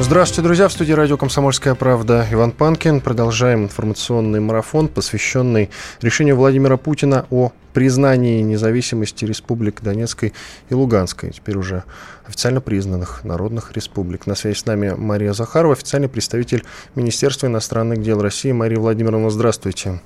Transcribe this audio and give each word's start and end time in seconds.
Здравствуйте, 0.00 0.42
друзья. 0.42 0.68
В 0.68 0.72
студии 0.72 0.92
радио 0.92 1.16
«Комсомольская 1.16 1.74
правда» 1.74 2.24
Иван 2.30 2.52
Панкин. 2.52 3.00
Продолжаем 3.00 3.64
информационный 3.64 4.38
марафон, 4.38 4.86
посвященный 4.86 5.70
решению 6.00 6.36
Владимира 6.36 6.76
Путина 6.76 7.26
о 7.30 7.50
признании 7.74 8.40
независимости 8.42 9.24
республик 9.24 9.82
Донецкой 9.82 10.34
и 10.68 10.74
Луганской, 10.74 11.32
теперь 11.32 11.56
уже 11.56 11.82
официально 12.24 12.60
признанных 12.60 13.24
народных 13.24 13.72
республик. 13.72 14.28
На 14.28 14.36
связи 14.36 14.56
с 14.56 14.66
нами 14.66 14.94
Мария 14.96 15.32
Захарова, 15.32 15.72
официальный 15.72 16.08
представитель 16.08 16.62
Министерства 16.94 17.48
иностранных 17.48 18.00
дел 18.00 18.22
России. 18.22 18.52
Мария 18.52 18.78
Владимировна, 18.78 19.30
здравствуйте. 19.30 20.00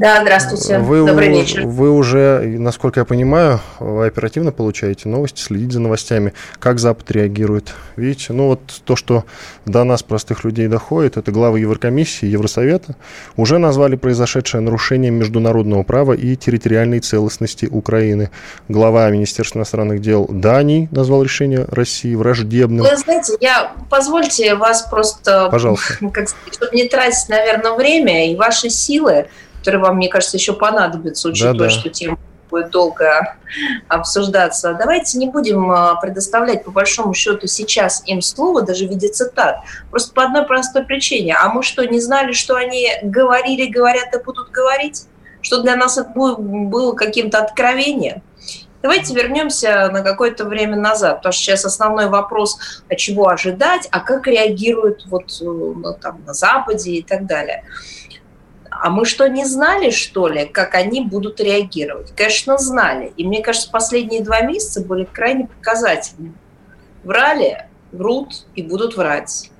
Да, 0.00 0.22
здравствуйте. 0.22 0.78
Вы, 0.78 1.04
Добрый 1.04 1.28
вечер. 1.28 1.66
Вы 1.66 1.90
уже, 1.90 2.40
насколько 2.58 3.00
я 3.00 3.04
понимаю, 3.04 3.60
оперативно 3.78 4.50
получаете 4.50 5.10
новости, 5.10 5.42
следите 5.42 5.72
за 5.72 5.80
новостями. 5.80 6.32
Как 6.58 6.78
Запад 6.78 7.10
реагирует? 7.10 7.74
Видите, 7.96 8.32
ну 8.32 8.46
вот 8.46 8.60
то, 8.86 8.96
что 8.96 9.26
до 9.66 9.84
нас, 9.84 10.02
простых 10.02 10.42
людей, 10.42 10.68
доходит, 10.68 11.18
это 11.18 11.30
главы 11.30 11.60
Еврокомиссии, 11.60 12.24
Евросовета, 12.24 12.96
уже 13.36 13.58
назвали 13.58 13.96
произошедшее 13.96 14.62
нарушением 14.62 15.16
международного 15.16 15.82
права 15.82 16.14
и 16.14 16.34
территориальной 16.34 17.00
целостности 17.00 17.66
Украины. 17.66 18.30
Глава 18.68 19.10
Министерства 19.10 19.58
иностранных 19.58 20.00
дел 20.00 20.24
Дании 20.30 20.88
назвал 20.92 21.24
решение 21.24 21.66
России 21.70 22.14
враждебным. 22.14 22.86
Вы 22.86 22.96
знаете, 22.96 23.34
я, 23.40 23.72
позвольте 23.90 24.54
вас 24.54 24.80
просто, 24.80 25.48
Пожалуйста. 25.50 25.98
как 26.10 26.30
чтобы 26.50 26.74
не 26.74 26.88
тратить, 26.88 27.28
наверное, 27.28 27.72
время 27.72 28.32
и 28.32 28.34
ваши 28.34 28.70
силы, 28.70 29.26
которые 29.60 29.80
вам, 29.80 29.96
мне 29.96 30.08
кажется, 30.08 30.36
еще 30.36 30.54
понадобятся, 30.54 31.28
учитывая, 31.28 31.54
Да-да. 31.54 31.70
что 31.70 31.88
тема 31.90 32.18
будет 32.50 32.70
долго 32.70 33.36
обсуждаться. 33.88 34.74
Давайте 34.74 35.18
не 35.18 35.28
будем 35.28 35.70
а, 35.70 35.94
предоставлять, 35.96 36.64
по 36.64 36.70
большому 36.70 37.14
счету, 37.14 37.46
сейчас 37.46 38.02
им 38.06 38.20
слово, 38.22 38.62
даже 38.62 38.86
в 38.86 38.90
виде 38.90 39.08
цитат. 39.08 39.60
Просто 39.90 40.12
по 40.12 40.24
одной 40.24 40.44
простой 40.44 40.84
причине. 40.84 41.36
А 41.40 41.48
мы 41.48 41.62
что, 41.62 41.86
не 41.86 42.00
знали, 42.00 42.32
что 42.32 42.56
они 42.56 42.88
говорили, 43.02 43.70
говорят 43.70 44.14
и 44.14 44.22
будут 44.22 44.50
говорить? 44.50 45.06
Что 45.42 45.62
для 45.62 45.76
нас 45.76 45.96
это 45.96 46.10
было, 46.10 46.92
каким-то 46.94 47.38
откровением? 47.38 48.22
Давайте 48.82 49.14
вернемся 49.14 49.90
на 49.92 50.02
какое-то 50.02 50.46
время 50.46 50.76
назад, 50.76 51.18
потому 51.18 51.32
что 51.32 51.42
сейчас 51.42 51.66
основной 51.66 52.08
вопрос, 52.08 52.58
а 52.88 52.94
чего 52.94 53.28
ожидать, 53.28 53.86
а 53.90 54.00
как 54.00 54.26
реагируют 54.26 55.04
вот 55.06 55.36
ну, 55.40 55.94
там, 56.00 56.22
на 56.26 56.32
Западе 56.32 56.92
и 56.92 57.02
так 57.02 57.26
далее. 57.26 57.62
А 58.82 58.88
мы 58.88 59.04
что, 59.04 59.28
не 59.28 59.44
знали, 59.44 59.90
что 59.90 60.26
ли, 60.26 60.46
как 60.46 60.74
они 60.74 61.02
будут 61.02 61.38
реагировать? 61.38 62.14
Конечно, 62.16 62.56
знали. 62.56 63.12
И 63.18 63.26
мне 63.26 63.42
кажется, 63.42 63.70
последние 63.70 64.22
два 64.22 64.40
месяца 64.40 64.80
были 64.80 65.04
крайне 65.04 65.48
показательными. 65.48 66.34
Врали, 67.04 67.66
врут 67.92 68.46
и 68.54 68.62
будут 68.62 68.96
врать. 68.96 69.50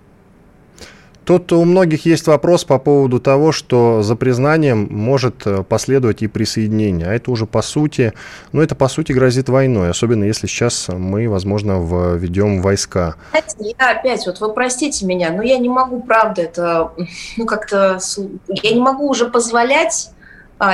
Тут 1.31 1.53
у 1.53 1.64
многих 1.64 2.06
есть 2.06 2.27
вопрос 2.27 2.64
по 2.64 2.81
поводу 2.81 3.20
того, 3.20 3.53
что 3.53 4.03
за 4.03 4.17
признанием 4.17 4.89
может 4.91 5.47
э, 5.47 5.62
последовать 5.62 6.22
и 6.22 6.27
присоединение. 6.27 7.06
А 7.06 7.12
это 7.12 7.31
уже 7.31 7.47
по 7.47 7.62
сути, 7.62 8.14
ну 8.50 8.61
это 8.61 8.75
по 8.75 8.89
сути 8.89 9.12
грозит 9.12 9.48
войной, 9.48 9.91
особенно 9.91 10.25
если 10.25 10.48
сейчас 10.48 10.89
мы, 10.89 11.28
возможно, 11.28 11.78
введем 12.17 12.61
войска. 12.61 13.14
Я 13.60 13.93
опять, 13.93 14.27
вот 14.27 14.41
вы 14.41 14.53
простите 14.53 15.06
меня, 15.06 15.31
но 15.31 15.43
я 15.43 15.59
не 15.59 15.69
могу, 15.69 16.00
правда, 16.03 16.43
это, 16.43 16.91
ну 17.37 17.47
как-то, 17.47 18.00
я 18.49 18.72
не 18.72 18.81
могу 18.81 19.09
уже 19.09 19.31
позволять 19.31 20.10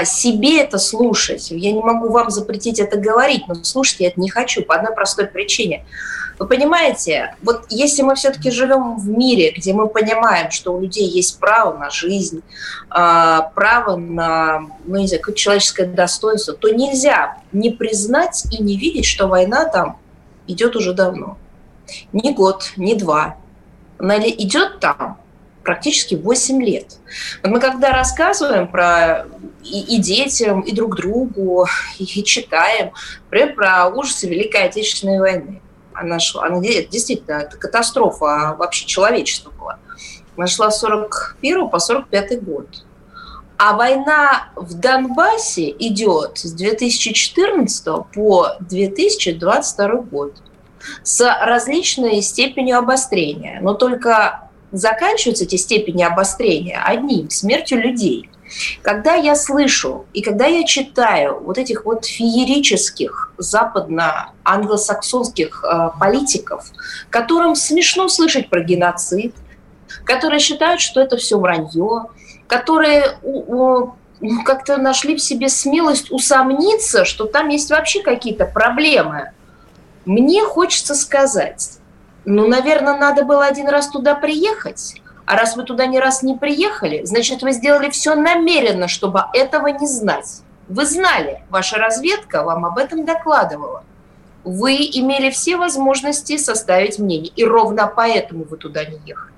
себе 0.05 0.63
это 0.63 0.79
слушать. 0.79 1.51
Я 1.51 1.73
не 1.73 1.81
могу 1.81 2.09
вам 2.09 2.31
запретить 2.31 2.81
это 2.81 2.99
говорить, 2.99 3.47
но 3.47 3.55
слушать 3.63 4.01
я 4.01 4.09
это 4.09 4.21
не 4.21 4.29
хочу 4.29 4.63
по 4.63 4.75
одной 4.75 4.95
простой 4.95 5.27
причине. 5.27 5.85
Вы 6.39 6.47
понимаете, 6.47 7.35
вот 7.43 7.65
если 7.71 8.03
мы 8.03 8.15
все-таки 8.15 8.51
живем 8.51 8.99
в 8.99 9.09
мире, 9.09 9.53
где 9.57 9.73
мы 9.73 9.89
понимаем, 9.89 10.51
что 10.51 10.75
у 10.75 10.81
людей 10.81 11.09
есть 11.09 11.39
право 11.39 11.79
на 11.79 11.89
жизнь, 11.89 12.43
а, 12.91 13.53
право 13.55 13.97
на, 13.97 14.61
ну, 14.85 14.97
не 14.97 15.07
знаю, 15.07 15.23
какое-то 15.23 15.41
человеческое 15.41 15.87
достоинство, 15.87 16.55
то 16.55 16.69
нельзя 16.69 17.39
не 17.53 17.71
признать 17.71 18.45
и 18.53 18.63
не 18.63 18.77
видеть, 18.77 19.07
что 19.07 19.29
война 19.29 19.65
там 19.67 19.99
идет 20.47 20.77
уже 20.77 20.93
давно. 20.93 21.39
Не 22.13 22.35
год, 22.35 22.73
не 22.77 22.97
два. 22.97 23.37
Она 23.99 24.19
идет 24.19 24.81
там 24.81 25.19
практически 25.67 26.15
8 26.15 26.63
лет. 26.63 26.99
Вот 27.43 27.51
мы 27.51 27.61
когда 27.61 27.91
рассказываем 27.91 28.69
про 28.69 29.27
и, 29.65 29.97
и 29.97 29.99
детям, 29.99 30.61
и 30.61 30.73
друг 30.73 30.97
другу, 30.97 31.67
и, 31.99 32.23
читаем, 32.23 32.93
например, 33.25 33.55
про 33.55 33.89
ужасы 33.89 34.29
Великой 34.29 34.65
Отечественной 34.65 35.19
войны. 35.19 35.61
Она, 35.93 36.21
шла, 36.21 36.47
она 36.47 36.61
де- 36.61 36.87
действительно, 36.87 37.39
это 37.39 37.57
катастрофа 37.57 38.55
вообще 38.59 38.87
человечества 38.87 39.51
была. 39.51 39.79
Она 40.37 40.47
шла 40.47 40.71
с 40.71 40.79
41 40.81 41.69
по 41.69 41.79
45 41.79 42.45
год. 42.45 42.85
А 43.59 43.75
война 43.75 44.51
в 44.55 44.75
Донбассе 44.75 45.71
идет 45.71 46.39
с 46.39 46.53
2014 46.53 47.87
по 48.15 48.51
2022 48.61 49.89
год 50.03 50.35
с 51.03 51.27
различной 51.41 52.21
степенью 52.21 52.79
обострения. 52.79 53.59
Но 53.63 53.73
только 53.73 54.46
заканчиваются 54.77 55.45
эти 55.45 55.57
степени 55.57 56.03
обострения 56.03 56.83
одним– 56.85 57.31
смертью 57.31 57.81
людей. 57.81 58.29
Когда 58.83 59.15
я 59.15 59.35
слышу 59.35 60.05
и 60.13 60.21
когда 60.23 60.47
я 60.47 60.63
читаю 60.65 61.43
вот 61.43 61.59
этих 61.59 61.85
вот 61.85 62.05
феерических 62.05 63.33
западно-англосаксонских 63.39 65.65
э, 65.65 65.91
политиков, 65.99 66.65
которым 67.11 67.57
смешно 67.57 68.09
слышать 68.09 68.49
про 68.49 68.63
геноцид, 68.63 69.35
которые 70.05 70.39
считают, 70.39 70.81
что 70.81 71.01
это 71.01 71.17
все 71.17 71.37
вранье, 71.39 72.07
которые 72.47 73.19
ну, 73.23 73.97
как-то 74.45 74.77
нашли 74.77 75.17
в 75.17 75.23
себе 75.23 75.49
смелость 75.49 76.11
усомниться, 76.11 77.05
что 77.05 77.27
там 77.27 77.49
есть 77.49 77.71
вообще 77.71 78.03
какие-то 78.03 78.47
проблемы. 78.47 79.33
Мне 80.05 80.45
хочется 80.45 80.95
сказать, 80.95 81.76
ну, 82.27 82.49
наверное, 82.49 82.99
надо 82.99 83.23
было 83.23 83.47
один 83.47 83.69
раз 83.69 83.89
туда 83.89 84.15
приехать. 84.17 85.01
А 85.27 85.37
раз 85.37 85.57
вы 85.57 85.63
туда 85.65 85.87
ни 85.87 85.97
раз 85.97 86.23
не 86.23 86.37
приехали, 86.37 87.05
значит, 87.05 87.43
вы 87.43 87.53
сделали 87.53 87.91
все 87.91 88.15
намеренно, 88.15 88.87
чтобы 88.87 89.25
этого 89.33 89.69
не 89.69 89.87
знать. 89.87 90.43
Вы 90.69 90.87
знали, 90.87 91.43
ваша 91.51 91.79
разведка 91.79 92.45
вам 92.45 92.65
об 92.65 92.79
этом 92.79 93.05
докладывала. 93.05 93.83
Вы 94.45 94.77
имели 94.77 95.31
все 95.31 95.57
возможности 95.57 96.37
составить 96.37 96.99
мнение, 96.99 97.33
и 97.35 97.45
ровно 97.45 97.93
поэтому 97.95 98.45
вы 98.45 98.57
туда 98.57 98.85
не 98.85 98.99
ехали. 99.05 99.33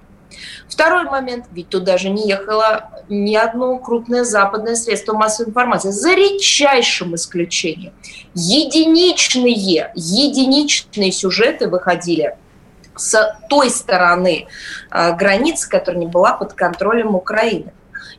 Второй 0.69 1.05
момент, 1.05 1.47
ведь 1.53 1.71
туда 1.71 1.97
же 1.97 2.11
не 2.11 2.29
ехало 2.29 2.91
ни 3.09 3.35
одно 3.35 3.79
крупное 3.79 4.25
западное 4.25 4.75
средство 4.75 5.15
массовой 5.15 5.49
информации, 5.49 5.91
за 5.91 6.15
редчайшим 6.15 7.15
исключением. 7.15 7.95
Единичные, 8.35 9.91
единичные 9.95 11.13
сюжеты 11.13 11.69
выходили 11.69 12.37
с 12.99 13.39
той 13.49 13.71
стороны 13.71 14.47
э, 14.91 15.13
границы, 15.15 15.69
которая 15.69 16.01
не 16.01 16.07
была 16.07 16.33
под 16.33 16.53
контролем 16.55 17.15
Украины. 17.15 17.73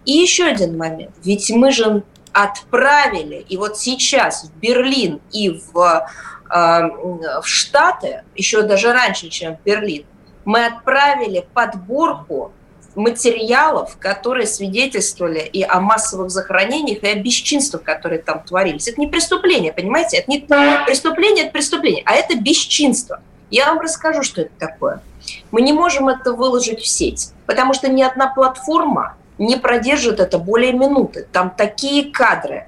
И 0.05 0.13
еще 0.13 0.45
один 0.45 0.77
момент. 0.77 1.11
Ведь 1.23 1.49
мы 1.51 1.71
же 1.71 2.03
отправили, 2.31 3.45
и 3.49 3.57
вот 3.57 3.77
сейчас 3.77 4.45
в 4.45 4.59
Берлин 4.59 5.19
и 5.31 5.49
в, 5.49 6.07
э, 6.49 6.53
в 6.53 7.45
Штаты, 7.45 8.23
еще 8.35 8.61
даже 8.63 8.93
раньше, 8.93 9.29
чем 9.29 9.57
в 9.57 9.63
Берлин, 9.63 10.05
мы 10.45 10.65
отправили 10.65 11.45
подборку 11.53 12.53
материалов, 12.95 13.97
которые 13.99 14.47
свидетельствовали 14.47 15.39
и 15.39 15.63
о 15.63 15.79
массовых 15.79 16.29
захоронениях, 16.29 17.03
и 17.03 17.07
о 17.07 17.15
бесчинствах, 17.15 17.83
которые 17.83 18.21
там 18.21 18.43
творились. 18.43 18.87
Это 18.87 18.99
не 18.99 19.07
преступление, 19.07 19.71
понимаете? 19.71 20.17
Это 20.17 20.31
не 20.31 20.39
преступление, 20.85 21.45
это 21.45 21.53
преступление, 21.53 22.03
а 22.05 22.15
это 22.15 22.35
бесчинство. 22.37 23.21
Я 23.49 23.67
вам 23.67 23.79
расскажу, 23.79 24.23
что 24.23 24.41
это 24.41 24.51
такое. 24.59 25.01
Мы 25.51 25.61
не 25.61 25.73
можем 25.73 26.07
это 26.07 26.33
выложить 26.33 26.79
в 26.79 26.87
сеть, 26.87 27.31
потому 27.45 27.73
что 27.73 27.89
ни 27.89 28.01
одна 28.01 28.27
платформа 28.27 29.15
не 29.37 29.57
продержит 29.57 30.19
это 30.19 30.37
более 30.37 30.73
минуты. 30.73 31.27
Там 31.31 31.49
такие 31.49 32.11
кадры. 32.11 32.67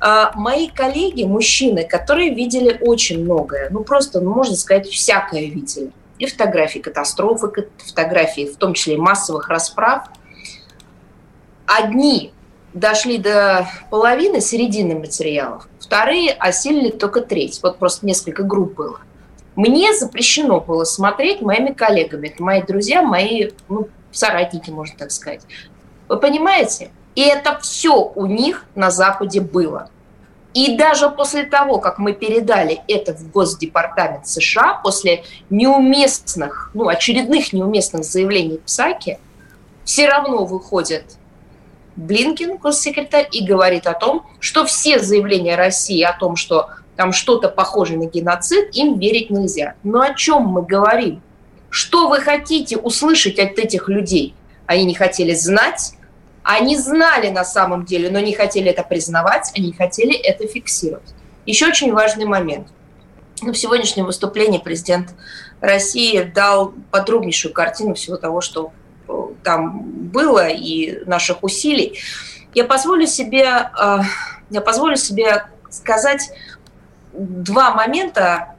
А, 0.00 0.32
Мои 0.34 0.68
коллеги, 0.68 1.24
мужчины, 1.24 1.84
которые 1.84 2.34
видели 2.34 2.78
очень 2.80 3.24
многое, 3.24 3.68
ну 3.70 3.82
просто, 3.82 4.20
ну, 4.20 4.34
можно 4.34 4.54
сказать, 4.54 4.86
всякое 4.86 5.46
видели. 5.46 5.90
И 6.18 6.26
фотографии 6.26 6.78
катастрофы, 6.78 7.50
фотографии, 7.78 8.46
в 8.46 8.56
том 8.56 8.74
числе 8.74 8.96
массовых 8.96 9.48
расправ. 9.48 10.08
Одни 11.66 12.32
дошли 12.72 13.18
до 13.18 13.66
половины, 13.90 14.40
середины 14.40 14.94
материалов. 14.94 15.66
Вторые 15.80 16.32
осилили 16.32 16.90
только 16.90 17.20
треть. 17.20 17.60
Вот 17.62 17.78
просто 17.78 18.06
несколько 18.06 18.42
групп 18.42 18.74
было. 18.74 19.00
Мне 19.56 19.94
запрещено 19.94 20.60
было 20.60 20.84
смотреть 20.84 21.40
моими 21.40 21.72
коллегами. 21.72 22.28
Это 22.28 22.42
мои 22.42 22.62
друзья, 22.62 23.02
мои 23.02 23.50
ну, 23.68 23.88
соратники, 24.12 24.70
можно 24.70 24.96
так 24.98 25.10
сказать. 25.10 25.42
Вы 26.08 26.18
понимаете? 26.18 26.90
И 27.14 27.22
это 27.22 27.58
все 27.60 28.12
у 28.14 28.26
них 28.26 28.66
на 28.74 28.90
Западе 28.90 29.40
было. 29.40 29.90
И 30.52 30.76
даже 30.76 31.10
после 31.10 31.44
того, 31.44 31.78
как 31.78 31.98
мы 31.98 32.12
передали 32.12 32.80
это 32.88 33.14
в 33.14 33.30
Госдепартамент 33.30 34.26
США, 34.26 34.80
после 34.82 35.24
неуместных, 35.50 36.70
ну, 36.74 36.88
очередных 36.88 37.52
неуместных 37.52 38.04
заявлений 38.04 38.58
Псаки, 38.64 39.18
все 39.84 40.08
равно 40.08 40.44
выходит 40.44 41.16
Блинкин, 41.96 42.58
госсекретарь, 42.58 43.28
и 43.32 43.44
говорит 43.44 43.86
о 43.86 43.94
том, 43.94 44.26
что 44.38 44.66
все 44.66 44.98
заявления 44.98 45.56
России 45.56 46.02
о 46.02 46.12
том, 46.12 46.36
что 46.36 46.68
там 46.96 47.12
что-то 47.12 47.48
похожее 47.48 47.98
на 47.98 48.06
геноцид, 48.06 48.74
им 48.74 48.98
верить 48.98 49.30
нельзя. 49.30 49.74
Но 49.82 50.00
о 50.00 50.14
чем 50.14 50.44
мы 50.44 50.62
говорим? 50.62 51.22
Что 51.70 52.08
вы 52.08 52.20
хотите 52.20 52.76
услышать 52.76 53.38
от 53.38 53.58
этих 53.58 53.88
людей? 53.88 54.34
Они 54.66 54.84
не 54.84 54.94
хотели 54.94 55.34
знать, 55.34 55.94
они 56.42 56.76
знали 56.76 57.28
на 57.30 57.44
самом 57.44 57.84
деле, 57.84 58.10
но 58.10 58.20
не 58.20 58.32
хотели 58.32 58.70
это 58.70 58.82
признавать, 58.82 59.50
они 59.56 59.72
хотели 59.72 60.14
это 60.14 60.46
фиксировать. 60.46 61.14
Еще 61.44 61.66
очень 61.66 61.92
важный 61.92 62.24
момент. 62.24 62.68
В 63.42 63.54
сегодняшнем 63.54 64.06
выступлении 64.06 64.58
президент 64.58 65.10
России 65.60 66.22
дал 66.22 66.72
подробнейшую 66.90 67.52
картину 67.52 67.94
всего 67.94 68.16
того, 68.16 68.40
что 68.40 68.72
э, 69.08 69.12
там 69.42 69.82
было 69.82 70.48
и 70.48 71.04
наших 71.04 71.42
усилий. 71.42 71.98
Я 72.54 72.64
позволю 72.64 73.06
себе, 73.06 73.70
э, 73.78 73.98
я 74.50 74.60
позволю 74.60 74.96
себе 74.96 75.46
сказать 75.68 76.30
два 77.16 77.72
момента, 77.72 78.56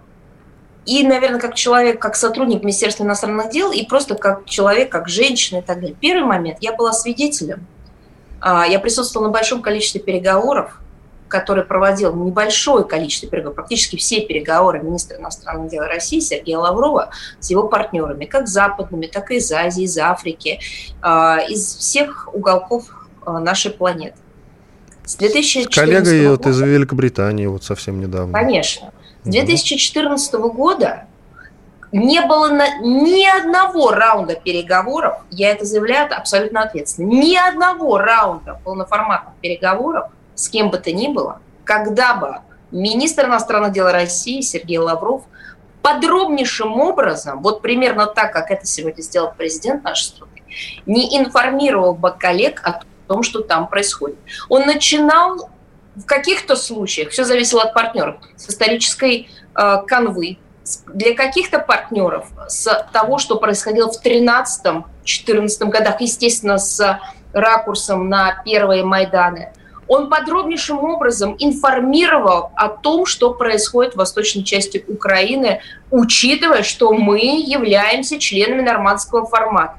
и, 0.85 1.05
наверное, 1.05 1.39
как 1.39 1.55
человек, 1.55 2.01
как 2.01 2.15
сотрудник 2.15 2.61
Министерства 2.61 3.03
иностранных 3.03 3.51
дел, 3.51 3.71
и 3.71 3.85
просто 3.85 4.15
как 4.15 4.45
человек, 4.45 4.89
как 4.89 5.09
женщина 5.09 5.59
и 5.59 5.61
так 5.61 5.81
далее. 5.81 5.95
Первый 5.99 6.25
момент, 6.25 6.59
я 6.61 6.73
была 6.73 6.93
свидетелем. 6.93 7.67
А, 8.39 8.65
я 8.65 8.79
присутствовала 8.79 9.27
на 9.27 9.33
большом 9.33 9.61
количестве 9.61 9.99
переговоров, 9.99 10.79
которые 11.27 11.65
проводил 11.65 12.15
небольшое 12.15 12.85
количество 12.85 13.29
переговоров, 13.29 13.55
практически 13.55 13.97
все 13.97 14.21
переговоры 14.21 14.79
министра 14.81 15.17
иностранных 15.17 15.69
дел 15.69 15.83
России 15.83 16.19
Сергея 16.19 16.59
Лаврова 16.59 17.09
с 17.39 17.49
его 17.49 17.67
партнерами, 17.67 18.25
как 18.25 18.47
западными, 18.47 19.07
так 19.07 19.31
и 19.31 19.35
из 19.35 19.51
Азии, 19.51 19.83
из 19.83 19.97
Африки, 19.97 20.59
а, 21.01 21.39
из 21.47 21.75
всех 21.75 22.29
уголков 22.33 22.85
а, 23.25 23.39
нашей 23.39 23.71
планеты. 23.71 24.17
С 25.07 25.15
2014 25.15 25.73
коллегой 25.73 26.27
года, 26.27 26.49
из 26.49 26.59
Великобритании 26.59 27.45
вот 27.45 27.63
совсем 27.63 28.01
недавно. 28.01 28.33
Конечно. 28.33 28.91
С 29.23 29.29
2014 29.29 30.33
года 30.33 31.05
не 31.93 32.19
было 32.19 32.49
на, 32.49 32.79
ни 32.79 33.25
одного 33.25 33.91
раунда 33.91 34.35
переговоров, 34.35 35.21
я 35.31 35.51
это 35.51 35.63
заявляю 35.63 36.13
абсолютно 36.13 36.63
ответственно, 36.63 37.07
ни 37.07 37.37
одного 37.37 37.97
раунда 37.97 38.59
полноформатных 38.65 39.33
переговоров 39.35 40.11
с 40.35 40.49
кем 40.49 40.69
бы 40.69 40.77
то 40.77 40.91
ни 40.91 41.07
было, 41.07 41.39
когда 41.63 42.13
бы 42.13 42.39
министр 42.71 43.27
иностранных 43.27 43.71
дел 43.71 43.89
России 43.89 44.41
Сергей 44.41 44.77
Лавров 44.77 45.23
подробнейшим 45.81 46.81
образом, 46.81 47.41
вот 47.41 47.61
примерно 47.61 48.07
так, 48.07 48.33
как 48.33 48.51
это 48.51 48.65
сегодня 48.65 49.01
сделал 49.01 49.31
президент 49.37 49.85
нашей 49.85 50.03
страны, 50.03 50.33
не 50.85 51.17
информировал 51.17 51.93
бы 51.93 52.11
коллег 52.11 52.59
о 52.65 52.73
том, 52.73 52.89
что 53.23 53.41
там 53.41 53.67
происходит. 53.67 54.17
Он 54.49 54.65
начинал 54.65 55.49
в 55.95 56.05
каких-то 56.05 56.55
случаях, 56.55 57.09
все 57.09 57.23
зависело 57.23 57.63
от 57.63 57.73
партнеров, 57.73 58.17
с 58.35 58.49
исторической 58.49 59.29
э, 59.55 59.77
канвы, 59.87 60.37
для 60.87 61.15
каких-то 61.15 61.59
партнеров 61.59 62.27
с 62.47 62.87
того, 62.91 63.19
что 63.19 63.37
происходило 63.37 63.91
в 63.91 64.05
13-14 64.05 64.83
годах, 65.69 66.01
естественно, 66.01 66.57
с 66.57 66.99
ракурсом 67.33 68.09
на 68.09 68.41
первые 68.43 68.83
Майданы, 68.83 69.53
он 69.87 70.09
подробнейшим 70.09 70.83
образом 70.83 71.35
информировал 71.39 72.51
о 72.55 72.67
том, 72.67 73.05
что 73.05 73.33
происходит 73.33 73.93
в 73.93 73.97
восточной 73.97 74.43
части 74.43 74.83
Украины, 74.87 75.61
учитывая, 75.91 76.63
что 76.63 76.91
мы 76.91 77.19
являемся 77.19 78.19
членами 78.19 78.61
нормандского 78.61 79.25
формата. 79.25 79.77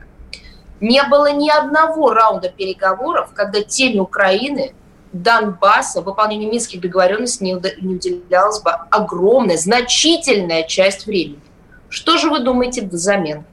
Не 0.80 1.02
было 1.04 1.32
ни 1.32 1.48
одного 1.48 2.12
раунда 2.12 2.48
переговоров, 2.48 3.30
когда 3.34 3.62
теме 3.62 4.00
Украины, 4.00 4.72
Донбасса, 5.12 6.02
выполнению 6.02 6.50
минских 6.50 6.80
договоренностей 6.80 7.44
не, 7.44 7.52
не 7.82 7.94
уделялась 7.94 8.60
бы 8.60 8.70
огромная, 8.70 9.56
значительная 9.56 10.64
часть 10.64 11.06
времени. 11.06 11.40
Что 11.88 12.18
же 12.18 12.28
вы 12.30 12.40
думаете 12.40 12.86
взамен? 12.86 13.44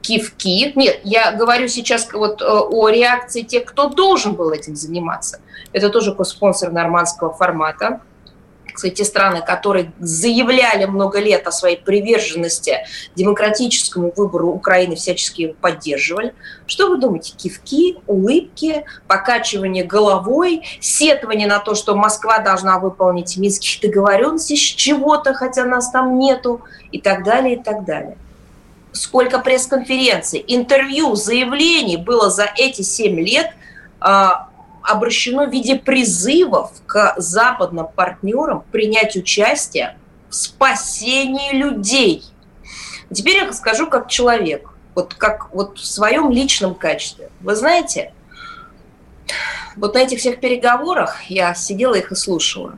Кивки? 0.00 0.72
Нет, 0.76 1.00
я 1.04 1.32
говорю 1.32 1.68
сейчас 1.68 2.10
вот 2.12 2.40
э, 2.40 2.44
о 2.46 2.88
реакции 2.88 3.42
тех, 3.42 3.64
кто 3.64 3.88
должен 3.88 4.34
был 4.34 4.50
этим 4.50 4.76
заниматься. 4.76 5.40
Это 5.72 5.90
тоже 5.90 6.16
спонсор 6.24 6.70
нормандского 6.72 7.34
формата 7.34 8.00
кстати, 8.72 8.94
те 8.94 9.04
страны, 9.04 9.42
которые 9.44 9.92
заявляли 9.98 10.84
много 10.84 11.18
лет 11.20 11.46
о 11.46 11.52
своей 11.52 11.76
приверженности 11.76 12.78
демократическому 13.16 14.12
выбору 14.16 14.48
Украины, 14.48 14.96
всячески 14.96 15.54
поддерживали. 15.60 16.34
Что 16.66 16.88
вы 16.88 16.98
думаете? 16.98 17.34
Кивки, 17.36 17.96
улыбки, 18.06 18.84
покачивание 19.06 19.84
головой, 19.84 20.62
сетование 20.80 21.46
на 21.46 21.58
то, 21.58 21.74
что 21.74 21.94
Москва 21.94 22.38
должна 22.38 22.78
выполнить 22.78 23.36
минские 23.36 23.88
договоренности 23.88 24.54
с 24.54 24.58
чего-то, 24.58 25.34
хотя 25.34 25.64
нас 25.64 25.90
там 25.90 26.18
нету, 26.18 26.60
и 26.92 27.00
так 27.00 27.24
далее, 27.24 27.56
и 27.56 27.62
так 27.62 27.84
далее. 27.84 28.16
Сколько 28.92 29.38
пресс-конференций, 29.38 30.44
интервью, 30.46 31.14
заявлений 31.14 31.96
было 31.96 32.28
за 32.30 32.48
эти 32.56 32.82
семь 32.82 33.20
лет 33.20 33.50
а, 34.00 34.49
обращено 34.82 35.46
в 35.46 35.50
виде 35.50 35.76
призывов 35.76 36.72
к 36.86 37.14
западным 37.16 37.88
партнерам 37.88 38.64
принять 38.70 39.16
участие 39.16 39.96
в 40.28 40.34
спасении 40.34 41.52
людей. 41.52 42.24
Теперь 43.12 43.36
я 43.36 43.52
скажу 43.52 43.88
как 43.88 44.08
человек, 44.08 44.70
вот 44.94 45.14
как 45.14 45.52
вот 45.52 45.78
в 45.78 45.84
своем 45.84 46.30
личном 46.30 46.74
качестве. 46.74 47.30
Вы 47.40 47.56
знаете, 47.56 48.12
вот 49.76 49.94
на 49.94 49.98
этих 49.98 50.18
всех 50.18 50.40
переговорах 50.40 51.22
я 51.24 51.54
сидела 51.54 51.94
их 51.94 52.12
и 52.12 52.14
слушала. 52.14 52.74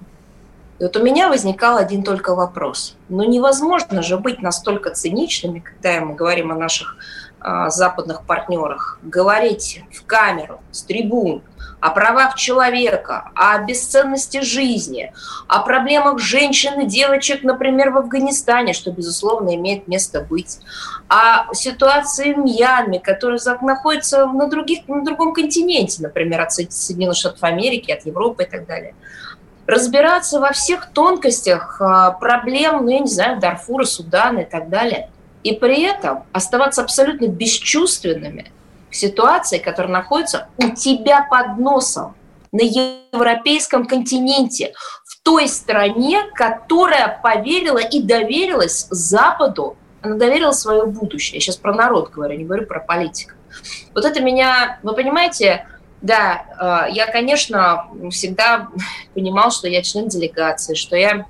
И 0.79 0.85
вот 0.85 0.97
у 0.97 1.03
меня 1.03 1.29
возникал 1.29 1.77
один 1.77 2.03
только 2.03 2.35
вопрос. 2.35 2.97
Ну 3.09 3.23
невозможно 3.25 4.03
же 4.03 4.19
быть 4.19 4.43
настолько 4.43 4.91
циничными, 4.91 5.61
когда 5.61 6.01
мы 6.01 6.15
говорим 6.15 6.51
о 6.51 6.57
наших 6.57 6.97
а, 7.41 7.71
западных 7.71 8.25
партнерах, 8.25 8.99
говорить 9.03 9.83
в 9.93 10.05
камеру, 10.05 10.61
с 10.71 10.83
трибун, 10.83 11.43
о 11.83 11.91
правах 11.91 12.37
человека, 12.37 13.33
о 13.35 13.59
бесценности 13.59 14.41
жизни, 14.41 15.13
о 15.49 15.63
проблемах 15.63 16.21
женщин 16.21 16.79
и 16.81 16.87
девочек, 16.87 17.43
например, 17.43 17.91
в 17.91 17.99
Афганистане, 17.99 18.73
что, 18.73 18.93
безусловно, 18.93 19.57
имеет 19.57 19.89
место 19.89 20.21
быть, 20.21 20.61
о 21.09 21.53
ситуации 21.53 22.35
в 22.35 22.39
Мьянме, 22.39 23.01
которая 23.01 23.41
находится 23.63 24.27
на, 24.27 24.47
других, 24.47 24.87
на 24.87 25.05
другом 25.05 25.35
континенте, 25.35 26.03
например, 26.03 26.43
от 26.43 26.53
Соединенных 26.53 27.17
Штатов 27.17 27.43
Америки, 27.43 27.91
от 27.91 28.07
Европы 28.07 28.45
и 28.45 28.47
так 28.47 28.65
далее. 28.67 28.95
Разбираться 29.67 30.39
во 30.39 30.53
всех 30.53 30.93
тонкостях 30.93 31.81
а, 31.81 32.13
проблем, 32.13 32.85
ну, 32.85 32.91
я 32.91 33.01
не 33.01 33.09
знаю, 33.09 33.41
Дарфура, 33.41 33.85
Судана 33.85 34.41
и 34.41 34.45
так 34.45 34.69
далее. 34.69 35.11
И 35.43 35.53
при 35.53 35.83
этом 35.83 36.23
оставаться 36.33 36.81
абсолютно 36.81 37.27
бесчувственными– 37.27 38.53
ситуации, 38.93 39.59
которая 39.59 39.93
находится 39.93 40.49
у 40.59 40.71
тебя 40.71 41.27
под 41.29 41.59
носом 41.59 42.15
на 42.53 42.61
европейском 42.63 43.87
континенте, 43.87 44.75
в 45.05 45.23
той 45.23 45.49
стране, 45.49 46.23
которая 46.35 47.21
поверила 47.23 47.79
и 47.79 48.03
доверилась 48.03 48.87
Западу, 48.91 49.77
она 50.03 50.17
доверила 50.17 50.53
свое 50.53 50.85
будущее. 50.85 51.37
Я 51.37 51.41
сейчас 51.41 51.57
про 51.57 51.73
народ 51.73 52.11
говорю, 52.11 52.37
не 52.37 52.45
говорю 52.45 52.67
про 52.67 52.81
политиков. 52.81 53.37
Вот 53.95 54.05
это 54.05 54.21
меня, 54.21 54.81
вы 54.83 54.95
понимаете, 54.95 55.67
да, 56.03 56.87
э, 56.89 56.93
я, 56.93 57.07
конечно, 57.07 57.87
всегда 58.11 58.69
понимал, 59.15 59.51
что 59.51 59.69
я 59.69 59.83
член 59.83 60.09
делегации, 60.09 60.75
что 60.75 60.97
я 60.97 61.27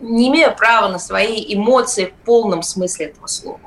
не 0.00 0.28
имею 0.28 0.54
права 0.54 0.88
на 0.88 0.98
свои 0.98 1.44
эмоции 1.54 2.06
в 2.06 2.24
полном 2.24 2.62
смысле 2.62 3.06
этого 3.06 3.26
слова. 3.26 3.60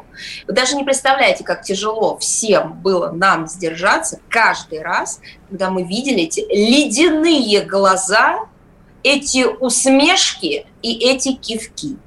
Вы 0.48 0.54
даже 0.54 0.76
не 0.76 0.84
представляете, 0.84 1.44
как 1.44 1.64
тяжело 1.64 2.18
всем 2.18 2.74
было 2.74 3.12
нам 3.12 3.48
сдержаться 3.48 4.20
каждый 4.30 4.82
раз, 4.82 5.20
когда 5.50 5.70
мы 5.70 5.84
видели 5.84 6.24
эти 6.24 6.42
ледяные 6.50 7.62
глаза, 7.62 8.46
эти 9.04 9.46
усмешки 9.46 10.66
и 10.82 10.94
эти 11.10 11.34
кивки. 11.34 11.98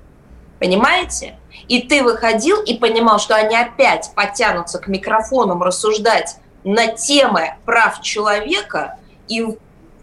Понимаете? 0.59 1.39
И 1.69 1.83
ты 1.83 2.03
выходил 2.03 2.61
и 2.63 2.77
понимал, 2.77 3.19
что 3.19 3.35
они 3.35 3.57
опять 3.57 4.11
потянутся 4.15 4.79
к 4.79 4.89
микрофонам 4.89 5.63
рассуждать 5.63 6.37
на 6.65 6.89
темы 6.89 7.55
прав 7.65 8.03
человека 8.03 8.99
и 9.29 9.47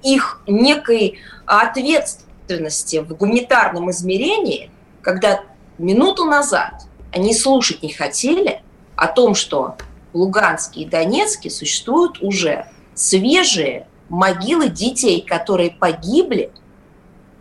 их 0.03 0.41
некой 0.47 1.19
ответственности 1.45 2.97
в 2.97 3.15
гуманитарном 3.15 3.91
измерении, 3.91 4.71
когда 5.01 5.41
минуту 5.77 6.25
назад 6.25 6.86
они 7.11 7.33
слушать 7.33 7.83
не 7.83 7.91
хотели 7.91 8.61
о 8.95 9.07
том, 9.07 9.35
что 9.35 9.75
в 10.13 10.17
Луганске 10.17 10.81
и 10.81 10.85
Донецке 10.85 11.49
существуют 11.49 12.21
уже 12.21 12.67
свежие 12.95 13.87
могилы 14.09 14.69
детей, 14.69 15.21
которые 15.21 15.71
погибли 15.71 16.51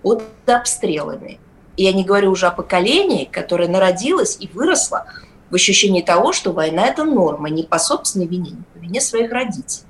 под 0.02 0.22
обстрелами. 0.46 1.38
И 1.76 1.84
я 1.84 1.92
не 1.92 2.04
говорю 2.04 2.30
уже 2.30 2.46
о 2.46 2.50
поколении, 2.50 3.24
которое 3.24 3.68
народилось 3.68 4.36
и 4.40 4.48
выросло 4.48 5.06
в 5.50 5.54
ощущении 5.54 6.02
того, 6.02 6.32
что 6.32 6.52
война– 6.52 6.86
это 6.88 7.04
норма, 7.04 7.50
не 7.50 7.62
по 7.62 7.78
собственной 7.78 8.26
вине, 8.26 8.50
не 8.50 8.64
по 8.74 8.78
вине 8.78 9.00
своих 9.00 9.30
родителей. 9.30 9.86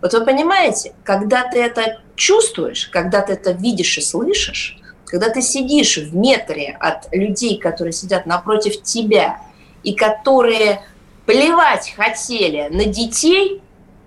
Вот 0.00 0.12
вы 0.12 0.24
понимаете, 0.24 0.94
когда 1.02 1.48
ты 1.48 1.60
это 1.60 2.00
чувствуешь, 2.16 2.88
когда 2.88 3.22
ты 3.22 3.32
это 3.32 3.52
видишь 3.52 3.98
и 3.98 4.00
слышишь, 4.00 4.78
когда 5.06 5.30
ты 5.30 5.42
сидишь 5.42 5.96
в 5.96 6.14
метре 6.14 6.76
от 6.80 7.08
людей, 7.12 7.58
которые 7.58 7.92
сидят 7.92 8.26
напротив 8.26 8.82
тебя, 8.82 9.40
и 9.82 9.94
которые 9.94 10.82
плевать 11.26 11.94
хотели 11.96 12.68
на 12.70 12.86
детей, 12.86 13.62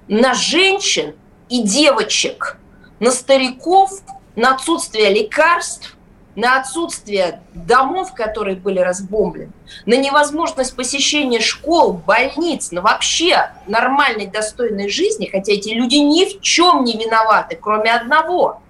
на 0.08 0.34
женщин 0.34 1.16
и 1.50 1.62
девочек, 1.62 2.58
на 3.00 3.12
стариков, 3.12 3.92
на 4.36 4.56
отсутствие 4.56 5.14
лекарств, 5.14 5.98
на 6.36 6.60
отсутствие 6.60 7.42
домов, 7.56 8.14
которые 8.14 8.56
были 8.56 8.80
разбомблены, 8.80 9.52
на 9.88 9.98
невозможность 9.98 10.76
посещения 10.76 11.40
школ, 11.40 11.94
больниц, 11.94 12.72
на 12.72 12.82
вообще 12.82 13.50
нормальной, 13.66 14.28
достойной 14.28 14.88
жизни, 14.88 15.28
хотя 15.32 15.54
эти 15.54 15.70
люди 15.70 15.96
ни 15.96 16.26
в 16.26 16.42
чем 16.42 16.84
не 16.84 16.94
виноваты, 16.94 17.58
кроме 17.60 17.92
одного, 17.92 18.62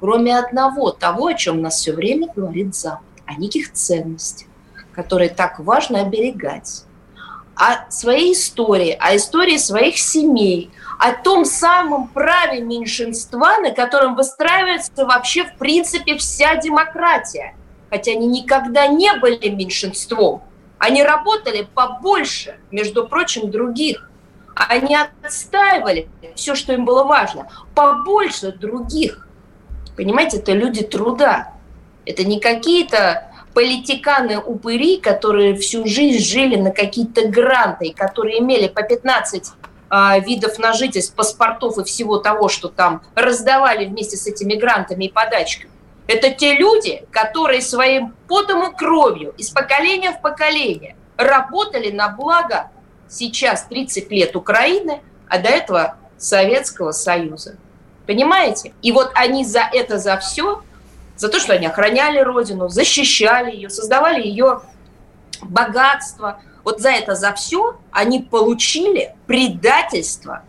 кроме 0.00 0.38
одного, 0.38 0.90
того, 0.90 1.26
о 1.28 1.34
чем 1.34 1.62
нас 1.62 1.76
все 1.76 1.92
время 1.92 2.28
говорит 2.34 2.74
Запад, 2.74 3.04
о 3.26 3.34
неких 3.34 3.72
ценностях, 3.72 4.48
которые 4.92 5.30
так 5.30 5.58
важно 5.58 6.00
оберегать, 6.00 6.84
о 7.54 7.90
своей 7.90 8.32
истории, 8.32 8.96
о 9.00 9.16
истории 9.16 9.56
своих 9.56 9.98
семей, 9.98 10.70
о 10.98 11.12
том 11.12 11.44
самом 11.44 12.08
праве 12.08 12.60
меньшинства, 12.60 13.58
на 13.58 13.72
котором 13.72 14.14
выстраивается 14.14 15.06
вообще 15.06 15.44
в 15.44 15.56
принципе 15.56 16.16
вся 16.16 16.56
демократия. 16.56 17.54
Хотя 17.90 18.12
они 18.12 18.26
никогда 18.26 18.86
не 18.86 19.12
были 19.14 19.48
меньшинством. 19.48 20.42
Они 20.78 21.02
работали 21.02 21.66
побольше, 21.74 22.58
между 22.70 23.06
прочим, 23.08 23.50
других. 23.50 24.08
Они 24.54 24.96
отстаивали 25.22 26.08
все, 26.34 26.54
что 26.54 26.72
им 26.72 26.84
было 26.84 27.04
важно, 27.04 27.48
побольше 27.74 28.52
других. 28.52 29.27
Понимаете, 29.98 30.36
это 30.36 30.52
люди 30.52 30.84
труда. 30.84 31.54
Это 32.06 32.22
не 32.22 32.38
какие-то 32.38 33.32
политиканы-упыри, 33.52 35.00
которые 35.00 35.56
всю 35.56 35.88
жизнь 35.88 36.24
жили 36.24 36.54
на 36.54 36.70
какие-то 36.70 37.26
гранты, 37.26 37.92
которые 37.92 38.38
имели 38.38 38.68
по 38.68 38.84
15 38.84 39.50
а, 39.90 40.16
видов 40.20 40.56
на 40.60 40.72
жительство, 40.72 41.16
паспортов 41.16 41.78
и 41.78 41.82
всего 41.84 42.18
того, 42.18 42.48
что 42.48 42.68
там 42.68 43.02
раздавали 43.16 43.86
вместе 43.86 44.16
с 44.16 44.28
этими 44.28 44.54
грантами 44.54 45.06
и 45.06 45.12
подачками. 45.12 45.72
Это 46.06 46.30
те 46.30 46.54
люди, 46.54 47.04
которые 47.10 47.60
своим 47.60 48.14
потом 48.28 48.70
и 48.70 48.76
кровью 48.76 49.34
из 49.36 49.50
поколения 49.50 50.12
в 50.12 50.22
поколение 50.22 50.94
работали 51.16 51.90
на 51.90 52.08
благо 52.08 52.70
сейчас 53.08 53.64
30 53.64 54.12
лет 54.12 54.36
Украины, 54.36 55.00
а 55.28 55.38
до 55.38 55.48
этого 55.48 55.96
Советского 56.18 56.92
Союза. 56.92 57.56
Понимаете? 58.08 58.72
И 58.80 58.90
вот 58.90 59.10
они 59.14 59.44
за 59.44 59.68
это, 59.70 59.98
за 59.98 60.16
все, 60.16 60.62
за 61.18 61.28
то, 61.28 61.38
что 61.38 61.52
они 61.52 61.66
охраняли 61.66 62.20
Родину, 62.20 62.70
защищали 62.70 63.54
ее, 63.54 63.68
создавали 63.68 64.26
ее 64.26 64.62
богатство, 65.42 66.40
вот 66.64 66.80
за 66.80 66.88
это, 66.88 67.14
за 67.14 67.34
все 67.34 67.76
они 67.92 68.20
получили 68.22 69.14
предательство 69.26 70.42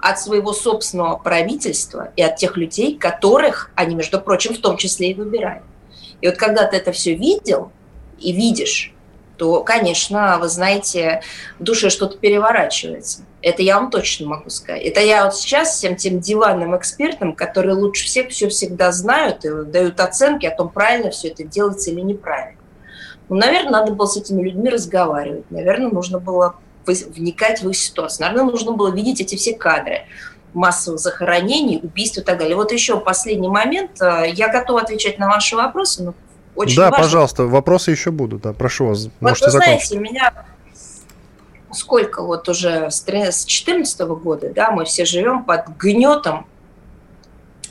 от 0.00 0.20
своего 0.20 0.52
собственного 0.52 1.16
правительства 1.16 2.12
и 2.14 2.22
от 2.22 2.36
тех 2.36 2.58
людей, 2.58 2.98
которых 2.98 3.70
они, 3.74 3.94
между 3.94 4.20
прочим, 4.20 4.52
в 4.52 4.58
том 4.58 4.76
числе 4.76 5.12
и 5.12 5.14
выбирают. 5.14 5.64
И 6.20 6.28
вот 6.28 6.36
когда 6.36 6.66
ты 6.66 6.76
это 6.76 6.92
все 6.92 7.14
видел 7.14 7.72
и 8.20 8.32
видишь, 8.32 8.92
то, 9.36 9.62
конечно, 9.62 10.38
вы 10.40 10.48
знаете, 10.48 11.22
в 11.58 11.62
душе 11.64 11.90
что-то 11.90 12.18
переворачивается. 12.18 13.22
Это 13.40 13.62
я 13.62 13.80
вам 13.80 13.90
точно 13.90 14.28
могу 14.28 14.50
сказать. 14.50 14.82
Это 14.82 15.00
я 15.00 15.24
вот 15.24 15.34
сейчас 15.34 15.76
всем 15.76 15.96
тем 15.96 16.20
диванным 16.20 16.76
экспертам, 16.76 17.34
которые 17.34 17.74
лучше 17.74 18.04
всех 18.04 18.30
все 18.30 18.48
всегда 18.48 18.92
знают 18.92 19.44
и 19.44 19.64
дают 19.64 19.98
оценки 20.00 20.46
о 20.46 20.54
том, 20.54 20.68
правильно 20.68 21.10
все 21.10 21.28
это 21.28 21.44
делается 21.44 21.90
или 21.90 22.00
неправильно. 22.00 22.58
Ну, 23.28 23.36
наверное, 23.36 23.72
надо 23.80 23.92
было 23.92 24.06
с 24.06 24.16
этими 24.16 24.42
людьми 24.42 24.68
разговаривать. 24.68 25.50
Наверное, 25.50 25.90
нужно 25.90 26.18
было 26.18 26.56
вникать 26.86 27.62
в 27.62 27.70
их 27.70 27.76
ситуацию. 27.76 28.26
Наверное, 28.26 28.50
нужно 28.50 28.72
было 28.72 28.92
видеть 28.92 29.20
эти 29.20 29.36
все 29.36 29.54
кадры 29.54 30.02
массовых 30.52 31.00
захоронений, 31.00 31.80
убийств 31.82 32.18
и 32.18 32.20
так 32.20 32.38
далее. 32.38 32.56
Вот 32.56 32.72
еще 32.72 33.00
последний 33.00 33.48
момент. 33.48 34.00
Э, 34.00 34.24
я 34.30 34.48
готова 34.48 34.82
отвечать 34.82 35.18
на 35.18 35.28
ваши 35.28 35.56
вопросы, 35.56 36.02
но 36.02 36.14
очень 36.54 36.76
Да, 36.76 36.90
важно. 36.90 37.04
пожалуйста, 37.04 37.44
вопросы 37.44 37.90
еще 37.90 38.10
будут. 38.10 38.42
Да, 38.42 38.52
прошу 38.52 38.86
вас, 38.86 39.04
вот 39.04 39.12
можете 39.20 39.46
вы 39.46 39.50
закончить. 39.52 39.88
знаете, 39.88 39.98
меня 39.98 40.32
сколько 41.72 42.22
вот 42.22 42.48
уже 42.48 42.90
с 42.90 43.00
2014 43.02 44.00
года, 44.00 44.50
да, 44.54 44.70
мы 44.70 44.84
все 44.84 45.04
живем 45.04 45.44
под 45.44 45.68
гнетом 45.78 46.46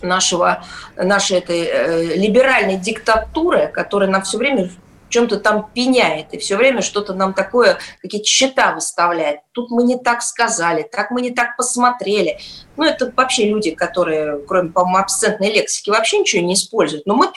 нашего, 0.01 0.63
нашей 0.95 1.37
этой 1.37 1.61
э, 1.61 2.15
либеральной 2.15 2.77
диктатуры, 2.77 3.67
которая 3.67 4.09
нам 4.09 4.23
все 4.23 4.37
время 4.37 4.71
чем-то 5.09 5.39
там 5.39 5.69
пеняет 5.73 6.33
и 6.33 6.37
все 6.37 6.55
время 6.55 6.81
что-то 6.81 7.13
нам 7.13 7.33
такое, 7.33 7.77
какие-то 8.01 8.25
счета 8.25 8.73
выставляет. 8.73 9.41
Тут 9.51 9.69
мы 9.69 9.83
не 9.83 9.97
так 9.97 10.21
сказали, 10.23 10.83
так 10.89 11.11
мы 11.11 11.21
не 11.21 11.31
так 11.31 11.57
посмотрели. 11.57 12.39
Ну, 12.77 12.85
это 12.85 13.11
вообще 13.15 13.45
люди, 13.49 13.71
которые, 13.71 14.39
кроме, 14.47 14.69
по-моему, 14.69 14.97
абсцентной 14.97 15.51
лексики, 15.51 15.89
вообще 15.89 16.19
ничего 16.19 16.41
не 16.43 16.53
используют. 16.53 17.05
Но 17.05 17.15
мы 17.15 17.31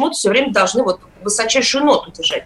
почему-то 0.00 0.14
все 0.14 0.28
время 0.30 0.52
должны 0.52 0.82
вот 0.82 1.00
высочайшую 1.22 1.84
ноту 1.84 2.10
держать. 2.10 2.44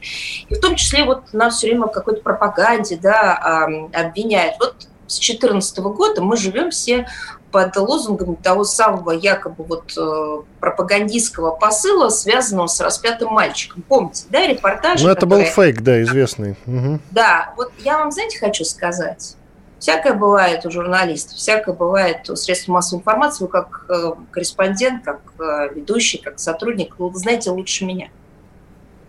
И 0.49 0.54
в 0.54 0.61
том 0.61 0.75
числе 0.75 1.04
вот 1.04 1.32
нас 1.32 1.56
все 1.56 1.68
время 1.68 1.87
в 1.87 1.92
какой-то 1.92 2.20
пропаганде 2.23 2.96
да, 2.96 3.66
обвиняют. 3.92 4.56
Вот 4.58 4.88
с 5.06 5.18
2014 5.18 5.78
года 5.78 6.23
мы 6.23 6.37
живем 6.37 6.70
все 6.70 7.06
под 7.52 7.76
лозунгом 7.76 8.34
того 8.34 8.64
самого 8.64 9.12
якобы 9.12 9.62
вот 9.62 9.92
э, 9.96 10.42
пропагандистского 10.58 11.52
посыла, 11.52 12.08
связанного 12.08 12.66
с 12.66 12.80
распятым 12.80 13.32
мальчиком. 13.32 13.82
Помните, 13.82 14.25
да, 14.28 14.44
репортаж? 14.44 15.00
Ну, 15.00 15.08
это 15.08 15.20
который... 15.20 15.44
был 15.44 15.50
фейк, 15.52 15.80
да, 15.82 16.02
известный. 16.02 16.56
Угу. 16.66 16.99
Да, 17.12 17.54
вот 17.56 17.70
я 17.78 17.99
вам, 17.99 18.11
знаете, 18.11 18.40
хочу 18.40 18.64
сказать. 18.64 19.37
Всякое 19.78 20.14
бывает 20.14 20.64
у 20.64 20.71
журналистов, 20.71 21.37
всякое 21.37 21.75
бывает 21.75 22.28
у 22.31 22.37
средств 22.37 22.69
массовой 22.69 23.00
информации, 23.00 23.45
вы 23.45 23.50
как 23.50 23.85
э, 23.88 24.12
корреспондент, 24.31 25.04
как 25.04 25.21
э, 25.38 25.75
ведущий, 25.75 26.19
как 26.19 26.38
сотрудник, 26.38 26.99
вы 26.99 27.14
знаете 27.14 27.50
лучше 27.50 27.85
меня. 27.85 28.09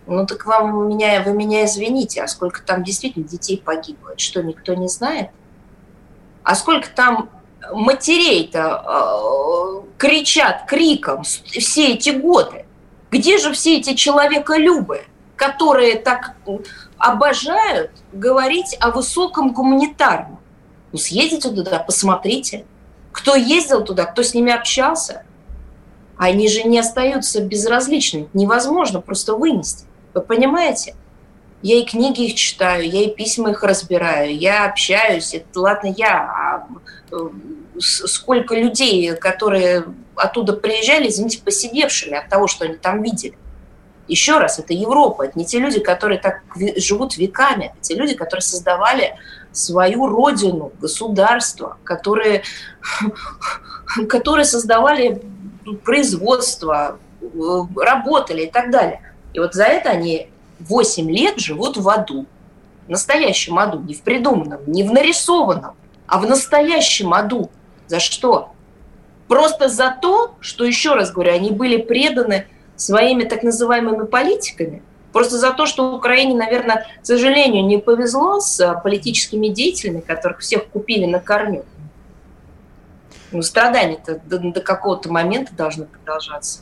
Ну 0.06 0.26
так 0.26 0.46
вам 0.46 0.88
меня, 0.88 1.22
вы 1.22 1.32
меня 1.32 1.64
извините, 1.64 2.22
а 2.22 2.28
сколько 2.28 2.62
там 2.62 2.84
действительно 2.84 3.26
детей 3.26 3.60
погибло? 3.64 4.14
Что, 4.16 4.42
никто 4.42 4.74
не 4.74 4.88
знает? 4.88 5.30
А 6.42 6.54
сколько 6.54 6.88
там 6.90 7.30
матерей-то 7.72 8.84
э, 8.86 9.98
кричат 9.98 10.66
криком 10.66 11.24
все 11.24 11.94
эти 11.94 12.10
годы? 12.10 12.66
Где 13.10 13.38
же 13.38 13.52
все 13.52 13.78
эти 13.78 13.94
человеколюбы, 13.94 15.04
которые 15.36 15.96
так 15.96 16.36
обожают 16.98 17.90
говорить 18.12 18.76
о 18.80 18.90
высоком 18.90 19.52
гуманитарном? 19.52 20.35
Ну, 20.96 21.00
съездите 21.00 21.50
туда, 21.50 21.78
посмотрите. 21.78 22.64
Кто 23.12 23.36
ездил 23.36 23.84
туда, 23.84 24.06
кто 24.06 24.22
с 24.22 24.32
ними 24.32 24.50
общался. 24.50 25.24
Они 26.16 26.48
же 26.48 26.62
не 26.62 26.78
остаются 26.78 27.42
безразличными. 27.42 28.30
Невозможно 28.32 29.02
просто 29.02 29.34
вынести. 29.34 29.84
Вы 30.14 30.22
понимаете? 30.22 30.94
Я 31.60 31.76
и 31.76 31.84
книги 31.84 32.28
их 32.28 32.34
читаю, 32.34 32.88
я 32.88 33.02
и 33.02 33.14
письма 33.14 33.50
их 33.50 33.62
разбираю, 33.62 34.34
я 34.34 34.64
общаюсь. 34.64 35.34
Это 35.34 35.60
ладно 35.60 35.94
я, 35.94 36.16
а 36.16 36.66
э, 37.12 37.16
сколько 37.78 38.54
людей, 38.54 39.14
которые 39.16 39.84
оттуда 40.14 40.54
приезжали, 40.54 41.08
извините, 41.08 41.42
посидевшими 41.42 42.16
от 42.16 42.30
того, 42.30 42.46
что 42.46 42.64
они 42.64 42.76
там 42.76 43.02
видели. 43.02 43.36
Еще 44.08 44.38
раз, 44.38 44.58
это 44.58 44.72
Европа, 44.72 45.24
это 45.24 45.38
не 45.38 45.44
те 45.44 45.58
люди, 45.58 45.78
которые 45.78 46.18
так 46.18 46.40
живут 46.78 47.18
веками, 47.18 47.66
это 47.66 47.76
те 47.82 47.94
люди, 47.96 48.14
которые 48.14 48.42
создавали 48.42 49.16
свою 49.56 50.06
родину, 50.06 50.72
государство, 50.80 51.78
которые, 51.84 52.42
которые 54.08 54.44
создавали 54.44 55.22
производство, 55.84 56.98
э, 57.20 57.26
работали 57.76 58.42
и 58.42 58.50
так 58.50 58.70
далее. 58.70 59.00
И 59.32 59.38
вот 59.38 59.54
за 59.54 59.64
это 59.64 59.90
они 59.90 60.28
8 60.60 61.10
лет 61.10 61.38
живут 61.38 61.76
в 61.76 61.88
аду. 61.88 62.26
В 62.86 62.90
настоящем 62.90 63.58
аду, 63.58 63.80
не 63.80 63.94
в 63.94 64.02
придуманном, 64.02 64.60
не 64.66 64.84
в 64.84 64.92
нарисованном, 64.92 65.74
а 66.06 66.18
в 66.18 66.26
настоящем 66.26 67.14
аду. 67.14 67.50
За 67.88 67.98
что? 67.98 68.52
Просто 69.26 69.68
за 69.68 69.96
то, 70.00 70.36
что, 70.40 70.64
еще 70.64 70.94
раз 70.94 71.10
говорю, 71.10 71.34
они 71.34 71.50
были 71.50 71.78
преданы 71.78 72.46
своими 72.76 73.24
так 73.24 73.42
называемыми 73.42 74.06
политиками, 74.06 74.82
Просто 75.16 75.38
за 75.38 75.52
то, 75.52 75.64
что 75.64 75.94
Украине, 75.94 76.36
наверное, 76.36 76.88
к 77.00 77.06
сожалению, 77.06 77.64
не 77.64 77.78
повезло 77.78 78.38
с 78.38 78.78
политическими 78.84 79.48
деятелями, 79.48 80.00
которых 80.00 80.40
всех 80.40 80.66
купили 80.66 81.06
на 81.06 81.20
корню. 81.20 81.64
Ну, 83.32 83.40
страдания-то 83.40 84.20
до, 84.26 84.38
до 84.38 84.60
какого-то 84.60 85.10
момента 85.10 85.54
должны 85.56 85.86
продолжаться. 85.86 86.60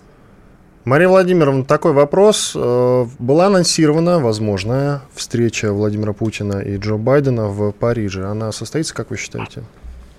Мария 0.84 1.08
Владимировна, 1.08 1.64
такой 1.64 1.94
вопрос. 1.94 2.52
Э, 2.54 3.06
была 3.18 3.46
анонсирована 3.46 4.20
возможная 4.20 5.02
встреча 5.14 5.72
Владимира 5.72 6.12
Путина 6.12 6.60
и 6.60 6.76
Джо 6.76 6.94
Байдена 6.94 7.48
в 7.48 7.72
Париже. 7.72 8.24
Она 8.24 8.52
состоится, 8.52 8.94
как 8.94 9.10
вы 9.10 9.16
считаете? 9.16 9.64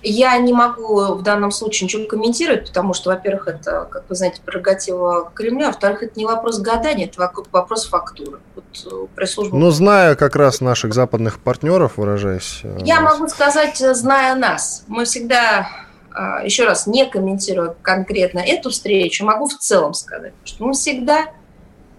Я 0.08 0.36
не 0.38 0.52
могу 0.52 1.14
в 1.14 1.22
данном 1.22 1.50
случае 1.50 1.86
ничего 1.86 2.06
комментировать, 2.06 2.68
потому 2.68 2.94
что, 2.94 3.10
во-первых, 3.10 3.48
это, 3.48 3.88
как 3.90 4.04
вы 4.08 4.14
знаете, 4.14 4.40
прерогатива 4.44 5.32
Кремля, 5.34 5.66
во-вторых, 5.66 6.04
это 6.04 6.12
не 6.16 6.24
вопрос 6.24 6.60
гадания, 6.60 7.06
это 7.06 7.32
вопрос 7.50 7.88
фактуры. 7.88 8.38
Вот 8.54 9.08
э. 9.18 9.48
Но 9.52 9.70
зная 9.72 10.14
как 10.14 10.36
раз 10.36 10.60
наших 10.60 10.94
западных 10.94 11.40
партнеров, 11.40 11.94
выражаясь... 11.96 12.60
Э, 12.62 12.78
Я 12.84 13.00
могу 13.00 13.26
сказать, 13.26 13.78
зная 13.78 14.36
нас, 14.36 14.84
мы 14.86 15.06
всегда 15.06 15.68
а, 16.12 16.42
еще 16.44 16.64
раз, 16.64 16.86
не 16.86 17.04
комментируя 17.04 17.74
конкретно 17.82 18.38
эту 18.38 18.70
встречу, 18.70 19.24
могу 19.24 19.48
в 19.48 19.58
целом 19.58 19.92
сказать, 19.92 20.34
что 20.44 20.64
мы 20.64 20.72
всегда, 20.72 21.26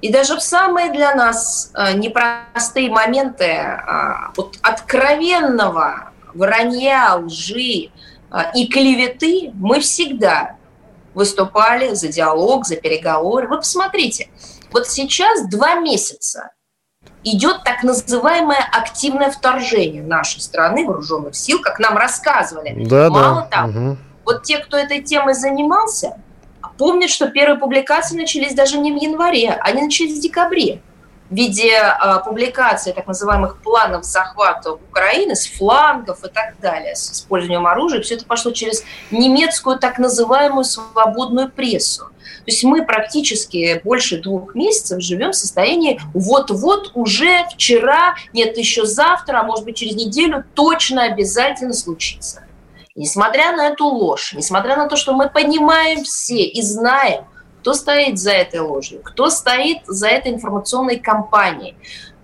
и 0.02 0.12
даже 0.12 0.38
в 0.38 0.42
самые 0.42 0.92
для 0.92 1.14
нас 1.14 1.72
а, 1.74 1.92
непростые 1.92 2.90
моменты 2.90 3.52
а, 3.52 4.32
вот 4.36 4.58
откровенного 4.62 6.12
вранья, 6.34 7.16
лжи 7.16 7.92
и 8.56 8.68
клеветы, 8.68 9.52
мы 9.54 9.80
всегда 9.80 10.58
выступали 11.14 11.94
за 11.94 12.10
диалог, 12.10 12.66
за 12.66 12.76
переговоры. 12.76 13.48
Вы 13.48 13.58
посмотрите, 13.58 14.30
вот 14.72 14.88
сейчас 14.88 15.48
два 15.48 15.76
месяца 15.76 16.52
идет 17.24 17.64
так 17.64 17.84
называемое 17.84 18.60
активное 18.72 19.32
вторжение 19.32 20.04
нашей 20.04 20.42
страны, 20.42 20.86
вооруженных 20.86 21.36
сил, 21.36 21.60
как 21.62 21.80
нам 21.80 21.98
рассказывали. 21.98 22.86
Да, 22.86 23.10
Мало 23.10 23.48
да. 23.50 23.62
того, 23.64 23.70
угу. 23.70 23.98
Вот 24.26 24.44
те, 24.44 24.58
кто 24.58 24.76
этой 24.76 25.02
темой 25.02 25.34
занимался, 25.34 26.18
помнят, 26.78 27.10
что 27.10 27.30
первые 27.30 27.58
публикации 27.58 28.18
начались 28.18 28.54
даже 28.54 28.78
не 28.78 28.92
в 28.92 29.02
январе, 29.02 29.52
они 29.62 29.84
начались 29.84 30.20
в 30.20 30.22
декабре 30.22 30.82
в 31.30 31.36
виде 31.36 31.74
э, 31.74 32.24
публикации 32.24 32.92
так 32.92 33.08
называемых 33.08 33.62
планов 33.62 34.06
захвата 34.06 34.74
Украины 34.74 35.36
с 35.36 35.48
флангов 35.48 36.24
и 36.24 36.30
так 36.30 36.60
далее, 36.60 36.96
с 36.96 37.12
использованием 37.12 37.68
оружия. 37.68 38.02
Все 38.02 38.16
это 38.16 38.26
пошло 38.26 38.52
через 38.52 38.84
немецкую 39.12 39.78
так 39.80 40.00
называемую 40.00 40.64
свободную 40.64 41.52
прессу. 41.52 42.10
То 42.48 42.52
есть 42.52 42.64
мы 42.64 42.86
практически 42.86 43.82
больше 43.84 44.22
двух 44.22 44.56
месяцев 44.56 45.02
живем 45.02 45.32
в 45.32 45.36
состоянии 45.36 46.00
вот-вот 46.14 46.92
уже 46.94 47.46
вчера, 47.52 48.16
нет, 48.32 48.58
еще 48.58 48.86
завтра, 48.86 49.42
а 49.42 49.44
может 49.44 49.66
быть 49.66 49.76
через 49.76 49.96
неделю 49.96 50.46
точно 50.54 51.04
обязательно 51.04 51.74
случится. 51.74 52.44
Несмотря 52.96 53.56
на 53.56 53.68
эту 53.68 53.86
ложь, 53.86 54.34
несмотря 54.34 54.78
на 54.78 54.88
то, 54.88 54.96
что 54.96 55.14
мы 55.14 55.30
понимаем 55.30 56.04
все 56.04 56.46
и 56.46 56.62
знаем, 56.62 57.26
кто 57.62 57.74
стоит 57.74 58.20
за 58.20 58.32
этой 58.32 58.60
ложью, 58.60 59.02
кто 59.04 59.30
стоит 59.30 59.80
за 59.86 60.08
этой 60.08 60.32
информационной 60.32 61.00
кампанией, 61.00 61.76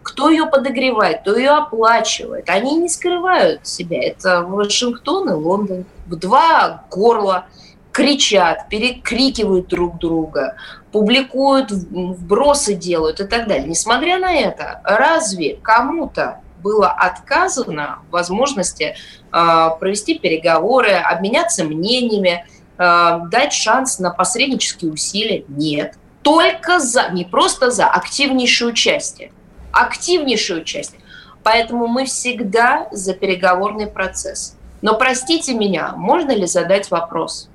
кто 0.04 0.30
ее 0.30 0.46
подогревает, 0.46 1.22
кто 1.22 1.36
ее 1.36 1.52
оплачивает. 1.52 2.50
Они 2.50 2.76
не 2.76 2.90
скрывают 2.90 3.66
себя. 3.66 4.02
Это 4.04 4.44
Вашингтон 4.44 5.30
и 5.30 5.34
Лондон. 5.34 5.86
В 6.08 6.16
два 6.16 6.84
горла 6.92 7.46
кричат, 7.92 8.68
перекрикивают 8.70 9.68
друг 9.68 9.98
друга, 10.00 10.56
публикуют, 10.92 11.72
вбросы 11.72 12.74
делают 12.74 13.20
и 13.20 13.26
так 13.26 13.48
далее. 13.48 13.68
Несмотря 13.68 14.20
на 14.20 14.34
это, 14.34 14.82
разве 14.84 15.58
кому-то 15.62 16.42
было 16.62 16.90
отказано 16.90 18.00
в 18.08 18.14
возможности 18.14 18.96
э, 19.32 19.70
провести 19.80 20.18
переговоры, 20.18 20.92
обменяться 20.92 21.64
мнениями, 21.66 22.46
дать 22.78 23.54
шанс 23.54 24.00
на 24.00 24.10
посреднические 24.10 24.92
усилия? 24.92 25.46
Нет. 25.48 25.96
Только 26.22 26.80
за, 26.80 27.10
не 27.10 27.26
просто 27.26 27.72
за, 27.72 27.88
активнейшее 27.88 28.70
участие. 28.70 29.32
Активнейшее 29.72 30.62
участие. 30.62 31.02
Поэтому 31.44 31.88
мы 31.88 32.06
всегда 32.06 32.88
за 32.92 33.14
переговорный 33.14 33.88
процесс. 33.88 34.56
Но 34.82 34.98
простите 34.98 35.54
меня, 35.54 35.94
можно 35.96 36.32
ли 36.32 36.46
задать 36.46 36.90
вопрос? 36.90 37.50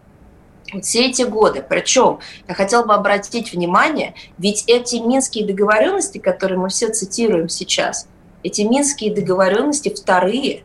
Все 0.82 1.06
эти 1.06 1.22
годы. 1.22 1.64
Причем 1.66 2.18
я 2.46 2.54
хотела 2.54 2.84
бы 2.84 2.94
обратить 2.94 3.52
внимание, 3.52 4.14
ведь 4.36 4.64
эти 4.66 4.96
минские 4.96 5.46
договоренности, 5.46 6.18
которые 6.18 6.58
мы 6.58 6.68
все 6.68 6.88
цитируем 6.90 7.48
сейчас– 7.48 8.06
эти 8.42 8.62
минские 8.62 9.14
договоренности 9.14 9.94
вторые. 9.94 10.62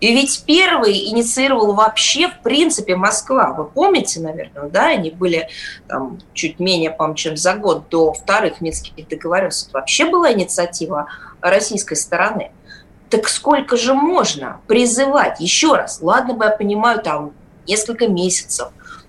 И 0.00 0.12
ведь 0.12 0.44
первый 0.46 1.06
инициировал 1.06 1.72
вообще, 1.74 2.28
в 2.28 2.42
принципе, 2.42 2.96
Москва. 2.96 3.52
Вы 3.52 3.64
помните, 3.64 4.20
наверное, 4.20 4.68
да, 4.68 4.88
они 4.88 5.10
были 5.10 5.48
там, 5.88 6.18
чуть 6.34 6.60
менее, 6.60 6.90
по 6.90 7.14
чем 7.14 7.36
за 7.36 7.54
год 7.54 7.88
до 7.88 8.12
вторых 8.12 8.60
минских 8.60 9.08
договоренностей. 9.08 9.70
Вообще 9.72 10.04
была 10.04 10.32
инициатива 10.32 11.06
российской 11.40 11.94
стороны. 11.94 12.50
Так 13.08 13.28
сколько 13.28 13.76
же 13.76 13.94
можно 13.94 14.60
призывать? 14.66 15.40
Еще 15.40 15.74
раз, 15.74 16.00
ладно 16.02 16.34
бы 16.34 16.44
я 16.44 16.50
понимаю, 16.50 17.00
там 17.00 17.32
несколько 17.66 18.08
месяцев, 18.08 18.68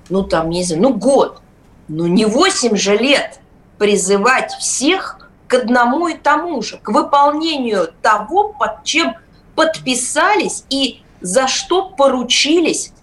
ну 0.09 0.23
там, 0.23 0.49
не 0.49 0.63
знаю, 0.63 0.83
ну 0.83 0.93
год, 0.93 1.41
ну 1.87 2.07
не 2.07 2.25
восемь 2.25 2.75
же 2.75 2.95
лет 2.95 3.39
призывать 3.77 4.51
всех 4.53 5.29
к 5.47 5.53
одному 5.55 6.07
и 6.07 6.13
тому 6.13 6.61
же, 6.61 6.77
к 6.77 6.89
выполнению 6.89 7.93
того, 8.01 8.49
под 8.53 8.83
чем 8.83 9.15
подписались 9.57 10.65
и 10.69 11.01
за 11.19 11.47
что 11.47 11.89
поручились 11.89 12.93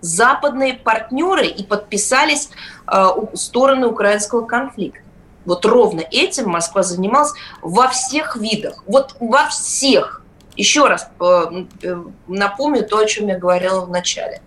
западные 0.00 0.74
партнеры 0.74 1.46
и 1.46 1.62
подписались 1.62 2.50
э, 2.92 3.06
стороны 3.34 3.86
украинского 3.86 4.44
конфликта. 4.44 5.02
Вот 5.44 5.64
ровно 5.64 6.00
этим 6.00 6.50
Москва 6.50 6.82
занималась 6.82 7.32
во 7.62 7.86
всех 7.86 8.36
видах, 8.36 8.82
вот 8.88 9.14
во 9.20 9.46
всех. 9.46 10.22
Еще 10.56 10.88
раз 10.88 11.08
э, 11.20 11.64
э 11.82 12.04
напомню 12.26 12.84
то, 12.84 12.98
о 12.98 13.06
чем 13.06 13.28
я 13.28 13.38
говорила 13.38 13.82
в 13.82 13.90
начале. 13.90 14.42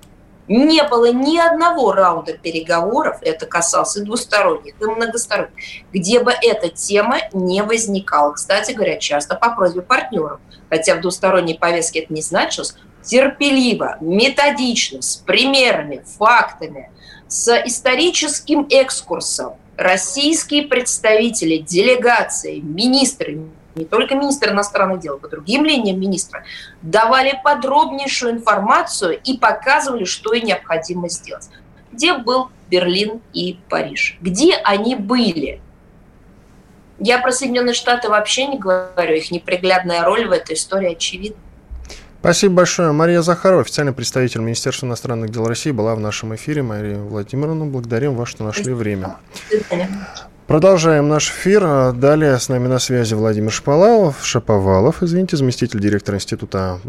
Не 0.47 0.83
было 0.83 1.11
ни 1.11 1.37
одного 1.37 1.93
раунда 1.93 2.33
переговоров, 2.33 3.17
это 3.21 3.45
касалось 3.45 3.95
и 3.95 4.01
двусторонних, 4.01 4.73
и 4.79 4.85
многосторонних, 4.85 5.53
где 5.93 6.19
бы 6.19 6.31
эта 6.31 6.69
тема 6.69 7.19
не 7.31 7.63
возникала. 7.63 8.33
Кстати 8.33 8.73
говоря, 8.73 8.97
часто 8.97 9.35
по 9.35 9.55
просьбе 9.55 9.81
партнеров. 9.81 10.39
Хотя 10.69 10.95
в 10.95 11.01
двусторонней 11.01 11.57
повестке 11.57 12.01
это 12.01 12.13
не 12.13 12.21
значилось. 12.21 12.75
Терпеливо, 13.03 13.97
методично, 14.01 15.01
с 15.01 15.15
примерами, 15.17 16.03
фактами, 16.17 16.89
с 17.27 17.49
историческим 17.65 18.67
экскурсом 18.69 19.55
российские 19.77 20.63
представители, 20.63 21.57
делегации, 21.57 22.59
министры, 22.59 23.41
не 23.75 23.85
только 23.85 24.15
министр 24.15 24.51
иностранных 24.51 24.99
дел, 24.99 25.17
по 25.17 25.27
другим 25.27 25.65
линиям 25.65 25.99
министра, 25.99 26.43
давали 26.81 27.39
подробнейшую 27.43 28.33
информацию 28.33 29.19
и 29.23 29.37
показывали, 29.37 30.05
что 30.05 30.33
и 30.33 30.41
необходимо 30.41 31.09
сделать. 31.09 31.49
Где 31.91 32.17
был 32.17 32.49
Берлин 32.69 33.21
и 33.33 33.59
Париж? 33.69 34.17
Где 34.21 34.55
они 34.55 34.95
были? 34.95 35.61
Я 36.99 37.19
про 37.19 37.31
Соединенные 37.31 37.73
Штаты 37.73 38.09
вообще 38.09 38.47
не 38.47 38.57
говорю, 38.57 39.15
их 39.15 39.31
неприглядная 39.31 40.03
роль 40.03 40.27
в 40.27 40.31
этой 40.31 40.55
истории 40.55 40.93
очевидна. 40.93 41.37
Спасибо 42.19 42.55
большое. 42.55 42.93
Мария 42.93 43.21
Захарова, 43.21 43.61
официальный 43.63 43.91
представитель 43.91 44.39
Министерства 44.39 44.85
иностранных 44.85 45.29
дел 45.29 45.45
России, 45.45 45.71
была 45.71 45.93
в 45.93 45.99
нашем 45.99 46.33
эфире. 46.35 46.63
Мария 46.63 46.97
Владимировна, 46.97 47.65
благодарим 47.65 48.15
вас, 48.15 48.29
что 48.29 48.45
нашли 48.45 48.73
время. 48.73 49.17
Продолжаем 50.47 51.07
наш 51.07 51.29
эфир. 51.29 51.93
Далее 51.93 52.37
с 52.37 52.49
нами 52.49 52.67
на 52.67 52.77
связи 52.77 53.13
Владимир 53.13 53.49
Шаповалов, 53.49 54.25
Шаповалов, 54.25 55.01
извините, 55.01 55.37
заместитель 55.37 55.79
директора 55.79 56.17
Института, 56.17 56.79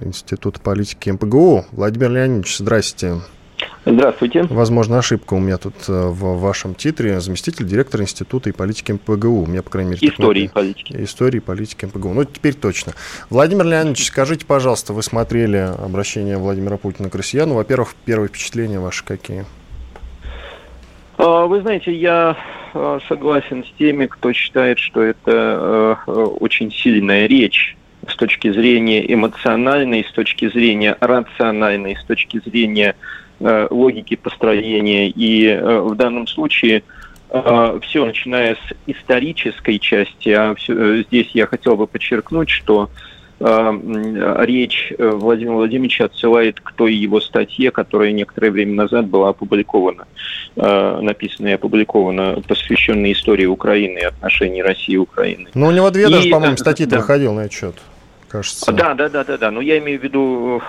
Института 0.00 0.58
политики 0.58 1.10
МПГУ. 1.10 1.66
Владимир 1.72 2.10
Леонидович, 2.10 2.58
здрасте. 2.58 3.16
Здравствуйте. 3.84 4.44
Возможно, 4.44 4.98
ошибка 4.98 5.34
у 5.34 5.38
меня 5.38 5.56
тут 5.56 5.74
э, 5.88 6.08
в 6.08 6.40
вашем 6.40 6.74
титре. 6.74 7.20
Заместитель 7.20 7.66
директора 7.66 8.04
Института 8.04 8.50
и 8.50 8.52
политики 8.52 8.92
МПГУ. 8.92 9.42
У 9.42 9.46
меня, 9.46 9.62
по 9.62 9.70
крайней 9.70 9.92
мере, 9.92 10.08
Истории 10.08 10.44
и 10.44 10.48
политики. 10.48 10.96
Истории 10.98 11.38
политики 11.40 11.84
МПГУ. 11.86 12.12
Ну, 12.12 12.24
теперь 12.24 12.54
точно. 12.54 12.92
Владимир 13.30 13.66
Леонидович, 13.66 14.06
скажите, 14.06 14.46
пожалуйста, 14.46 14.92
вы 14.92 15.02
смотрели 15.02 15.56
обращение 15.56 16.38
Владимира 16.38 16.76
Путина 16.76 17.10
к 17.10 17.14
россиянам. 17.14 17.56
Во-первых, 17.56 17.94
первые 18.04 18.28
впечатления 18.28 18.78
ваши 18.78 19.04
какие? 19.04 19.44
А, 21.18 21.46
вы 21.46 21.60
знаете, 21.62 21.92
я 21.92 22.36
а, 22.74 23.00
согласен 23.08 23.64
с 23.64 23.78
теми, 23.78 24.06
кто 24.06 24.32
считает, 24.32 24.78
что 24.78 25.02
это 25.02 25.98
э, 26.06 26.10
очень 26.12 26.70
сильная 26.72 27.26
речь 27.26 27.76
с 28.06 28.14
точки 28.14 28.52
зрения 28.52 29.12
эмоциональной, 29.12 30.04
с 30.04 30.12
точки 30.12 30.48
зрения 30.48 30.96
рациональной, 31.00 31.96
с 31.96 32.04
точки 32.04 32.40
зрения 32.44 32.94
логики 33.40 34.16
построения. 34.16 35.08
И 35.10 35.56
в 35.62 35.94
данном 35.94 36.26
случае 36.26 36.82
все, 37.28 38.04
начиная 38.04 38.56
с 38.56 38.74
исторической 38.86 39.78
части, 39.78 40.30
а 40.30 40.54
все, 40.54 40.72
э, 40.72 41.04
здесь 41.08 41.28
я 41.34 41.46
хотел 41.46 41.76
бы 41.76 41.86
подчеркнуть, 41.86 42.48
что 42.48 42.90
речь 43.40 44.92
э, 44.98 45.10
Владимира 45.10 45.54
Владимировича 45.54 46.06
отсылает 46.06 46.60
к 46.60 46.72
той 46.72 46.94
его 46.94 47.20
статье, 47.20 47.70
которая 47.70 48.12
некоторое 48.12 48.50
время 48.50 48.74
назад 48.74 49.06
была 49.06 49.28
опубликована, 49.28 50.06
э, 50.56 51.00
написана 51.00 51.48
и 51.48 51.52
опубликована, 51.52 52.42
посвященная 52.46 53.12
истории 53.12 53.46
Украины 53.46 53.98
и 53.98 54.04
отношений 54.04 54.62
России 54.62 54.94
и 54.94 54.96
Украины. 54.96 55.48
Ну, 55.54 55.68
у 55.68 55.70
него 55.70 55.90
две 55.90 56.08
и, 56.08 56.12
даже, 56.12 56.28
по-моему, 56.30 56.56
статьи 56.56 56.86
да. 56.86 56.98
выходил 56.98 57.32
на 57.32 57.40
этот 57.40 57.52
счет 57.52 57.74
кажется. 58.28 58.72
Да, 58.72 58.94
да, 58.94 59.08
да, 59.08 59.24
да, 59.24 59.38
да. 59.38 59.50
Но 59.50 59.60
я 59.60 59.78
имею 59.78 60.00
в 60.00 60.02
виду 60.02 60.62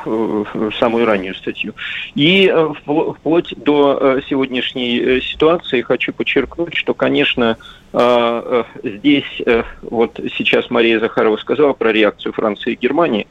самую 0.80 1.06
раннюю 1.06 1.36
статью. 1.36 1.74
И 2.16 2.54
вплоть 2.84 3.54
до 3.58 4.22
сегодняшней 4.28 5.22
ситуации 5.22 5.82
хочу 5.82 6.14
подчеркнуть, 6.14 6.76
что, 6.76 6.94
конечно, 6.94 7.58
а, 7.92 8.66
э, 8.84 8.90
здесь 8.98 9.42
э, 9.46 9.64
вот 9.82 10.20
сейчас 10.38 10.70
Мария 10.70 11.00
Захарова 11.00 11.38
сказала 11.38 11.74
про 11.74 11.92
реакцию 11.92 12.34
Франции 12.34 12.74
и 12.74 12.76
Германии, 12.76 13.26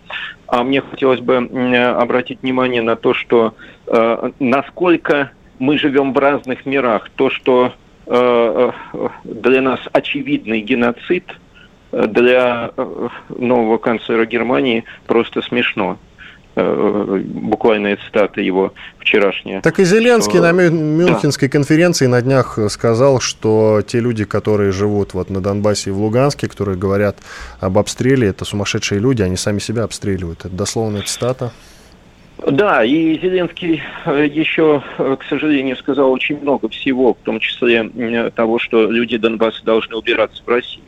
а 0.48 0.64
мне 0.64 0.80
хотелось 0.80 1.20
бы 1.20 1.36
обратить 1.36 2.42
внимание 2.42 2.82
на 2.82 2.96
то, 2.96 3.14
что 3.14 3.54
э, 3.86 4.30
насколько 4.40 5.30
мы 5.60 5.78
живем 5.78 6.12
в 6.12 6.18
разных 6.18 6.66
мирах. 6.66 7.10
То, 7.16 7.30
что 7.30 7.72
для 8.06 9.60
нас 9.60 9.80
очевидный 9.92 10.62
геноцид, 10.62 11.24
для 11.92 12.72
нового 13.29 13.79
канцлера 13.79 14.27
Германии 14.27 14.85
просто 15.07 15.42
смешно. 15.42 15.98
Э, 16.61 17.22
буквальная 17.24 17.98
цитата 18.05 18.40
его 18.40 18.72
вчерашняя. 18.98 19.61
Так 19.61 19.79
и 19.79 19.85
Зеленский 19.85 20.38
что... 20.38 20.53
на 20.53 20.68
Мюнхенской 20.68 21.46
да. 21.46 21.53
конференции 21.53 22.07
на 22.07 22.20
днях 22.20 22.59
сказал, 22.68 23.20
что 23.20 23.81
те 23.87 24.01
люди, 24.01 24.24
которые 24.24 24.72
живут 24.72 25.14
вот 25.14 25.31
на 25.31 25.40
Донбассе 25.40 25.90
и 25.90 25.92
в 25.92 25.98
Луганске, 25.98 26.48
которые 26.48 26.77
говорят 26.77 27.18
об 27.61 27.79
обстреле, 27.79 28.27
это 28.27 28.44
сумасшедшие 28.44 28.98
люди, 28.98 29.22
они 29.22 29.37
сами 29.37 29.61
себя 29.61 29.85
обстреливают. 29.85 30.46
Это 30.46 30.51
дословная 30.57 31.03
цитата. 31.03 31.53
Да, 32.44 32.83
и 32.83 33.20
Зеленский 33.20 33.81
э, 34.07 34.27
еще, 34.27 34.83
э, 34.98 35.16
к 35.16 35.22
сожалению, 35.29 35.77
сказал 35.77 36.11
очень 36.11 36.40
много 36.40 36.68
всего, 36.70 37.14
в 37.14 37.18
том 37.18 37.38
числе 37.38 37.88
того, 38.35 38.59
что 38.59 38.90
люди 38.90 39.16
Донбасса 39.16 39.64
должны 39.64 39.94
убираться 39.94 40.42
в 40.44 40.48
Россию 40.48 40.83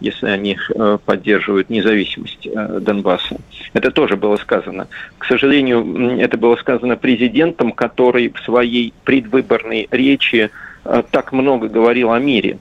если 0.00 0.28
они 0.28 0.56
э, 0.56 0.98
поддерживают 1.04 1.70
независимость 1.70 2.46
э, 2.46 2.78
Донбасса. 2.80 3.36
Это 3.72 3.90
тоже 3.90 4.16
было 4.16 4.36
сказано. 4.36 4.88
К 5.18 5.24
сожалению, 5.26 6.18
это 6.18 6.36
было 6.36 6.56
сказано 6.56 6.96
президентом, 6.96 7.72
который 7.72 8.30
в 8.30 8.38
своей 8.40 8.92
предвыборной 9.04 9.88
речи 9.90 10.50
э, 10.84 11.02
так 11.10 11.32
много 11.32 11.68
говорил 11.68 12.12
о 12.12 12.18
мире. 12.18 12.58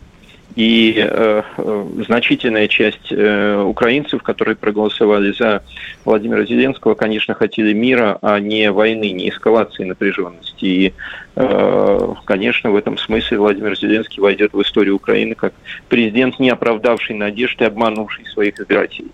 И 0.60 0.94
э, 0.98 1.42
э, 1.58 1.86
значительная 2.06 2.68
часть 2.68 3.14
э, 3.14 3.62
украинцев, 3.62 4.22
которые 4.22 4.58
проголосовали 4.58 5.32
за 5.32 5.64
Владимира 6.04 6.46
Зеленского, 6.46 6.96
конечно, 6.96 7.34
хотели 7.34 7.72
мира, 7.72 8.20
а 8.22 8.42
не 8.42 8.70
войны, 8.70 9.12
не 9.12 9.30
эскалации 9.30 9.86
напряженности. 9.86 10.66
И, 10.66 10.94
э, 11.38 12.14
конечно, 12.26 12.72
в 12.72 12.76
этом 12.76 12.98
смысле 12.98 13.40
Владимир 13.40 13.78
Зеленский 13.78 14.22
войдет 14.22 14.52
в 14.52 14.62
историю 14.62 14.98
Украины 14.98 15.34
как 15.34 15.54
президент, 15.88 16.40
не 16.40 16.50
оправдавший 16.50 17.16
надежды, 17.16 17.64
обманувший 17.64 18.26
своих 18.26 18.60
избирателей. 18.60 19.12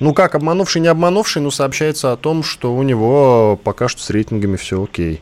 Ну 0.00 0.14
как, 0.14 0.34
обманувший, 0.34 0.80
не 0.80 0.88
обманувший, 0.88 1.42
но 1.42 1.50
сообщается 1.50 2.12
о 2.12 2.16
том, 2.16 2.42
что 2.42 2.74
у 2.74 2.82
него 2.82 3.60
пока 3.62 3.88
что 3.88 4.00
с 4.00 4.08
рейтингами 4.08 4.56
все 4.56 4.82
окей. 4.82 5.20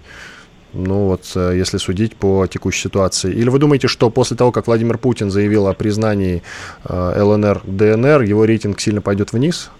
Ну 0.76 1.06
вот, 1.06 1.32
э, 1.34 1.54
если 1.56 1.78
судить 1.78 2.16
по 2.16 2.46
текущей 2.46 2.82
ситуации. 2.82 3.32
Или 3.32 3.48
вы 3.48 3.58
думаете, 3.58 3.88
что 3.88 4.10
после 4.10 4.36
того, 4.36 4.52
как 4.52 4.66
Владимир 4.66 4.98
Путин 4.98 5.30
заявил 5.30 5.66
о 5.66 5.74
признании 5.74 6.42
э, 6.84 7.22
ЛНР, 7.22 7.62
ДНР, 7.64 8.22
его 8.22 8.44
рейтинг 8.44 8.80
сильно 8.80 9.00
пойдет 9.00 9.32
вниз? 9.32 9.70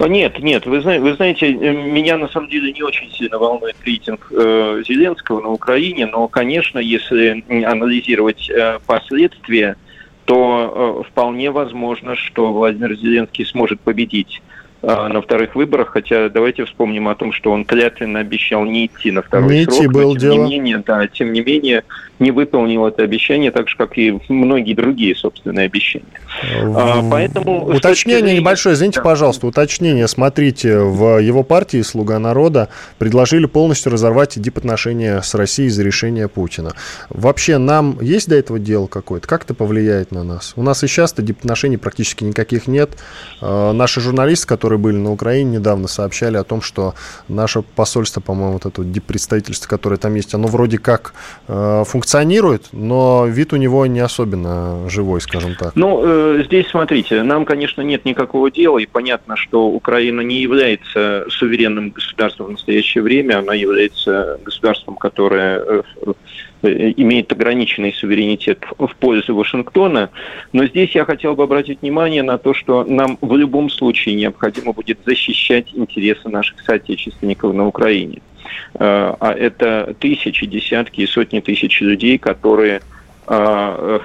Нет, 0.00 0.38
нет, 0.40 0.66
вы, 0.66 0.80
знаете, 0.80 1.02
вы 1.02 1.14
знаете, 1.14 1.46
э, 1.46 1.72
меня 1.72 2.18
на 2.18 2.28
самом 2.28 2.50
деле 2.50 2.72
не 2.72 2.82
очень 2.82 3.10
сильно 3.12 3.38
волнует 3.38 3.76
рейтинг 3.84 4.26
э, 4.30 4.82
Зеленского 4.86 5.40
на 5.40 5.48
Украине, 5.48 6.06
но, 6.06 6.28
конечно, 6.28 6.78
если 6.78 7.44
анализировать 7.64 8.50
э, 8.50 8.78
последствия, 8.86 9.76
то 10.26 11.02
э, 11.06 11.08
вполне 11.10 11.50
возможно, 11.50 12.16
что 12.16 12.52
Владимир 12.52 12.94
Зеленский 12.96 13.46
сможет 13.46 13.80
победить 13.80 14.40
а, 14.40 14.53
на 14.84 15.22
вторых 15.22 15.54
выборах, 15.54 15.90
хотя 15.90 16.28
давайте 16.28 16.64
вспомним 16.64 17.08
о 17.08 17.14
том, 17.14 17.32
что 17.32 17.50
он 17.50 17.64
клятвенно 17.64 18.20
обещал 18.20 18.64
не 18.64 18.86
идти 18.86 19.10
на 19.10 19.22
второй 19.22 19.58
не 19.58 19.64
срок. 19.64 19.78
Идти 19.78 19.86
был 19.88 20.12
тем 20.12 20.20
дело. 20.20 20.46
Не 20.46 20.58
менее, 20.58 20.82
да, 20.86 21.06
тем 21.06 21.32
не 21.32 21.40
менее 21.40 21.84
не 22.18 22.30
выполнил 22.30 22.86
это 22.86 23.02
обещание, 23.02 23.50
так 23.50 23.68
же, 23.68 23.76
как 23.76 23.98
и 23.98 24.18
многие 24.28 24.74
другие 24.74 25.16
собственные 25.16 25.66
обещания. 25.66 26.04
А, 26.62 27.02
поэтому... 27.10 27.66
Уточнение 27.66 28.22
зрения... 28.22 28.40
небольшое, 28.40 28.74
извините, 28.74 29.00
да. 29.00 29.04
пожалуйста, 29.04 29.46
уточнение. 29.46 30.06
Смотрите, 30.06 30.78
в 30.78 31.18
его 31.18 31.42
партии 31.42 31.82
«Слуга 31.82 32.18
народа» 32.18 32.68
предложили 32.98 33.46
полностью 33.46 33.92
разорвать 33.92 34.40
дипотношения 34.40 35.20
с 35.20 35.34
Россией 35.34 35.68
из-за 35.68 35.82
решения 35.82 36.28
Путина. 36.28 36.72
Вообще, 37.10 37.58
нам 37.58 37.98
есть 38.00 38.28
до 38.28 38.36
этого 38.36 38.58
дело 38.58 38.86
какое-то? 38.86 39.26
Как 39.26 39.44
это 39.44 39.54
повлияет 39.54 40.12
на 40.12 40.22
нас? 40.22 40.52
У 40.56 40.62
нас 40.62 40.84
и 40.84 40.86
сейчас-то 40.86 41.20
дипотношений 41.20 41.78
практически 41.78 42.24
никаких 42.24 42.68
нет. 42.68 42.90
А, 43.40 43.72
наши 43.72 44.00
журналисты, 44.00 44.46
которые 44.46 44.73
которые 44.74 44.78
были 44.78 44.96
на 44.96 45.12
Украине, 45.12 45.58
недавно 45.58 45.88
сообщали 45.88 46.36
о 46.36 46.44
том, 46.44 46.60
что 46.62 46.94
наше 47.28 47.62
посольство, 47.62 48.20
по-моему, 48.20 48.54
вот 48.54 48.66
это 48.66 48.82
представительство, 49.00 49.68
которое 49.68 49.96
там 49.96 50.14
есть, 50.14 50.34
оно 50.34 50.48
вроде 50.48 50.78
как 50.78 51.14
э, 51.48 51.84
функционирует, 51.86 52.68
но 52.72 53.26
вид 53.26 53.52
у 53.52 53.56
него 53.56 53.86
не 53.86 54.00
особенно 54.00 54.88
живой, 54.88 55.20
скажем 55.20 55.54
так. 55.54 55.76
Ну, 55.76 56.02
э, 56.04 56.42
здесь 56.46 56.68
смотрите, 56.68 57.22
нам, 57.22 57.44
конечно, 57.44 57.82
нет 57.82 58.04
никакого 58.04 58.50
дела, 58.50 58.78
и 58.78 58.86
понятно, 58.86 59.36
что 59.36 59.66
Украина 59.66 60.22
не 60.22 60.40
является 60.40 61.26
суверенным 61.28 61.90
государством 61.90 62.46
в 62.46 62.50
настоящее 62.52 63.02
время, 63.02 63.38
она 63.38 63.54
является 63.54 64.38
государством, 64.44 64.96
которое 64.96 65.54
Э, 65.56 65.82
имеет 66.64 67.32
ограниченный 67.32 67.92
суверенитет 67.92 68.64
в 68.78 68.94
пользу 68.96 69.34
Вашингтона. 69.34 70.10
Но 70.52 70.66
здесь 70.66 70.94
я 70.94 71.04
хотел 71.04 71.34
бы 71.34 71.44
обратить 71.44 71.82
внимание 71.82 72.22
на 72.22 72.38
то, 72.38 72.54
что 72.54 72.84
нам 72.84 73.18
в 73.20 73.36
любом 73.36 73.70
случае 73.70 74.14
необходимо 74.14 74.72
будет 74.72 74.98
защищать 75.04 75.66
интересы 75.74 76.28
наших 76.28 76.60
соотечественников 76.60 77.54
на 77.54 77.66
Украине. 77.66 78.22
Э, 78.74 79.14
а 79.18 79.32
это 79.32 79.94
тысячи, 79.98 80.46
десятки 80.46 81.02
и 81.02 81.06
сотни 81.06 81.40
тысяч 81.40 81.80
людей, 81.80 82.18
которые 82.18 82.80
э, 83.26 83.98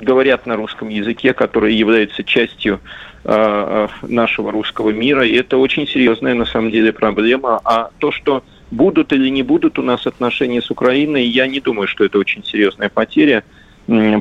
говорят 0.00 0.46
на 0.46 0.56
русском 0.56 0.88
языке, 0.88 1.32
которые 1.32 1.78
являются 1.78 2.24
частью 2.24 2.80
нашего 3.24 4.50
русского 4.50 4.90
мира. 4.90 5.24
И 5.24 5.32
это 5.36 5.56
очень 5.56 5.86
серьезная 5.86 6.34
на 6.34 6.44
самом 6.44 6.72
деле 6.72 6.92
проблема. 6.92 7.60
А 7.62 7.90
то, 8.00 8.10
что 8.10 8.42
Будут 8.72 9.12
или 9.12 9.28
не 9.28 9.42
будут 9.42 9.78
у 9.78 9.82
нас 9.82 10.06
отношения 10.06 10.62
с 10.62 10.70
Украиной, 10.70 11.26
я 11.26 11.46
не 11.46 11.60
думаю, 11.60 11.86
что 11.86 12.04
это 12.04 12.18
очень 12.18 12.42
серьезная 12.42 12.88
потеря, 12.88 13.44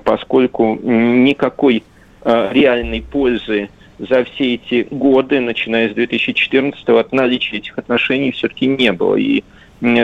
поскольку 0.03 0.75
никакой 0.75 1.83
э, 2.23 2.49
реальной 2.51 3.01
пользы 3.01 3.69
за 3.97 4.25
все 4.25 4.55
эти 4.55 4.85
годы, 4.91 5.39
начиная 5.39 5.89
с 5.89 5.93
2014 5.93 6.89
от 6.89 7.13
наличия 7.13 7.57
этих 7.57 7.77
отношений 7.77 8.31
все-таки 8.31 8.67
не 8.67 8.91
было. 8.91 9.15
И 9.15 9.43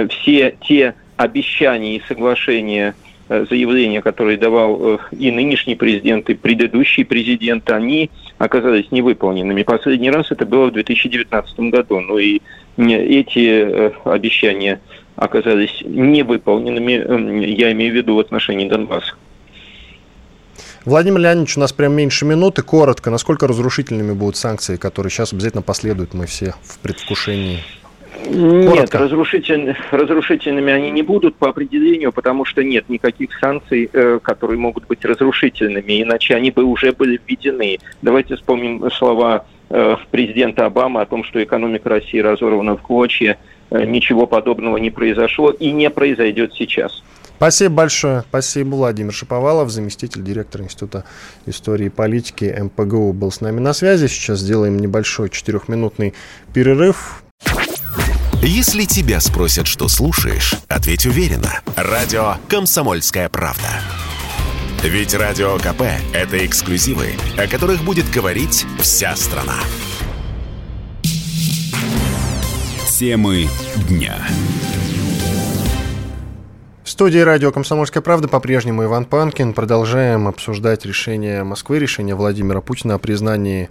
все 0.10 0.56
те 0.62 0.96
обещания 1.18 1.98
и 1.98 2.02
соглашения, 2.08 2.96
заявления, 3.30 4.02
которые 4.02 4.38
давал 4.38 4.80
э, 4.82 4.98
и 5.12 5.32
нынешний 5.32 5.76
президент, 5.76 6.30
и 6.30 6.36
предыдущий 6.36 7.06
президент, 7.06 7.70
они 7.72 8.10
оказались 8.38 8.92
невыполненными. 8.92 9.64
Последний 9.64 10.12
раз 10.12 10.32
это 10.32 10.46
было 10.46 10.68
в 10.68 10.74
2019 10.74 11.60
году. 11.72 12.00
Ну 12.00 12.18
и 12.18 12.42
эти 12.78 13.48
э, 13.48 13.92
обещания 14.06 14.80
оказались 15.16 15.82
невыполненными, 15.84 17.46
я 17.46 17.72
имею 17.72 17.92
в 17.92 17.96
виду 17.96 18.16
в 18.16 18.20
отношении 18.20 18.70
Донбасса. 18.70 19.16
Владимир 20.86 21.20
Леонидович, 21.20 21.58
у 21.58 21.60
нас 21.60 21.74
прям 21.74 21.94
меньше 21.94 22.24
минуты. 22.24 22.62
Коротко, 22.62 23.10
насколько 23.10 23.46
разрушительными 23.46 24.14
будут 24.14 24.38
санкции, 24.38 24.78
которые 24.78 25.12
сейчас 25.12 25.34
обязательно 25.34 25.62
последуют, 25.62 26.14
мы 26.14 26.28
все 26.28 26.54
в 26.64 26.80
предвкушении? 26.80 27.60
Нет, 28.26 28.94
разрушитель, 28.94 29.76
разрушительными 29.92 30.72
они 30.72 30.92
не 30.92 31.04
будут 31.04 31.36
по 31.36 31.50
определению, 31.50 32.12
потому 32.12 32.46
что 32.46 32.64
нет 32.64 32.90
никаких 32.90 33.30
санкций, 33.40 33.90
э, 33.92 34.20
которые 34.22 34.60
могут 34.60 34.88
быть 34.88 35.04
разрушительными, 35.06 36.02
иначе 36.02 36.36
они 36.36 36.52
бы 36.52 36.64
уже 36.64 36.92
были 36.92 37.20
введены. 37.26 37.78
Давайте 38.02 38.36
вспомним 38.36 38.90
слова 38.92 39.46
Э, 39.70 39.98
президента 40.12 40.66
Обамы 40.66 41.02
о 41.02 41.06
том, 41.06 41.26
что 41.26 41.44
экономика 41.44 41.90
России 41.90 42.20
разорвана 42.20 42.78
в 42.78 42.82
клочья, 42.82 43.38
ничего 43.70 44.26
подобного 44.26 44.78
не 44.78 44.92
произошло 44.92 45.52
и 45.52 45.72
не 45.72 45.90
произойдет 45.90 46.54
сейчас. 46.54 47.04
Спасибо 47.36 47.76
большое. 47.76 48.22
Спасибо, 48.30 48.76
Владимир 48.76 49.12
Шиповалов, 49.12 49.70
заместитель 49.70 50.24
директора 50.24 50.64
Института 50.64 51.04
истории 51.46 51.88
и 51.88 51.90
политики 51.90 52.46
МПГУ, 52.58 53.12
был 53.12 53.30
с 53.30 53.42
нами 53.42 53.60
на 53.60 53.74
связи. 53.74 54.08
Сейчас 54.08 54.40
сделаем 54.40 54.78
небольшой 54.78 55.30
четырехминутный 55.30 56.14
перерыв. 56.54 57.24
Если 58.42 58.86
тебя 58.86 59.20
спросят, 59.20 59.66
что 59.66 59.88
слушаешь, 59.88 60.54
ответь 60.68 61.06
уверенно. 61.06 61.60
Радио 61.76 62.36
«Комсомольская 62.48 63.30
правда». 63.30 63.82
Ведь 64.84 65.16
Радио 65.16 65.58
КП– 65.58 65.82
это 66.14 66.46
эксклюзивы, 66.46 67.16
о 67.36 67.48
которых 67.48 67.84
будет 67.84 68.10
говорить 68.12 68.66
вся 68.80 69.16
страна. 69.16 69.56
Темы 73.00 73.50
дня 73.90 74.18
студии 76.98 77.20
радио 77.20 77.52
«Комсомольская 77.52 78.02
правда» 78.02 78.28
по-прежнему 78.28 78.84
Иван 78.84 79.06
Панкин. 79.06 79.54
Продолжаем 79.54 80.28
обсуждать 80.28 80.84
решение 80.84 81.44
Москвы, 81.44 81.78
решение 81.78 82.16
Владимира 82.16 82.60
Путина 82.60 82.96
о 82.96 82.98
признании 82.98 83.70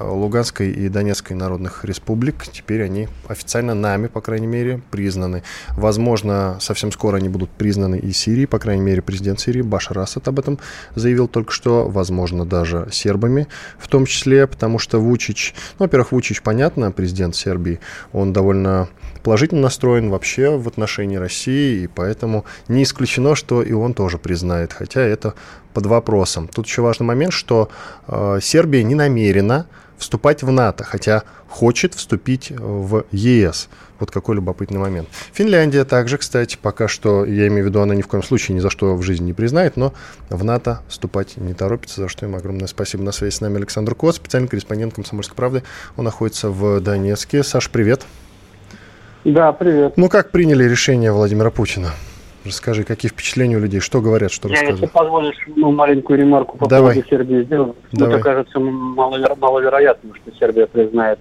Луганской 0.00 0.70
и 0.70 0.88
Донецкой 0.88 1.36
народных 1.36 1.84
республик. 1.84 2.46
Теперь 2.52 2.82
они 2.82 3.08
официально 3.26 3.74
нами, 3.74 4.06
по 4.06 4.20
крайней 4.20 4.46
мере, 4.46 4.80
признаны. 4.90 5.42
Возможно, 5.70 6.58
совсем 6.60 6.92
скоро 6.92 7.16
они 7.16 7.28
будут 7.28 7.50
признаны 7.50 7.98
и 7.98 8.12
Сирией, 8.12 8.46
по 8.46 8.58
крайней 8.58 8.82
мере, 8.82 9.02
президент 9.02 9.40
Сирии 9.40 9.62
Башар 9.62 9.98
Асад 9.98 10.28
об 10.28 10.38
этом 10.38 10.58
заявил 10.94 11.28
только 11.28 11.52
что. 11.52 11.88
Возможно, 11.88 12.44
даже 12.44 12.88
сербами 12.92 13.48
в 13.78 13.88
том 13.88 14.06
числе, 14.06 14.46
потому 14.46 14.78
что 14.78 14.98
Вучич, 14.98 15.54
ну, 15.78 15.84
во-первых, 15.86 16.12
Вучич, 16.12 16.42
понятно, 16.42 16.90
президент 16.92 17.36
Сербии, 17.36 17.80
он 18.12 18.32
довольно 18.32 18.88
положительно 19.22 19.62
настроен 19.62 20.10
вообще 20.10 20.56
в 20.56 20.68
отношении 20.68 21.16
России, 21.16 21.82
и 21.82 21.86
поэтому 21.86 22.44
не 22.68 22.82
исключено, 22.82 23.34
что 23.34 23.62
и 23.62 23.72
он 23.72 23.94
тоже 23.94 24.18
признает, 24.18 24.72
хотя 24.72 25.00
это 25.00 25.34
под 25.74 25.86
вопросом. 25.86 26.48
Тут 26.48 26.66
еще 26.66 26.82
важный 26.82 27.06
момент, 27.06 27.32
что 27.32 27.68
э, 28.06 28.38
Сербия 28.40 28.82
не 28.82 28.94
намерена 28.94 29.66
вступать 29.98 30.42
в 30.42 30.50
НАТО, 30.50 30.84
хотя 30.84 31.24
хочет 31.48 31.94
вступить 31.94 32.50
в 32.50 33.04
ЕС. 33.10 33.68
Вот 33.98 34.10
какой 34.10 34.36
любопытный 34.36 34.78
момент. 34.78 35.08
Финляндия 35.32 35.84
также, 35.84 36.18
кстати, 36.18 36.56
пока 36.60 36.86
что, 36.86 37.24
я 37.24 37.48
имею 37.48 37.64
в 37.64 37.68
виду, 37.68 37.80
она 37.80 37.94
ни 37.94 38.02
в 38.02 38.06
коем 38.06 38.22
случае 38.22 38.54
ни 38.54 38.60
за 38.60 38.70
что 38.70 38.94
в 38.94 39.02
жизни 39.02 39.26
не 39.26 39.32
признает, 39.32 39.76
но 39.76 39.92
в 40.30 40.44
НАТО 40.44 40.82
вступать 40.88 41.36
не 41.36 41.52
торопится, 41.52 42.02
за 42.02 42.08
что 42.08 42.24
им 42.24 42.36
огромное 42.36 42.68
спасибо. 42.68 43.02
На 43.02 43.12
связи 43.12 43.34
с 43.34 43.40
нами 43.40 43.56
Александр 43.56 43.94
Кот, 43.94 44.14
специальный 44.14 44.48
корреспондент 44.48 44.94
«Комсомольской 44.94 45.34
правды». 45.34 45.64
Он 45.96 46.04
находится 46.04 46.48
в 46.48 46.80
Донецке. 46.80 47.42
Саш, 47.42 47.70
привет. 47.70 48.06
Да, 49.24 49.52
привет. 49.52 49.96
Ну, 49.96 50.08
как 50.08 50.30
приняли 50.30 50.64
решение 50.64 51.10
Владимира 51.10 51.50
Путина? 51.50 51.90
Расскажи, 52.44 52.84
какие 52.84 53.10
впечатления 53.10 53.56
у 53.56 53.60
людей, 53.60 53.80
что 53.80 54.00
говорят, 54.00 54.30
что 54.30 54.48
Я, 54.48 54.54
рассказывают? 54.54 54.82
если 54.82 54.94
позволишь, 54.94 55.36
ну, 55.56 55.72
маленькую 55.72 56.18
ремарку 56.18 56.56
по 56.56 56.68
Давай. 56.68 56.94
поводу 56.94 57.08
Сербии 57.08 57.42
сделать. 57.42 57.76
Давай. 57.92 58.14
Мне 58.14 58.22
кажется 58.22 58.60
маловер... 58.60 59.34
маловероятным, 59.36 60.14
что 60.14 60.36
Сербия 60.38 60.66
признает 60.66 61.18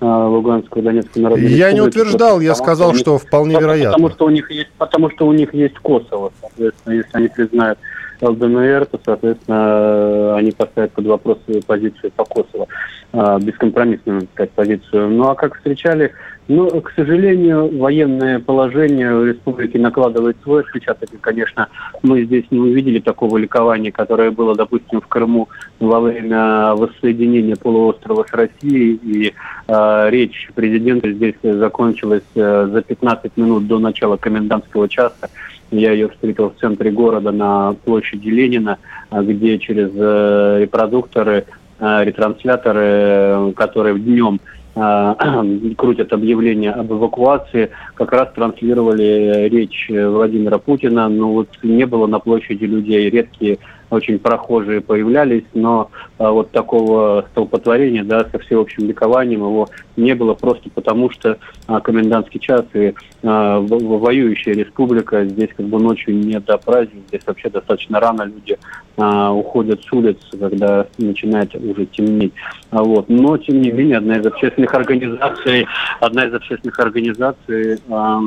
э, 0.00 0.04
Луганскую 0.04 0.82
Донецкую 0.82 1.22
народную 1.22 1.48
Я 1.48 1.72
не 1.72 1.80
утверждал, 1.80 2.40
я 2.40 2.52
потому 2.52 2.66
сказал, 2.66 2.94
что, 2.94 3.14
у 3.14 3.18
что 3.18 3.26
вполне 3.26 3.54
них, 3.54 3.62
вероятно. 3.62 3.92
Потому 3.92 4.10
что, 4.10 4.26
у 4.26 4.30
них 4.30 4.50
есть, 4.50 4.70
потому 4.76 5.10
что 5.10 5.26
у 5.26 5.32
них 5.32 5.54
есть 5.54 5.78
Косово, 5.78 6.32
соответственно, 6.40 6.94
если 6.94 7.10
они 7.12 7.28
признают 7.28 7.78
ЛДНР, 8.20 8.86
то, 8.86 9.00
соответственно, 9.04 10.36
они 10.36 10.50
поставят 10.52 10.92
под 10.92 11.06
вопрос 11.06 11.38
свою 11.44 11.62
позицию 11.62 12.12
по 12.16 12.24
Косово, 12.24 12.66
э, 13.12 13.38
бескомпромиссную, 13.40 14.22
так 14.22 14.30
сказать, 14.32 14.50
позицию. 14.52 15.10
Ну 15.10 15.28
а 15.28 15.34
как 15.34 15.56
встречали 15.56 16.12
ну, 16.48 16.80
к 16.80 16.92
сожалению, 16.94 17.76
военное 17.76 18.38
положение 18.38 19.12
в 19.14 19.26
республике 19.26 19.80
накладывает 19.80 20.36
свой 20.42 20.62
отпечаток. 20.62 21.12
И, 21.12 21.16
конечно, 21.16 21.68
мы 22.02 22.22
здесь 22.22 22.44
не 22.50 22.60
увидели 22.60 23.00
такого 23.00 23.36
ликования, 23.36 23.90
которое 23.90 24.30
было, 24.30 24.54
допустим, 24.54 25.00
в 25.00 25.08
Крыму 25.08 25.48
во 25.80 26.00
время 26.00 26.74
воссоединения 26.76 27.56
полуострова 27.56 28.24
с 28.28 28.32
Россией. 28.32 28.94
И 29.02 29.34
э, 29.66 30.10
речь 30.10 30.48
президента 30.54 31.10
здесь 31.12 31.34
закончилась 31.42 32.22
э, 32.36 32.68
за 32.70 32.80
15 32.80 33.36
минут 33.36 33.66
до 33.66 33.80
начала 33.80 34.16
комендантского 34.16 34.88
часа. 34.88 35.28
Я 35.72 35.90
ее 35.90 36.08
встретил 36.10 36.50
в 36.50 36.60
центре 36.60 36.92
города 36.92 37.32
на 37.32 37.74
площади 37.84 38.28
Ленина, 38.28 38.78
где 39.10 39.58
через 39.58 39.90
э, 39.96 40.58
репродукторы, 40.60 41.44
э, 41.80 42.04
ретрансляторы, 42.04 42.84
э, 42.84 43.52
которые 43.56 43.98
днем 43.98 44.38
Э, 44.38 44.55
крутят 45.76 46.12
объявления 46.12 46.70
об 46.70 46.92
эвакуации, 46.92 47.70
как 47.94 48.12
раз 48.12 48.28
транслировали 48.34 49.48
речь 49.48 49.86
Владимира 49.88 50.58
Путина. 50.58 51.08
Ну 51.08 51.32
вот 51.32 51.48
не 51.62 51.86
было 51.86 52.06
на 52.06 52.18
площади 52.18 52.64
людей, 52.64 53.08
редкие 53.08 53.58
очень 53.90 54.18
прохожие 54.18 54.80
появлялись, 54.80 55.44
но 55.54 55.90
а, 56.18 56.30
вот 56.30 56.50
такого 56.50 57.26
столпотворения, 57.32 58.04
да, 58.04 58.26
со 58.30 58.38
всеобщим 58.38 58.86
ликованием 58.86 59.40
его 59.40 59.68
не 59.96 60.14
было 60.14 60.34
просто 60.34 60.68
потому, 60.70 61.10
что 61.10 61.38
а, 61.66 61.80
комендантский 61.80 62.40
час 62.40 62.64
и 62.74 62.94
а, 63.22 63.60
воюющая 63.60 64.54
республика 64.54 65.24
здесь 65.24 65.50
как 65.56 65.66
бы 65.66 65.78
ночью 65.78 66.16
не 66.16 66.38
до 66.40 66.58
праздника, 66.58 67.06
здесь 67.08 67.22
вообще 67.26 67.48
достаточно 67.48 68.00
рано 68.00 68.22
люди 68.22 68.58
а, 68.96 69.32
уходят 69.32 69.82
с 69.82 69.92
улиц, 69.92 70.18
когда 70.38 70.86
начинает 70.98 71.54
уже 71.54 71.86
темнеть. 71.86 72.32
А, 72.70 72.82
вот. 72.82 73.08
Но, 73.08 73.36
тем 73.36 73.60
не 73.60 73.70
менее, 73.70 73.98
одна 73.98 74.16
из 74.16 74.26
общественных 74.26 74.74
организаций, 74.74 75.66
одна 76.00 76.26
из 76.26 76.34
общественных 76.34 76.78
организаций 76.80 77.78
а, 77.88 78.20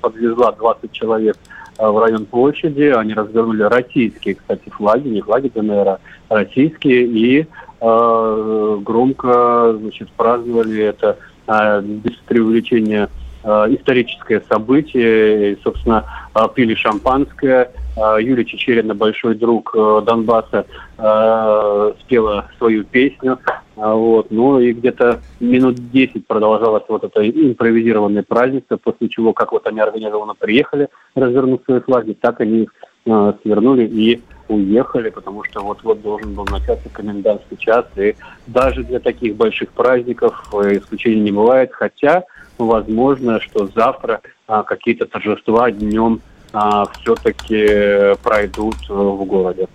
подвезла 0.00 0.52
20 0.52 0.92
человек 0.92 1.36
в 1.78 1.98
район 1.98 2.26
площади. 2.26 2.92
Они 2.94 3.14
развернули 3.14 3.62
российские, 3.62 4.34
кстати, 4.34 4.68
флаги, 4.70 5.08
не 5.08 5.20
флаги 5.20 5.50
ДНР, 5.54 5.88
а 5.88 5.98
российские, 6.28 7.06
и 7.06 7.46
э, 7.80 8.78
громко 8.82 9.76
значит, 9.80 10.10
праздновали 10.12 10.82
это 10.82 11.18
э, 11.46 11.80
без 11.82 12.16
преувеличения 12.26 13.04
э, 13.04 13.08
историческое 13.44 14.42
событие. 14.48 15.52
И, 15.52 15.58
собственно, 15.62 16.04
э, 16.34 16.40
пили 16.54 16.74
шампанское. 16.74 17.70
Э, 17.96 18.16
Юлия 18.20 18.44
Чечерина, 18.44 18.94
большой 18.94 19.34
друг 19.34 19.74
э, 19.74 20.02
Донбасса, 20.04 20.66
э, 20.98 21.92
спела 22.00 22.48
свою 22.58 22.84
песню. 22.84 23.38
Вот. 23.76 24.30
Ну 24.30 24.58
и 24.58 24.72
где-то 24.72 25.20
минут 25.38 25.76
10 25.92 26.26
продолжалось 26.26 26.82
вот 26.88 27.04
это 27.04 27.28
импровизированное 27.28 28.24
празднество, 28.24 28.76
после 28.76 29.08
чего, 29.08 29.32
как 29.32 29.52
вот 29.52 29.66
они 29.68 29.78
организованно 29.78 30.34
приехали, 30.34 30.88
развернув 31.14 31.62
свои 31.64 31.80
флаги, 31.80 32.14
так 32.20 32.40
они 32.40 32.64
их 32.64 32.74
э, 33.06 33.32
свернули 33.42 33.86
и 33.86 34.20
уехали, 34.48 35.10
потому 35.10 35.44
что 35.44 35.60
вот-вот 35.60 36.02
должен 36.02 36.34
был 36.34 36.44
начаться 36.46 36.88
комендантский 36.88 37.56
час. 37.56 37.86
И 37.96 38.16
даже 38.46 38.82
для 38.82 38.98
таких 38.98 39.36
больших 39.36 39.70
праздников 39.70 40.42
э, 40.52 40.78
исключений 40.78 41.20
не 41.20 41.32
бывает, 41.32 41.70
хотя 41.72 42.24
возможно, 42.58 43.40
что 43.40 43.66
завтра 43.74 44.20
а, 44.46 44.62
какие-то 44.62 45.06
торжества 45.06 45.70
днем 45.70 46.20
а, 46.52 46.86
все-таки 46.86 48.16
пройдут 48.22 48.76
э, 48.88 48.92
в 48.92 49.24
городе. 49.24 49.68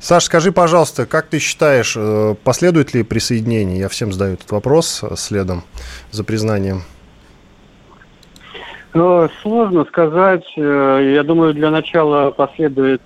Саш, 0.00 0.24
скажи, 0.24 0.52
пожалуйста, 0.52 1.06
как 1.06 1.26
ты 1.26 1.40
считаешь, 1.40 1.96
э, 1.96 2.34
последует 2.44 2.94
ли 2.94 3.02
присоединение? 3.02 3.80
Я 3.80 3.88
всем 3.88 4.12
задаю 4.12 4.34
этот 4.34 4.50
вопрос 4.52 5.02
э, 5.02 5.16
следом 5.16 5.64
за 6.12 6.22
признанием. 6.22 6.82
Э, 8.94 9.28
сложно 9.42 9.84
сказать. 9.86 10.44
Я 10.56 11.22
думаю, 11.24 11.52
для 11.52 11.70
начала 11.70 12.30
последует 12.30 13.02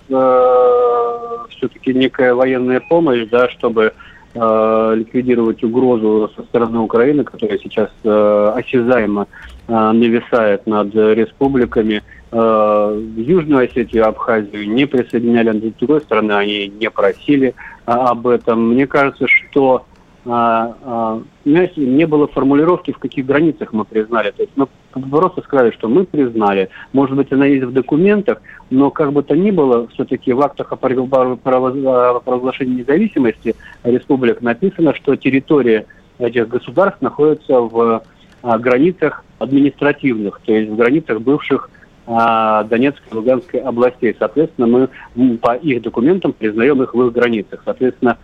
все-таки 1.49 1.93
некая 1.93 2.35
военная 2.35 2.79
помощь, 2.79 3.27
да, 3.29 3.49
чтобы 3.49 3.93
ликвидировать 4.35 5.63
угрозу 5.63 6.31
со 6.35 6.41
стороны 6.43 6.79
Украины, 6.79 7.23
которая 7.23 7.59
сейчас 7.59 7.89
осязаемо 8.03 9.27
нависает 9.67 10.65
над 10.65 10.95
республиками. 10.95 12.01
Э, 12.35 12.99
Южную 13.15 13.65
Осетию 13.65 14.01
и 14.01 14.07
Абхазию 14.07 14.67
не 14.67 14.87
присоединяли, 14.87 15.49
а 15.49 15.53
с 15.53 15.73
другой 15.77 16.01
стороны, 16.01 16.31
они 16.31 16.67
не 16.67 16.89
просили 16.89 17.53
а, 17.85 18.09
об 18.09 18.25
этом. 18.25 18.69
Мне 18.69 18.87
кажется, 18.87 19.27
что 19.27 19.85
а, 20.25 20.75
а, 20.83 21.21
знаете, 21.45 21.81
не 21.81 22.05
было 22.05 22.27
формулировки, 22.27 22.91
в 22.91 22.97
каких 22.97 23.25
границах 23.25 23.73
мы 23.73 23.83
признали. 23.83 24.31
То 24.31 24.43
есть 24.43 24.53
мы 24.55 24.67
просто 25.09 25.41
сказали, 25.41 25.71
что 25.71 25.89
мы 25.89 26.05
признали. 26.05 26.69
Может 26.93 27.17
быть, 27.17 27.31
она 27.33 27.45
есть 27.45 27.65
в 27.65 27.73
документах, 27.73 28.41
но 28.69 28.89
как 28.89 29.11
бы 29.11 29.23
то 29.23 29.35
ни 29.35 29.51
было, 29.51 29.87
все-таки 29.89 30.31
в 30.31 30.41
актах 30.41 30.71
о 30.71 30.77
провозглашении 30.77 32.79
независимости 32.79 33.55
республик 33.83 34.41
написано, 34.41 34.95
что 34.95 35.15
территория 35.15 35.85
этих 36.19 36.47
государств 36.47 37.01
находится 37.01 37.59
в 37.59 38.03
границах 38.43 39.25
административных, 39.39 40.39
то 40.45 40.53
есть 40.53 40.69
в 40.69 40.75
границах 40.75 41.21
бывших 41.21 41.69
а, 42.05 42.63
Донецкой 42.63 43.11
и 43.11 43.15
Луганской 43.15 43.59
областей. 43.61 44.15
Соответственно, 44.17 44.89
мы 45.15 45.37
по 45.37 45.55
их 45.55 45.81
документам 45.81 46.33
признаем 46.33 46.83
их 46.83 46.93
в 46.93 47.01
их 47.01 47.13
границах. 47.13 47.61
Соответственно, 47.63 48.11
а, 48.11 48.17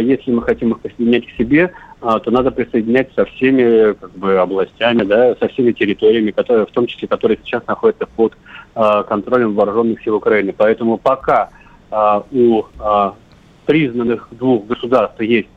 если 0.00 0.30
мы 0.30 0.42
хотим 0.42 0.72
их 0.72 0.80
присоединять 0.80 1.26
к 1.26 1.36
себе, 1.36 1.72
а, 2.04 2.18
то 2.18 2.30
надо 2.30 2.50
присоединять 2.50 3.08
со 3.14 3.24
всеми 3.24 3.94
как 3.94 4.10
бы, 4.12 4.36
областями, 4.36 5.04
да, 5.04 5.34
со 5.36 5.48
всеми 5.48 5.72
территориями, 5.72 6.32
которые, 6.32 6.66
в 6.66 6.70
том 6.70 6.86
числе, 6.86 7.08
которые 7.08 7.38
сейчас 7.42 7.66
находятся 7.66 8.04
под 8.04 8.34
а, 8.74 9.04
контролем 9.04 9.54
вооруженных 9.54 10.02
сил 10.02 10.16
Украины. 10.16 10.52
Поэтому 10.54 10.98
пока 10.98 11.48
а, 11.90 12.22
у 12.30 12.64
признанных 13.64 14.28
двух 14.32 14.66
государств 14.66 15.18
есть 15.22 15.48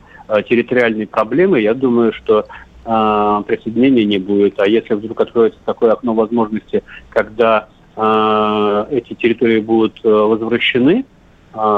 территориальные 0.48 1.06
проблемы, 1.06 1.60
я 1.60 1.74
думаю, 1.74 2.14
что 2.14 2.46
присоединения 2.84 4.04
не 4.04 4.16
будет. 4.16 4.58
А 4.58 4.66
если 4.66 4.94
вдруг 4.94 5.20
откроется 5.20 5.58
такое 5.66 5.92
окно 5.92 6.14
возможности, 6.14 6.82
когда 7.10 7.68
эти 7.94 9.12
территории 9.12 9.60
будут 9.60 10.02
возвращены, 10.02 11.04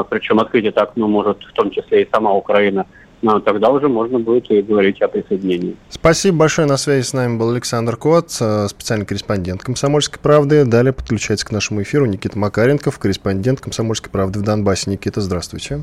причем 0.09 0.41
открыть 0.41 0.67
это 0.67 0.83
окно 0.83 1.09
может 1.09 1.39
в 1.43 1.53
том 1.53 1.71
числе 1.71 2.03
и 2.03 2.09
сама 2.11 2.33
Украина, 2.33 2.87
но 3.23 3.35
ну, 3.35 3.41
тогда 3.41 3.69
уже 3.71 3.89
можно 3.89 4.19
будет 4.19 4.51
и 4.51 4.63
говорить 4.63 5.03
о 5.03 5.09
присоединении. 5.09 5.77
Спасибо 5.91 6.39
большое. 6.39 6.67
На 6.67 6.79
связи 6.79 7.05
с 7.05 7.13
нами 7.13 7.37
был 7.37 7.51
Александр 7.51 7.97
Кот, 7.97 8.35
э, 8.41 8.67
специальный 8.69 9.05
корреспондент 9.05 9.63
«Комсомольской 9.63 10.19
правды». 10.21 10.65
Далее 10.65 10.95
подключается 10.95 11.47
к 11.47 11.51
нашему 11.51 11.83
эфиру 11.83 12.07
Никита 12.07 12.39
Макаренков, 12.39 12.99
корреспондент 12.99 13.61
«Комсомольской 13.61 14.11
правды» 14.11 14.39
в 14.39 14.43
Донбассе. 14.43 14.91
Никита, 14.91 15.21
здравствуйте. 15.21 15.83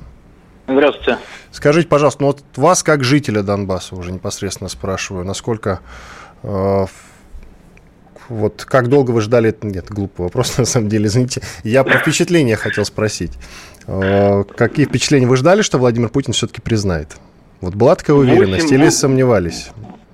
Здравствуйте. 0.68 1.20
Скажите, 1.52 1.88
пожалуйста, 1.88 2.24
ну 2.24 2.28
вот 2.28 2.42
вас, 2.56 2.82
как 2.82 3.04
жителя 3.04 3.44
Донбасса, 3.44 3.96
уже 3.96 4.12
непосредственно 4.12 4.70
спрашиваю, 4.70 5.24
насколько 5.24 5.82
э, 6.42 6.86
вот 8.30 8.66
как 8.66 8.90
долго 8.90 9.12
вы 9.12 9.22
ждали? 9.22 9.56
Нет, 9.62 9.90
глупый 9.90 10.26
вопрос, 10.26 10.58
на 10.58 10.66
самом 10.66 10.90
деле, 10.90 11.06
извините. 11.06 11.42
Я 11.64 11.84
про 11.84 12.00
впечатления 12.00 12.56
хотел 12.56 12.86
спросить. 12.86 13.34
Э, 13.88 14.44
какие 14.44 14.86
впечатления 14.86 15.28
вы 15.28 15.38
ждали, 15.38 15.62
что 15.62 15.78
Владимир 15.78 16.10
Путин 16.10 16.34
все-таки 16.34 16.62
признает? 16.62 17.18
Вот 17.62 17.74
была 17.74 17.96
такая 17.96 18.16
уверенность 18.16 18.66
8, 18.66 18.76
или 18.76 18.90
сомневались? 18.90 19.70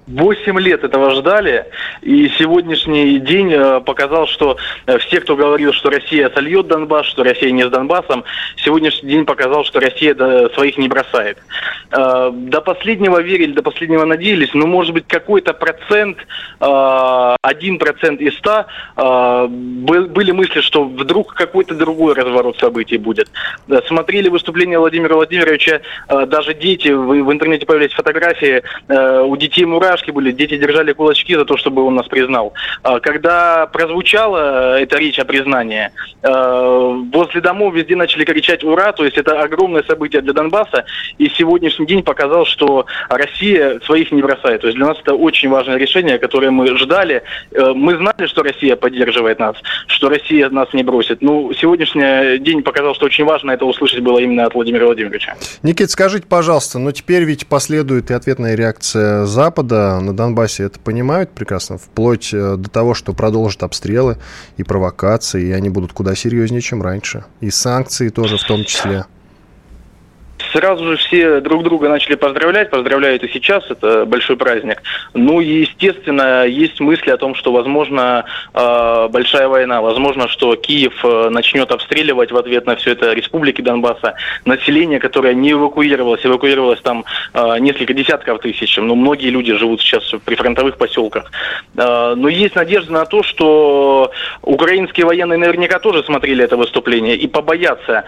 Восемь 0.05 0.59
лет 0.59 0.83
этого 0.83 1.11
ждали, 1.11 1.65
и 2.01 2.27
сегодняшний 2.37 3.19
день 3.19 3.53
э, 3.53 3.79
показал, 3.79 4.27
что 4.27 4.57
э, 4.85 4.97
все, 4.97 5.21
кто 5.21 5.37
говорил, 5.37 5.71
что 5.71 5.89
Россия 5.89 6.29
сольет 6.29 6.67
Донбасс, 6.67 7.05
что 7.05 7.23
Россия 7.23 7.51
не 7.51 7.63
с 7.65 7.69
Донбассом, 7.69 8.25
сегодняшний 8.57 9.11
день 9.11 9.25
показал, 9.25 9.63
что 9.63 9.79
Россия 9.79 10.13
своих 10.49 10.77
не 10.77 10.89
бросает. 10.89 11.37
Э, 11.91 12.31
до 12.33 12.59
последнего 12.59 13.21
верили, 13.21 13.53
до 13.53 13.63
последнего 13.63 14.03
надеялись, 14.03 14.53
но, 14.53 14.67
может 14.67 14.93
быть, 14.93 15.07
какой-то 15.07 15.53
процент, 15.53 16.17
один 16.59 17.77
процент 17.77 18.19
из 18.19 18.35
ста, 18.37 18.67
были 18.95 20.31
мысли, 20.31 20.61
что 20.61 20.85
вдруг 20.85 21.33
какой-то 21.33 21.75
другой 21.75 22.13
разворот 22.13 22.57
событий 22.57 22.97
будет. 22.97 23.29
Смотрели 23.87 24.29
выступление 24.29 24.79
Владимира 24.79 25.15
Владимировича, 25.15 25.81
даже 26.07 26.53
дети, 26.53 26.89
в 26.89 27.31
интернете 27.31 27.65
появились 27.65 27.93
фотографии, 27.93 28.63
у 28.89 29.35
детей 29.37 29.65
мура 29.65 29.92
мурашки 29.93 30.11
были, 30.11 30.31
дети 30.31 30.57
держали 30.57 30.93
кулачки 30.93 31.35
за 31.35 31.45
то, 31.45 31.57
чтобы 31.57 31.83
он 31.83 31.95
нас 31.95 32.07
признал. 32.07 32.53
А, 32.81 32.99
когда 32.99 33.67
прозвучала 33.67 34.79
эта 34.79 34.97
речь 34.97 35.19
о 35.19 35.25
признании, 35.25 35.91
а, 36.23 36.89
возле 37.13 37.41
домов 37.41 37.75
везде 37.75 37.95
начали 37.95 38.25
кричать 38.25 38.63
«Ура!», 38.63 38.91
то 38.91 39.05
есть 39.05 39.17
это 39.17 39.39
огромное 39.41 39.83
событие 39.83 40.21
для 40.21 40.33
Донбасса, 40.33 40.85
и 41.17 41.29
сегодняшний 41.29 41.85
день 41.85 42.03
показал, 42.03 42.45
что 42.45 42.85
Россия 43.09 43.79
своих 43.85 44.11
не 44.11 44.21
бросает. 44.21 44.61
То 44.61 44.67
есть 44.67 44.77
для 44.77 44.87
нас 44.87 44.97
это 44.99 45.13
очень 45.13 45.49
важное 45.49 45.77
решение, 45.77 46.17
которое 46.17 46.49
мы 46.49 46.75
ждали. 46.77 47.21
Э, 47.51 47.73
мы 47.75 47.95
знали, 47.97 48.27
что 48.27 48.43
Россия 48.43 48.75
поддерживает 48.75 49.39
нас, 49.39 49.55
что 49.87 50.09
Россия 50.09 50.49
нас 50.49 50.73
не 50.73 50.83
бросит. 50.83 51.21
Ну, 51.21 51.53
сегодняшний 51.53 52.39
день 52.39 52.63
показал, 52.63 52.95
что 52.95 53.05
очень 53.05 53.25
важно 53.25 53.51
это 53.51 53.65
услышать 53.65 53.99
было 53.99 54.19
именно 54.19 54.45
от 54.45 54.53
Владимира 54.55 54.85
Владимировича. 54.85 55.35
Никит, 55.61 55.91
скажите, 55.91 56.25
пожалуйста, 56.27 56.79
ну 56.79 56.91
теперь 56.91 57.23
ведь 57.23 57.47
последует 57.47 58.09
и 58.09 58.13
ответная 58.13 58.55
реакция 58.55 59.25
Запада, 59.25 59.82
на 59.99 60.13
Донбассе 60.13 60.63
это 60.63 60.79
понимают 60.79 61.31
прекрасно, 61.31 61.77
вплоть 61.77 62.33
э, 62.33 62.55
до 62.57 62.69
того, 62.69 62.93
что 62.93 63.13
продолжат 63.13 63.63
обстрелы 63.63 64.17
и 64.57 64.63
провокации, 64.63 65.47
и 65.47 65.51
они 65.51 65.69
будут 65.69 65.93
куда 65.93 66.15
серьезнее, 66.15 66.61
чем 66.61 66.81
раньше. 66.81 67.25
И 67.41 67.49
санкции 67.49 68.09
тоже 68.09 68.37
в 68.37 68.43
том 68.43 68.63
числе. 68.65 69.05
Сразу 70.53 70.85
же 70.85 70.97
все 70.97 71.41
друг 71.41 71.63
друга 71.63 71.89
начали 71.89 72.13
поздравлять, 72.13 72.69
поздравляют 72.69 73.23
и 73.23 73.27
сейчас, 73.29 73.63
это 73.69 74.05
большой 74.05 74.37
праздник. 74.37 74.83
Ну 75.15 75.41
и, 75.41 75.61
естественно, 75.61 76.45
есть 76.45 76.79
мысли 76.79 77.09
о 77.09 77.17
том, 77.17 77.33
что, 77.33 77.51
возможно, 77.51 78.25
э, 78.53 79.07
большая 79.09 79.47
война, 79.47 79.81
возможно, 79.81 80.27
что 80.27 80.55
Киев 80.55 80.93
э, 81.03 81.29
начнет 81.29 81.71
обстреливать 81.71 82.31
в 82.31 82.37
ответ 82.37 82.67
на 82.67 82.75
все 82.75 82.91
это 82.91 83.13
республики 83.13 83.61
Донбасса. 83.61 84.13
Население, 84.45 84.99
которое 84.99 85.33
не 85.33 85.53
эвакуировалось, 85.53 86.23
эвакуировалось 86.23 86.81
там 86.81 87.03
э, 87.33 87.57
несколько 87.59 87.95
десятков 87.95 88.39
тысяч, 88.41 88.77
но 88.77 88.93
многие 88.93 89.29
люди 89.29 89.55
живут 89.55 89.81
сейчас 89.81 90.13
в 90.13 90.19
прифронтовых 90.19 90.77
поселках. 90.77 91.31
Но 91.75 92.27
есть 92.27 92.55
надежда 92.55 92.93
на 92.93 93.05
то, 93.05 93.23
что 93.23 94.11
украинские 94.41 95.05
военные 95.07 95.37
наверняка 95.37 95.79
тоже 95.79 96.03
смотрели 96.03 96.43
это 96.43 96.57
выступление 96.57 97.15
и 97.15 97.27
побоятся 97.27 98.03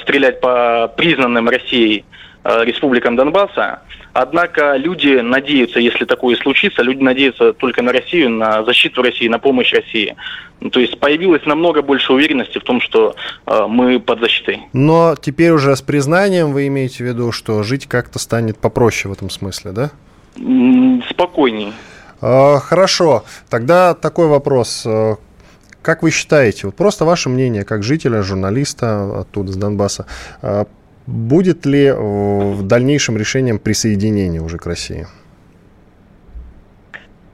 стрелять 0.00 0.40
по 0.40 0.90
признанным 0.96 1.48
Россией 1.58 2.04
э, 2.44 2.64
республикам 2.64 3.16
Донбасса. 3.16 3.80
Однако 4.12 4.76
люди 4.76 5.20
надеются, 5.20 5.78
если 5.78 6.04
такое 6.04 6.34
случится, 6.36 6.82
люди 6.82 7.02
надеются 7.02 7.52
только 7.52 7.82
на 7.82 7.92
Россию, 7.92 8.30
на 8.30 8.64
защиту 8.64 9.02
России, 9.02 9.28
на 9.28 9.38
помощь 9.38 9.72
России. 9.72 10.16
Ну, 10.60 10.70
то 10.70 10.80
есть 10.80 10.98
появилось 10.98 11.44
намного 11.46 11.82
больше 11.82 12.12
уверенности 12.12 12.58
в 12.58 12.64
том, 12.64 12.80
что 12.80 13.14
э, 13.46 13.66
мы 13.68 14.00
под 14.00 14.20
защитой. 14.20 14.62
Но 14.72 15.14
теперь 15.20 15.52
уже 15.52 15.76
с 15.76 15.82
признанием 15.82 16.52
вы 16.52 16.66
имеете 16.66 17.04
в 17.04 17.06
виду, 17.06 17.32
что 17.32 17.62
жить 17.62 17.86
как-то 17.86 18.18
станет 18.18 18.58
попроще 18.58 19.12
в 19.12 19.16
этом 19.16 19.30
смысле, 19.30 19.72
да? 19.72 19.90
Спокойней. 21.10 21.72
Э, 22.20 22.58
хорошо. 22.58 23.24
Тогда 23.48 23.94
такой 23.94 24.26
вопрос. 24.26 24.82
Э, 24.84 25.16
как 25.82 26.02
вы 26.02 26.10
считаете, 26.10 26.66
вот 26.66 26.74
просто 26.74 27.04
ваше 27.04 27.28
мнение, 27.28 27.64
как 27.64 27.82
жителя, 27.82 28.22
журналиста 28.22 29.20
оттуда, 29.20 29.52
с 29.52 29.56
Донбасса, 29.56 30.06
э, 30.42 30.64
Будет 31.08 31.64
ли 31.64 31.90
в 31.90 32.64
дальнейшем 32.64 33.16
решением 33.16 33.58
присоединения 33.58 34.42
уже 34.42 34.58
к 34.58 34.66
России? 34.66 35.06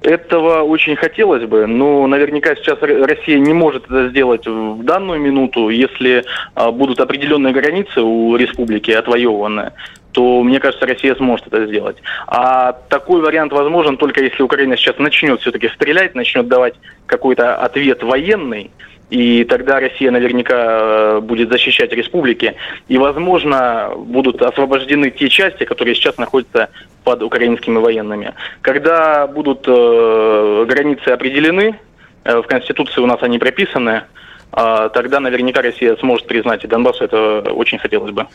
Этого 0.01 0.63
очень 0.63 0.95
хотелось 0.95 1.45
бы, 1.49 1.67
но 1.67 2.07
наверняка 2.07 2.55
сейчас 2.55 2.79
Россия 2.81 3.37
не 3.41 3.53
может 3.53 3.87
это 3.87 4.11
сделать 4.11 4.47
в 4.47 4.85
данную 4.85 5.19
минуту. 5.19 5.71
Если 5.71 6.25
а, 6.55 6.71
будут 6.71 7.01
определенные 7.01 7.53
границы 7.53 8.01
у 8.03 8.37
республики 8.37 8.93
отвоеваны, 8.93 9.73
то, 10.13 10.45
мне 10.45 10.61
кажется, 10.61 10.87
Россия 10.87 11.17
сможет 11.17 11.49
это 11.49 11.67
сделать. 11.67 11.97
А 12.29 12.79
такой 12.89 13.23
вариант 13.23 13.53
возможен 13.53 13.97
только 13.97 14.23
если 14.23 14.45
Украина 14.45 14.77
сейчас 14.77 14.99
начнет 14.99 15.41
все-таки 15.41 15.69
стрелять, 15.71 16.15
начнет 16.15 16.47
давать 16.47 16.75
какой-то 17.07 17.57
ответ 17.57 18.05
военный, 18.05 18.71
и 19.11 19.45
тогда 19.45 19.81
Россия 19.81 20.11
наверняка 20.11 20.57
э, 20.57 21.21
будет 21.21 21.51
защищать 21.51 21.93
республики, 21.93 22.57
и, 22.89 22.99
возможно, 22.99 23.93
будут 23.97 24.41
освобождены 24.43 25.11
те 25.11 25.29
части, 25.29 25.65
которые 25.65 25.95
сейчас 25.95 26.17
находятся 26.17 26.71
под 27.05 27.23
украинскими 27.23 27.79
военными. 27.79 28.35
Когда 28.63 29.27
будут 29.27 29.65
э, 29.67 30.65
границы 30.69 31.09
определены, 31.09 31.79
э, 32.25 32.39
в 32.39 32.47
Конституции 32.47 33.01
у 33.01 33.07
нас 33.07 33.23
они 33.23 33.39
прописаны, 33.39 34.05
э, 34.53 34.91
тогда 34.95 35.21
наверняка 35.21 35.61
Россия 35.61 35.97
сможет 35.97 36.27
признать 36.27 36.65
и 36.65 36.67
Донбасс, 36.67 37.01
это 37.01 37.53
очень 37.53 37.79
хотелось 37.79 38.13
бы. 38.13 38.27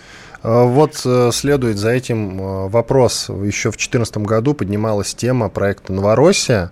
А 0.42 0.64
вот 0.64 1.02
э, 1.06 1.32
следует 1.34 1.78
за 1.78 1.90
этим 1.90 2.40
э, 2.40 2.70
вопрос. 2.70 3.30
Еще 3.30 3.70
в 3.70 3.78
2014 3.78 4.18
году 4.18 4.54
поднималась 4.54 5.14
тема 5.14 5.50
проекта 5.50 5.94
«Новороссия». 5.94 6.72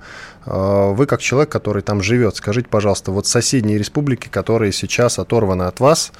Вы, 0.49 1.07
как 1.07 1.19
человек, 1.19 1.49
который 1.49 1.81
там 1.81 2.01
живет, 2.01 2.37
скажите, 2.37 2.69
пожалуйста, 2.69 3.11
вот 3.11 3.27
соседние 3.27 3.77
республики, 3.77 4.29
которые 4.29 4.71
сейчас 4.71 5.19
оторваны 5.19 5.63
от 5.63 5.81
вас, 5.81 6.13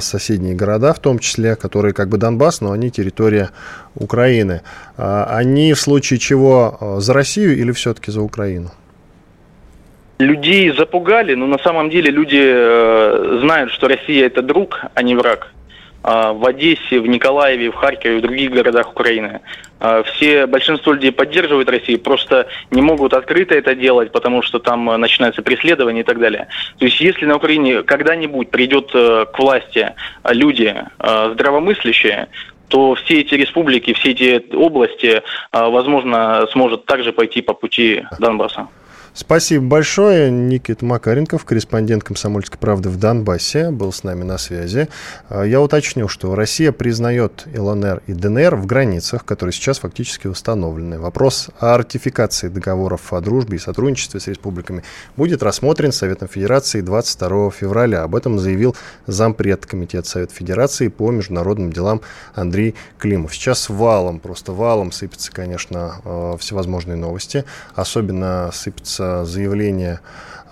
соседние 0.00 0.56
города 0.56 0.92
в 0.92 0.98
том 0.98 1.20
числе, 1.20 1.54
которые 1.54 1.94
как 1.94 2.08
бы 2.08 2.18
Донбасс, 2.18 2.60
но 2.60 2.72
они 2.72 2.90
территория 2.90 3.50
Украины, 3.94 4.62
они 4.96 5.72
в 5.72 5.78
случае 5.78 6.18
чего 6.18 6.96
за 6.98 7.12
Россию 7.12 7.56
или 7.56 7.70
все-таки 7.70 8.10
за 8.10 8.22
Украину? 8.22 8.72
Людей 10.18 10.72
запугали, 10.76 11.34
но 11.34 11.46
на 11.46 11.58
самом 11.58 11.90
деле 11.90 12.10
люди 12.10 12.40
э, 12.40 13.38
знают, 13.42 13.72
что 13.72 13.88
Россия 13.88 14.26
это 14.26 14.42
друг, 14.42 14.80
а 14.94 15.02
не 15.02 15.16
враг. 15.16 15.48
А, 16.06 16.34
в 16.34 16.44
Одессе, 16.44 17.00
в 17.00 17.06
Николаеве, 17.06 17.70
в 17.70 17.76
Харькове, 17.76 18.18
в 18.18 18.20
других 18.20 18.50
городах 18.50 18.90
Украины. 18.90 19.40
А, 19.80 20.02
все, 20.02 20.46
большинство 20.46 20.92
людей 20.92 21.12
поддерживают 21.12 21.70
Россию, 21.70 21.98
просто 21.98 22.46
не 22.70 22.82
могут 22.82 23.14
открыто 23.14 23.54
это 23.54 23.74
делать, 23.74 24.12
потому 24.12 24.42
что 24.42 24.58
там 24.58 24.90
а, 24.90 24.98
начинается 24.98 25.40
преследование 25.40 26.02
и 26.02 26.04
так 26.04 26.18
далее. 26.20 26.48
То 26.78 26.84
есть 26.84 27.00
если 27.00 27.24
на 27.24 27.36
Украине 27.36 27.82
когда-нибудь 27.82 28.50
придет 28.50 28.90
э, 28.92 29.24
к 29.32 29.38
власти 29.38 29.94
люди 30.28 30.76
здравомыслящие, 31.02 32.28
то 32.68 32.94
все 32.96 33.20
эти 33.20 33.34
республики, 33.34 33.94
все 33.94 34.10
эти 34.10 34.54
области, 34.54 35.22
возможно, 35.52 36.46
сможет 36.50 36.86
также 36.86 37.12
пойти 37.12 37.40
по 37.40 37.54
пути 37.54 38.04
Донбасса. 38.18 38.68
Спасибо 39.16 39.64
большое. 39.66 40.28
Никита 40.28 40.84
Макаренков, 40.84 41.44
корреспондент 41.44 42.02
«Комсомольской 42.02 42.58
правды» 42.58 42.88
в 42.88 42.96
Донбассе, 42.96 43.70
был 43.70 43.92
с 43.92 44.02
нами 44.02 44.24
на 44.24 44.38
связи. 44.38 44.88
А, 45.28 45.44
я 45.44 45.60
уточню, 45.60 46.08
что 46.08 46.34
Россия 46.34 46.72
признает 46.72 47.46
ЛНР 47.56 48.02
и 48.08 48.12
ДНР 48.12 48.56
в 48.56 48.66
границах, 48.66 49.24
которые 49.24 49.52
сейчас 49.52 49.78
фактически 49.78 50.26
установлены. 50.26 50.98
Вопрос 50.98 51.50
о 51.60 51.78
ратификации 51.78 52.48
договоров 52.48 53.12
о 53.12 53.20
дружбе 53.20 53.58
и 53.58 53.60
сотрудничестве 53.60 54.18
с 54.18 54.26
республиками 54.26 54.82
будет 55.16 55.44
рассмотрен 55.44 55.92
Советом 55.92 56.26
Федерации 56.26 56.80
22 56.80 57.52
февраля. 57.52 58.02
Об 58.02 58.16
этом 58.16 58.40
заявил 58.40 58.74
зампред 59.06 59.64
Комитета 59.64 60.08
Совета 60.08 60.34
Федерации 60.34 60.88
по 60.88 61.12
международным 61.12 61.72
делам 61.72 62.00
Андрей 62.34 62.74
Климов. 62.98 63.32
Сейчас 63.32 63.68
валом, 63.68 64.18
просто 64.18 64.52
валом 64.52 64.90
сыпятся, 64.90 65.30
конечно, 65.30 66.00
а, 66.04 66.36
всевозможные 66.36 66.96
новости. 66.96 67.44
Особенно 67.76 68.50
сыпятся 68.52 69.03
заявления 69.24 70.00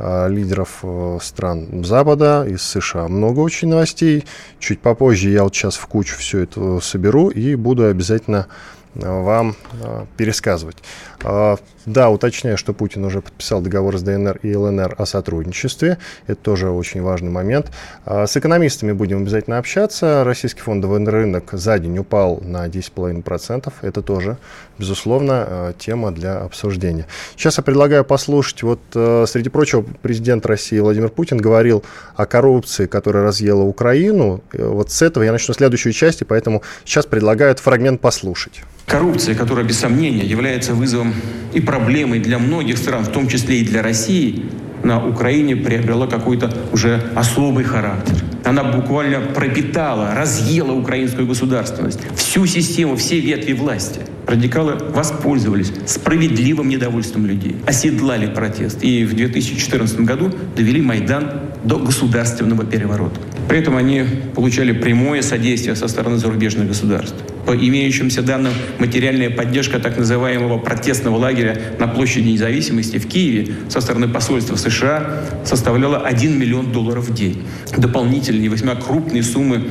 а, 0.05 0.27
лидеров 0.27 0.81
э, 0.83 1.19
стран 1.23 1.85
Запада, 1.85 2.45
из 2.49 2.63
США. 2.63 3.07
Много 3.09 3.39
очень 3.39 3.69
новостей. 3.69 4.25
Чуть 4.59 4.81
попозже 4.81 5.31
я 5.31 5.45
вот 5.45 5.55
сейчас 5.55 5.77
в 5.77 5.87
кучу 5.87 6.17
все 6.19 6.41
это 6.41 6.81
соберу 6.81 7.29
и 7.29 7.55
буду 7.55 7.87
обязательно 7.87 8.47
э, 8.49 8.82
вам 8.95 9.57
э, 9.81 10.05
пересказывать. 10.17 10.77
А, 11.25 11.57
да, 11.87 12.11
уточняю, 12.11 12.59
что 12.59 12.73
Путин 12.73 13.05
уже 13.05 13.21
подписал 13.21 13.61
договор 13.61 13.97
с 13.97 14.03
ДНР 14.03 14.39
и 14.43 14.55
ЛНР 14.55 14.97
о 14.99 15.07
сотрудничестве. 15.07 15.99
Это 16.27 16.41
тоже 16.41 16.71
очень 16.71 17.03
важный 17.03 17.31
момент. 17.31 17.71
А, 18.05 18.27
с 18.27 18.37
экономистами 18.37 18.93
будем 18.93 19.23
обязательно 19.23 19.59
общаться. 19.59 20.25
Российский 20.25 20.61
фондовый 20.61 21.03
рынок 21.05 21.51
за 21.53 21.79
день 21.79 21.99
упал 21.99 22.41
на 22.43 22.67
10,5%. 22.69 23.73
Это 23.83 24.03
тоже, 24.03 24.37
безусловно, 24.79 25.45
а, 25.47 25.73
тема 25.73 26.13
для 26.13 26.41
обсуждения. 26.41 27.07
Сейчас 27.37 27.57
я 27.59 27.65
предлагаю 27.65 28.05
послушать. 28.05 28.63
Вот, 28.63 28.81
среди 28.93 29.49
прочего, 29.49 29.85
президент 30.03 30.45
России 30.47 30.79
Владимир 30.79 31.09
Путин 31.09 31.39
говорил 31.39 31.85
о 32.15 32.27
коррупции, 32.27 32.87
которая 32.87 33.25
разъела 33.25 33.63
Украину. 33.63 34.43
Вот 34.53 34.91
с 34.91 35.03
этого 35.03 35.25
я 35.25 35.33
начну 35.33 35.55
следующую 35.55 35.93
часть, 35.93 36.23
и 36.23 36.25
поэтому 36.25 36.63
сейчас 36.85 37.07
предлагаю 37.07 37.53
этот 37.53 37.65
фрагмент 37.65 38.01
послушать. 38.01 38.63
Коррупция, 38.93 39.35
которая, 39.35 39.65
без 39.65 39.79
сомнения, 39.79 40.23
является 40.23 40.75
вызовом 40.75 41.15
и 41.55 41.61
проблемой 41.61 42.19
для 42.19 42.39
многих 42.39 42.77
стран, 42.77 43.05
в 43.05 43.09
том 43.09 43.27
числе 43.27 43.61
и 43.61 43.65
для 43.65 43.83
России, 43.83 44.45
на 44.85 45.03
Украине 45.03 45.57
приобрела 45.57 46.07
какой-то 46.07 46.53
уже 46.73 47.03
особый 47.15 47.65
характер. 47.65 48.17
Она 48.45 48.65
буквально 48.65 49.21
пропитала, 49.21 50.15
разъела 50.15 50.73
украинскую 50.73 51.27
государственность, 51.27 52.01
всю 52.17 52.45
систему, 52.45 52.97
все 52.97 53.19
ветви 53.19 53.55
власти. 53.55 54.01
Радикалы 54.27 54.75
воспользовались 54.75 55.73
справедливым 55.87 56.69
недовольством 56.69 57.27
людей, 57.27 57.57
оседлали 57.67 58.27
протест 58.27 58.83
и 58.83 59.05
в 59.05 59.15
2014 59.15 60.01
году 60.01 60.31
довели 60.57 60.81
Майдан 60.81 61.31
до 61.65 61.79
государственного 61.79 62.65
переворота. 62.65 63.21
При 63.49 63.59
этом 63.59 63.77
они 63.77 64.05
получали 64.35 64.73
прямое 64.73 65.23
содействие 65.23 65.77
со 65.77 65.89
стороны 65.89 66.17
зарубежных 66.17 66.69
государств. 66.69 67.17
По 67.47 67.53
имеющимся 67.57 68.23
данным, 68.23 68.53
материальная 68.79 69.29
поддержка 69.29 69.81
так 69.81 69.99
называемого 69.99 70.59
протестного 70.59 71.17
лагеря 71.17 71.61
на 71.81 71.89
площади 71.89 72.29
независимости 72.29 72.99
в 72.99 73.09
Киеве 73.09 73.55
со 73.69 73.81
стороны 73.81 74.07
посольства 74.09 74.55
США 74.55 75.25
составляла 75.45 75.99
1 75.99 76.39
миллион 76.39 76.71
долларов 76.71 77.09
в 77.09 77.15
день. 77.15 77.43
Дополнительные 77.77 78.49
весьма 78.49 78.77
крупные 78.77 79.25
суммы 79.25 79.71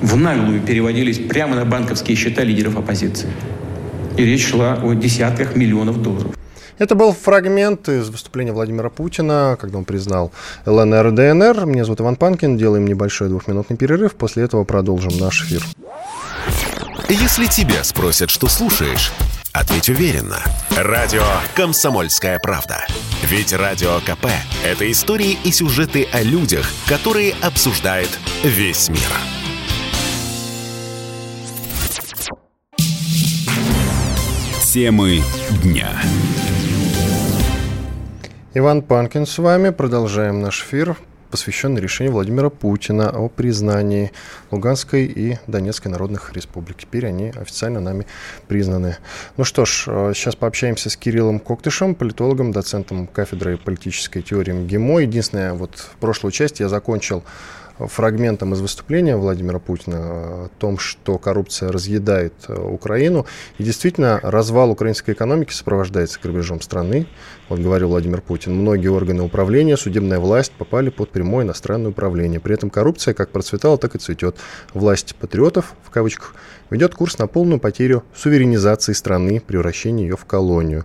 в 0.00 0.16
наглую 0.16 0.60
переводились 0.60 1.18
прямо 1.18 1.54
на 1.54 1.64
банковские 1.64 2.16
счета 2.16 2.42
лидеров 2.42 2.76
оппозиции. 2.76 3.28
И 4.16 4.24
речь 4.24 4.48
шла 4.48 4.74
о 4.82 4.92
десятках 4.94 5.56
миллионов 5.56 6.02
долларов. 6.02 6.34
Это 6.78 6.94
был 6.94 7.12
фрагмент 7.12 7.88
из 7.88 8.08
выступления 8.08 8.52
Владимира 8.52 8.90
Путина, 8.90 9.56
когда 9.60 9.78
он 9.78 9.84
признал 9.84 10.32
ЛНР 10.66 11.08
и 11.08 11.10
ДНР. 11.12 11.66
Меня 11.66 11.84
зовут 11.84 12.00
Иван 12.00 12.16
Панкин. 12.16 12.56
Делаем 12.56 12.86
небольшой 12.86 13.28
двухминутный 13.28 13.76
перерыв. 13.76 14.14
После 14.14 14.42
этого 14.42 14.64
продолжим 14.64 15.16
наш 15.18 15.44
эфир. 15.44 15.62
Если 17.08 17.46
тебя 17.46 17.84
спросят, 17.84 18.30
что 18.30 18.48
слушаешь, 18.48 19.12
ответь 19.52 19.90
уверенно. 19.90 20.38
Радио 20.76 21.24
«Комсомольская 21.54 22.38
правда». 22.38 22.84
Ведь 23.22 23.52
Радио 23.52 24.00
КП– 24.00 24.26
это 24.64 24.90
истории 24.90 25.38
и 25.44 25.52
сюжеты 25.52 26.08
о 26.12 26.22
людях, 26.22 26.68
которые 26.88 27.34
обсуждает 27.42 28.08
весь 28.42 28.88
мир. 28.88 29.41
Темы 34.72 35.20
дня. 35.62 35.90
Иван 38.54 38.80
Панкин 38.80 39.26
с 39.26 39.36
вами. 39.36 39.68
Продолжаем 39.68 40.40
наш 40.40 40.62
эфир 40.62 40.96
посвященный 41.30 41.80
решению 41.80 42.14
Владимира 42.14 42.48
Путина 42.48 43.10
о 43.10 43.28
признании 43.28 44.12
Луганской 44.50 45.04
и 45.04 45.38
Донецкой 45.46 45.90
народных 45.90 46.32
республик. 46.34 46.78
Теперь 46.78 47.06
они 47.06 47.32
официально 47.38 47.80
нами 47.80 48.06
признаны. 48.48 48.96
Ну 49.36 49.44
что 49.44 49.66
ж, 49.66 49.84
сейчас 50.14 50.36
пообщаемся 50.36 50.88
с 50.88 50.96
Кириллом 50.96 51.38
Коктышем, 51.38 51.94
политологом, 51.94 52.52
доцентом 52.52 53.06
кафедры 53.06 53.58
политической 53.58 54.22
теории 54.22 54.52
МГИМО. 54.52 55.00
Единственное, 55.00 55.52
вот 55.52 55.90
прошлую 56.00 56.32
часть 56.32 56.60
я 56.60 56.70
закончил 56.70 57.24
фрагментом 57.78 58.54
из 58.54 58.60
выступления 58.60 59.16
Владимира 59.16 59.58
Путина 59.58 59.98
о 59.98 60.50
том, 60.58 60.78
что 60.78 61.18
коррупция 61.18 61.72
разъедает 61.72 62.34
э, 62.48 62.54
Украину. 62.54 63.26
И 63.58 63.64
действительно, 63.64 64.20
развал 64.22 64.70
украинской 64.70 65.12
экономики 65.12 65.52
сопровождается 65.52 66.18
грабежом 66.22 66.60
страны. 66.60 67.06
Вот 67.48 67.60
говорил 67.60 67.88
Владимир 67.88 68.20
Путин, 68.20 68.54
многие 68.54 68.88
органы 68.88 69.22
управления, 69.22 69.76
судебная 69.76 70.18
власть 70.18 70.52
попали 70.52 70.90
под 70.90 71.10
прямое 71.10 71.44
иностранное 71.44 71.90
управление. 71.90 72.40
При 72.40 72.54
этом 72.54 72.70
коррупция 72.70 73.14
как 73.14 73.30
процветала, 73.30 73.78
так 73.78 73.94
и 73.94 73.98
цветет. 73.98 74.36
Власть 74.74 75.14
патриотов, 75.16 75.74
в 75.82 75.90
кавычках, 75.90 76.34
ведет 76.70 76.94
курс 76.94 77.18
на 77.18 77.26
полную 77.26 77.60
потерю 77.60 78.04
суверенизации 78.14 78.92
страны, 78.92 79.40
превращение 79.40 80.08
ее 80.08 80.16
в 80.16 80.24
колонию. 80.24 80.84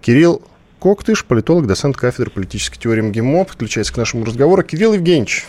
Кирилл 0.00 0.42
Коктыш, 0.78 1.24
политолог, 1.24 1.66
доцент 1.66 1.96
кафедры 1.96 2.30
политической 2.30 2.78
теории 2.78 3.02
МГИМО, 3.02 3.44
подключается 3.44 3.92
к 3.92 3.96
нашему 3.96 4.24
разговору. 4.24 4.62
Кирилл 4.62 4.92
Евгеньевич, 4.92 5.48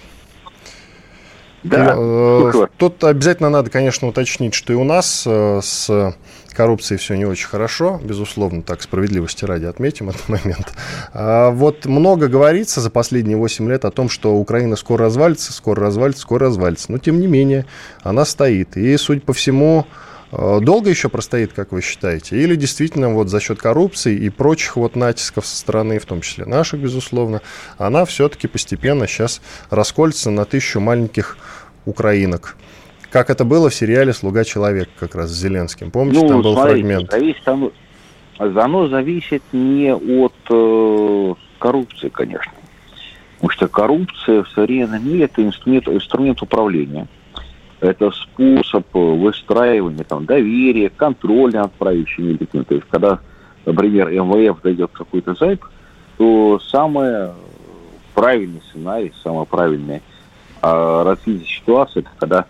да, 1.63 1.95
э, 1.97 2.67
Тут 2.77 3.03
обязательно 3.03 3.49
надо, 3.49 3.69
конечно, 3.69 4.07
уточнить, 4.07 4.53
что 4.53 4.73
и 4.73 4.75
у 4.75 4.83
нас 4.83 5.23
э, 5.27 5.59
с 5.61 6.15
коррупцией 6.53 6.97
все 6.97 7.15
не 7.15 7.25
очень 7.25 7.47
хорошо, 7.47 7.99
безусловно, 8.03 8.63
так 8.63 8.81
справедливости 8.81 9.45
ради 9.45 9.65
отметим 9.65 10.09
этот 10.09 10.27
момент. 10.29 10.73
А 11.13 11.51
вот 11.51 11.85
много 11.85 12.27
говорится 12.27 12.81
за 12.81 12.89
последние 12.89 13.37
8 13.37 13.69
лет 13.69 13.85
о 13.85 13.91
том, 13.91 14.09
что 14.09 14.35
Украина 14.35 14.75
скоро 14.75 15.05
развалится, 15.05 15.53
скоро 15.53 15.81
развалится, 15.81 16.21
скоро 16.21 16.47
развалится. 16.47 16.91
Но, 16.91 16.97
тем 16.97 17.19
не 17.19 17.27
менее, 17.27 17.65
она 18.03 18.25
стоит. 18.25 18.77
И, 18.77 18.97
судя 18.97 19.21
по 19.21 19.33
всему, 19.33 19.85
долго 20.31 20.89
еще 20.89 21.09
простоит, 21.09 21.53
как 21.53 21.71
вы 21.71 21.81
считаете? 21.81 22.41
Или 22.41 22.55
действительно 22.55 23.09
вот 23.09 23.29
за 23.29 23.39
счет 23.39 23.59
коррупции 23.59 24.15
и 24.15 24.29
прочих 24.29 24.75
вот 24.75 24.95
натисков 24.95 25.45
со 25.45 25.55
стороны, 25.55 25.99
в 25.99 26.05
том 26.05 26.21
числе 26.21 26.45
наших, 26.45 26.79
безусловно, 26.79 27.41
она 27.77 28.05
все-таки 28.05 28.47
постепенно 28.47 29.07
сейчас 29.07 29.41
расколется 29.69 30.29
на 30.29 30.45
тысячу 30.45 30.79
маленьких 30.79 31.37
украинок? 31.85 32.57
Как 33.09 33.31
это 33.31 33.43
было 33.43 33.71
в 33.71 33.75
сериале 33.75 34.13
«Слуга 34.13 34.43
человека» 34.43 34.91
как 34.99 35.15
раз 35.15 35.31
с 35.31 35.33
Зеленским. 35.39 35.89
Помните, 35.89 36.21
ну, 36.21 36.27
там 36.27 36.41
был 36.43 36.53
смотрите, 36.53 36.81
фрагмент? 36.81 37.11
Зависит, 37.11 37.47
оно, 37.47 37.71
оно 38.37 38.87
зависит 38.87 39.41
не 39.51 39.91
от 39.91 40.35
э, 40.51 41.33
коррупции, 41.57 42.09
конечно. 42.09 42.51
Потому 43.37 43.49
что 43.51 43.67
коррупция 43.67 44.43
в 44.43 44.49
современном 44.49 45.07
мире– 45.07 45.23
это 45.25 45.43
инструмент, 45.43 45.87
инструмент 45.87 46.41
управления– 46.43 47.07
это 47.81 48.11
способ 48.11 48.85
выстраивания 48.93 50.03
там, 50.03 50.25
доверия, 50.25 50.89
контроля 50.89 51.61
над 51.61 51.73
правящими 51.73 52.33
людьми. 52.33 52.63
То 52.63 52.75
есть, 52.75 52.87
когда, 52.89 53.19
например, 53.65 54.09
МВФ 54.09 54.61
дает 54.61 54.91
какой-то 54.91 55.33
зайп, 55.35 55.63
то 56.17 56.59
самый 56.59 57.29
правильный 58.13 58.61
сценарий, 58.69 59.13
самое 59.23 59.45
правильное 59.45 60.01
а, 60.61 61.03
развитие 61.03 61.47
ситуации, 61.47 62.01
это 62.01 62.09
когда 62.17 62.45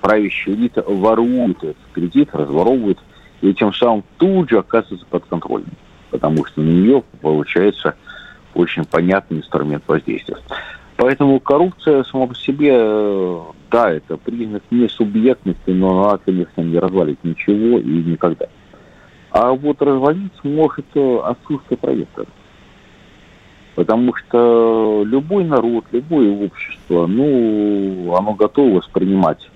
правящая 0.00 0.54
элита 0.54 0.82
ворует 0.86 1.64
этот 1.64 1.76
кредит, 1.92 2.28
разворовывает, 2.32 2.98
и 3.40 3.54
тем 3.54 3.72
самым 3.72 4.04
тут 4.18 4.50
же 4.50 4.58
оказывается 4.58 5.06
под 5.08 5.24
контролем, 5.24 5.70
потому 6.10 6.44
что 6.44 6.60
на 6.60 6.68
нее 6.68 7.02
получается 7.22 7.94
очень 8.54 8.84
понятный 8.84 9.38
инструмент 9.38 9.84
воздействия. 9.86 10.36
Поэтому 10.98 11.38
коррупция 11.38 12.02
сама 12.02 12.26
по 12.26 12.34
себе, 12.34 12.72
э, 12.72 13.40
да, 13.70 13.92
это 13.92 14.16
признак 14.16 14.64
не 14.72 14.88
субъектности, 14.88 15.70
но 15.70 16.02
она, 16.02 16.18
конечно, 16.18 16.60
не 16.60 16.76
развалит 16.76 17.22
ничего 17.22 17.78
и 17.78 18.02
никогда. 18.02 18.46
А 19.30 19.52
вот 19.52 19.80
развалить 19.80 20.42
может 20.42 20.86
э, 20.96 21.18
отсутствие 21.24 21.78
проекта. 21.78 22.26
Потому 23.76 24.12
что 24.16 25.04
любой 25.06 25.44
народ, 25.44 25.84
любое 25.92 26.32
общество, 26.32 27.06
ну, 27.06 28.16
оно 28.16 28.34
готово 28.34 28.78
воспринимать 28.78 29.48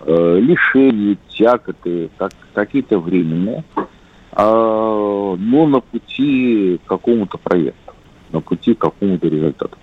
э, 0.00 0.38
лишения, 0.40 1.16
тяготы, 1.28 2.10
как, 2.18 2.32
какие-то 2.52 2.98
временные, 2.98 3.62
э, 3.76 5.36
но 5.38 5.66
на 5.68 5.78
пути 5.78 6.80
к 6.84 6.88
какому-то 6.88 7.38
проекту. 7.38 7.92
на 8.32 8.40
пути 8.40 8.74
к 8.74 8.78
какому-то 8.78 9.28
результату. 9.28 9.78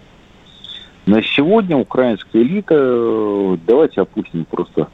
На 1.08 1.24
сегодня 1.24 1.78
украинская 1.78 2.42
элита, 2.42 3.58
давайте 3.66 4.02
опустим 4.02 4.44
просто 4.44 4.90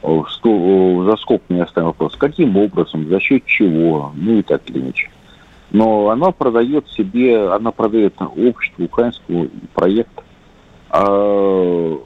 за 0.00 1.16
сколько 1.16 1.44
не 1.48 1.60
оставим 1.60 1.88
вопрос, 1.88 2.14
каким 2.14 2.56
образом, 2.56 3.08
за 3.08 3.18
счет 3.18 3.44
чего, 3.46 4.12
ну 4.14 4.38
и 4.38 4.42
так 4.42 4.62
или 4.70 4.78
иначе. 4.78 5.10
Но 5.72 6.10
она 6.10 6.30
продает 6.30 6.88
себе, 6.90 7.48
она 7.48 7.72
продает 7.72 8.14
обществу 8.20 8.84
украинскому 8.84 9.48
проект 9.74 10.22
э, 10.92 11.96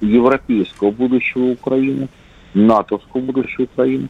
европейского 0.00 0.90
будущего 0.90 1.52
Украины, 1.52 2.08
натовского 2.52 3.20
будущего 3.20 3.62
Украины, 3.72 4.08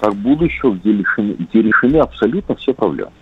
как 0.00 0.16
будущего, 0.16 0.72
где 0.72 0.92
решены, 0.92 1.36
где 1.38 1.62
решены 1.62 1.98
абсолютно 1.98 2.56
все 2.56 2.74
проблемы. 2.74 3.12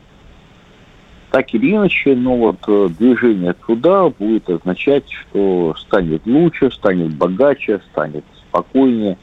Так 1.31 1.55
или 1.55 1.77
иначе, 1.77 2.17
но 2.17 2.37
вот 2.37 2.59
э, 2.67 2.89
движение 2.99 3.53
туда 3.53 4.09
будет 4.09 4.51
означать, 4.51 5.05
что 5.11 5.75
станет 5.79 6.27
лучше, 6.27 6.73
станет 6.73 7.15
богаче, 7.15 7.81
станет 7.93 8.25
спокойнее, 8.49 9.17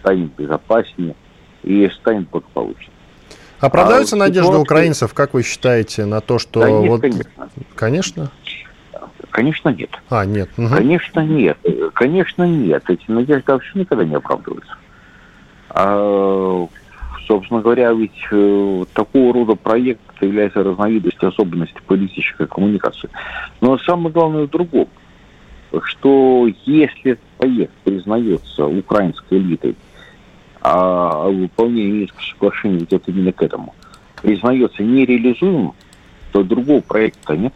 станет 0.00 0.34
безопаснее 0.34 1.14
и 1.62 1.90
станет 2.00 2.30
благополучнее. 2.30 2.88
Оправдаются 3.60 4.16
а 4.16 4.20
надежды 4.20 4.56
украинцев, 4.56 5.12
как 5.12 5.34
вы 5.34 5.42
считаете, 5.42 6.06
на 6.06 6.20
то, 6.20 6.38
что... 6.38 6.60
Да 6.60 6.70
нет, 6.70 6.90
вот... 6.90 7.00
конечно. 7.02 7.48
Конечно? 7.76 8.30
Конечно, 9.30 9.68
нет. 9.68 9.90
А, 10.10 10.24
нет. 10.24 10.50
Угу. 10.56 10.68
Конечно, 10.68 11.20
нет. 11.20 11.58
Конечно, 11.94 12.44
нет. 12.44 12.82
Эти 12.88 13.10
надежды 13.10 13.52
вообще 13.52 13.78
никогда 13.78 14.04
не 14.04 14.14
оправдываются. 14.14 14.74
А, 15.70 16.66
собственно 17.32 17.62
говоря, 17.62 17.92
ведь 17.92 18.10
э, 18.30 18.84
такого 18.92 19.32
рода 19.32 19.54
проект 19.54 20.00
является 20.20 20.62
разновидностью 20.62 21.30
особенности 21.30 21.80
политической 21.86 22.46
коммуникации. 22.46 23.08
Но 23.62 23.78
самое 23.78 24.12
главное 24.12 24.42
в 24.46 24.50
другом, 24.50 24.86
что 25.84 26.46
если 26.66 27.18
проект 27.38 27.72
признается 27.84 28.66
украинской 28.66 29.38
элитой, 29.38 29.76
а 30.60 31.26
выполнение 31.30 32.00
Минского 32.00 32.22
соглашения 32.22 32.78
ведет 32.80 33.08
именно 33.08 33.32
к 33.32 33.42
этому, 33.42 33.74
признается 34.20 34.82
нереализуемым, 34.82 35.72
то 36.32 36.42
другого 36.42 36.82
проекта 36.82 37.34
нет. 37.34 37.54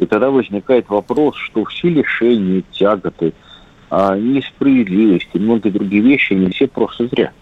И 0.00 0.06
тогда 0.06 0.30
возникает 0.30 0.88
вопрос, 0.88 1.36
что 1.36 1.64
все 1.66 1.88
лишения, 1.88 2.64
тяготы, 2.72 3.32
а, 3.90 4.18
несправедливости 4.18 5.38
многие 5.38 5.70
другие 5.70 6.02
вещи, 6.02 6.32
они 6.32 6.50
все 6.50 6.66
просто 6.66 7.06
зря. 7.06 7.32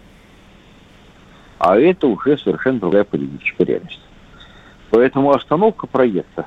А 1.59 1.78
это 1.78 2.07
уже 2.07 2.38
совершенно 2.38 2.80
другая 2.80 3.04
политическая 3.04 3.64
реальность. 3.64 4.00
Поэтому 4.90 5.32
остановка 5.32 5.86
проекта 5.86 6.46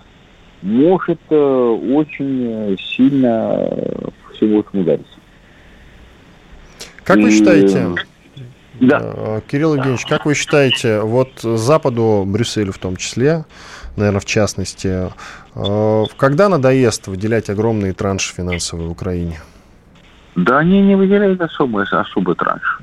может 0.61 1.19
э, 1.29 1.35
очень 1.35 2.77
сильно 2.79 3.69
всего 4.33 4.59
этому 4.59 4.83
ударить. 4.83 5.05
Как 7.03 7.17
вы 7.17 7.31
считаете, 7.31 7.95
да. 8.79 9.01
Э, 9.01 9.41
Кирилл 9.47 9.75
Евгеньевич, 9.75 10.05
как 10.05 10.25
вы 10.25 10.35
считаете, 10.35 11.01
вот 11.01 11.39
Западу, 11.41 12.23
Брюсселю 12.25 12.71
в 12.71 12.77
том 12.77 12.95
числе, 12.95 13.45
наверное, 13.97 14.21
в 14.21 14.25
частности, 14.25 15.09
э, 15.55 16.05
когда 16.17 16.49
надоест 16.49 17.07
выделять 17.07 17.49
огромные 17.49 17.93
транши 17.93 18.33
финансовые 18.33 18.89
Украине? 18.89 19.39
Да 20.35 20.59
они 20.59 20.81
не 20.81 20.95
выделяют 20.95 21.41
особый, 21.41 21.85
особый 21.85 22.35
транш. 22.35 22.79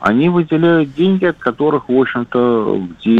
Они 0.00 0.28
выделяют 0.28 0.94
деньги, 0.94 1.24
от 1.24 1.38
которых, 1.38 1.88
в 1.88 1.92
общем-то, 1.92 2.88
где 2.90 3.18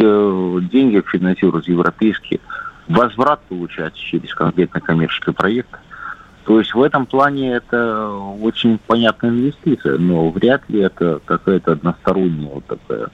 деньги 0.69 1.03
финансируют 1.07 1.67
европейские, 1.67 2.41
возврат 2.87 3.41
получается 3.49 4.01
через 4.01 4.35
конкретно 4.35 4.81
коммерческий 4.81 5.33
проект. 5.33 5.71
То 6.45 6.59
есть 6.61 6.75
в 6.75 6.83
этом 6.83 7.05
плане 7.05 7.53
это 7.53 8.09
очень 8.41 8.79
понятная 8.79 9.31
инвестиция, 9.31 9.99
но 9.99 10.31
вряд 10.31 10.63
ли 10.71 10.81
это 10.81 11.21
какая-то 11.25 11.73
односторонняя 11.73 12.55
вот 12.55 12.65
такая 12.65 13.09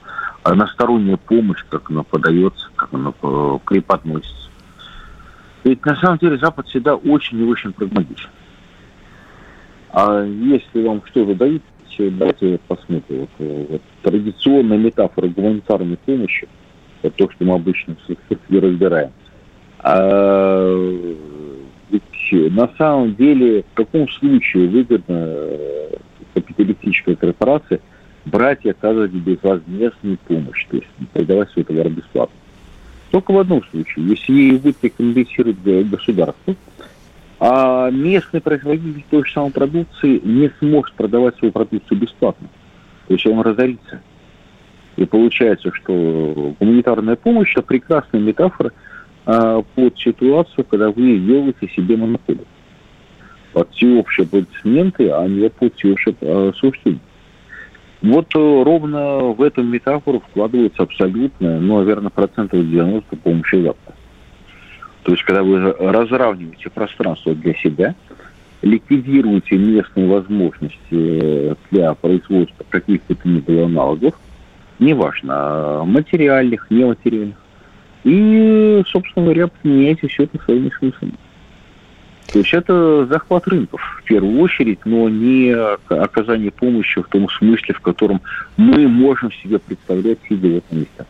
односторонняя 0.45 1.17
помощь, 1.17 1.65
как 1.69 1.91
она 1.91 2.03
подается, 2.05 2.69
как 2.77 2.93
она 2.93 3.11
преподносится. 3.65 4.51
Ведь 5.65 5.85
на 5.85 5.97
самом 5.97 6.19
деле 6.19 6.37
Запад 6.39 6.69
всегда 6.69 6.95
очень 6.95 7.41
и 7.41 7.45
очень 7.45 7.73
прагматичен. 7.73 8.29
А 9.91 10.23
если 10.23 10.87
вам 10.87 11.03
что-то 11.07 11.35
дают, 11.35 11.63
давайте 11.99 12.59
посмотрим. 12.67 13.21
Вот, 13.21 13.29
э, 13.39 13.67
вот, 13.71 13.83
традиционная 14.03 14.79
метафора 14.79 15.29
гуманитарной 15.29 15.97
помощи, 15.97 16.49
это 17.03 17.17
то, 17.17 17.31
что 17.31 17.45
мы 17.45 17.55
обычно 17.55 17.97
все 18.05 18.17
разбираем. 18.61 19.13
А, 19.79 21.21
ведь 21.91 22.53
на 22.53 22.71
самом 22.79 23.15
деле, 23.15 23.63
в 23.63 23.75
каком 23.75 24.09
случае 24.09 24.69
выгодно 24.69 25.25
э, 25.27 25.97
капиталистическая 26.33 27.15
корпорация 27.15 27.81
брать 28.25 28.61
и 28.65 28.71
оказывать 28.71 29.13
безвозмездную 29.13 30.19
помощь, 30.27 30.65
то 30.71 30.77
есть 30.77 30.89
передавать 31.13 31.51
свой 31.51 31.65
товар 31.65 31.91
бесплатно? 31.91 32.35
Только 33.11 33.33
в 33.33 33.39
одном 33.39 33.63
случае, 33.71 34.07
если 34.09 34.33
ей 34.33 34.59
будет 34.59 34.77
компенсировать 34.81 35.89
государство, 35.89 36.57
а 37.41 37.91
местный 37.91 38.41
производитель 38.41 39.05
той 39.11 39.25
же 39.25 39.33
самой 39.33 39.51
продукции 39.51 40.21
не 40.23 40.51
сможет 40.59 40.95
продавать 40.95 41.37
свою 41.39 41.53
продукцию 41.53 41.99
бесплатно. 41.99 42.49
То 43.09 43.15
есть 43.15 43.27
он 43.27 43.41
разорится. 43.41 44.01
И 44.97 45.05
получается, 45.05 45.73
что 45.73 46.55
гуманитарная 46.61 47.17
помощь– 47.17 47.53
это 47.57 47.63
прекрасная 47.63 48.21
метафора 48.21 48.73
а, 49.27 49.63
под 49.75 49.99
ситуацию, 49.99 50.65
когда 50.65 50.91
вы 50.91 51.19
делаете 51.19 51.69
себе 51.75 51.97
монополию. 51.97 52.47
Под 53.53 53.71
всеобщие 53.73 54.27
аплодисменты, 54.27 55.11
а 55.11 55.27
не 55.27 55.49
под 55.51 55.75
всеобщее 55.75 56.15
а, 56.21 56.51
осуждение. 56.55 57.01
Вот 58.03 58.27
э, 58.35 58.39
ровно 58.39 59.33
в 59.33 59.41
эту 59.41 59.63
метафору 59.63 60.21
вкладывается 60.21 60.83
абсолютно, 60.83 61.59
ну, 61.59 61.79
наверное, 61.79 62.11
процентов 62.11 62.61
90 62.61 63.17
помощи 63.17 63.63
Запада. 63.63 63.94
То 65.05 65.13
есть, 65.13 65.23
когда 65.25 65.43
вы 65.43 65.73
разравниваете 65.73 66.71
пространство 66.71 67.35
для 67.35 67.55
себя, 67.55 67.95
ликвидируете 68.63 69.57
местные 69.57 70.09
возможности 70.09 70.79
э, 70.91 71.55
для 71.71 71.93
производства 71.95 72.65
каких-то 72.71 73.15
то 73.15 73.29
ни 73.29 73.41
было 73.41 73.67
аналогов, 73.67 74.15
неважно, 74.79 75.83
материальных, 75.85 76.71
нематериальных, 76.71 77.37
и, 78.05 78.83
собственно 78.87 79.27
говоря, 79.27 79.49
применяете 79.49 80.09
все 80.09 80.25
это 80.25 80.43
своими 80.43 80.71
смыслами. 80.79 81.15
То 82.33 82.39
есть 82.39 82.55
это 82.55 83.07
захват 83.07 83.47
рынков 83.47 83.83
в 84.01 84.05
первую 84.05 84.41
очередь, 84.41 84.81
но 84.87 85.11
не 85.11 85.55
оказание 85.55 86.51
помощи 86.51 87.03
в 87.03 87.09
том 87.09 87.29
смысле, 87.29 87.75
в 87.75 87.81
котором 87.81 88.23
мы 88.57 88.89
можем 88.89 89.31
себе 89.31 89.59
представлять, 89.59 90.19
сидя 90.27 90.49
в 90.49 90.57
этом 90.57 90.79
месте. 90.79 91.05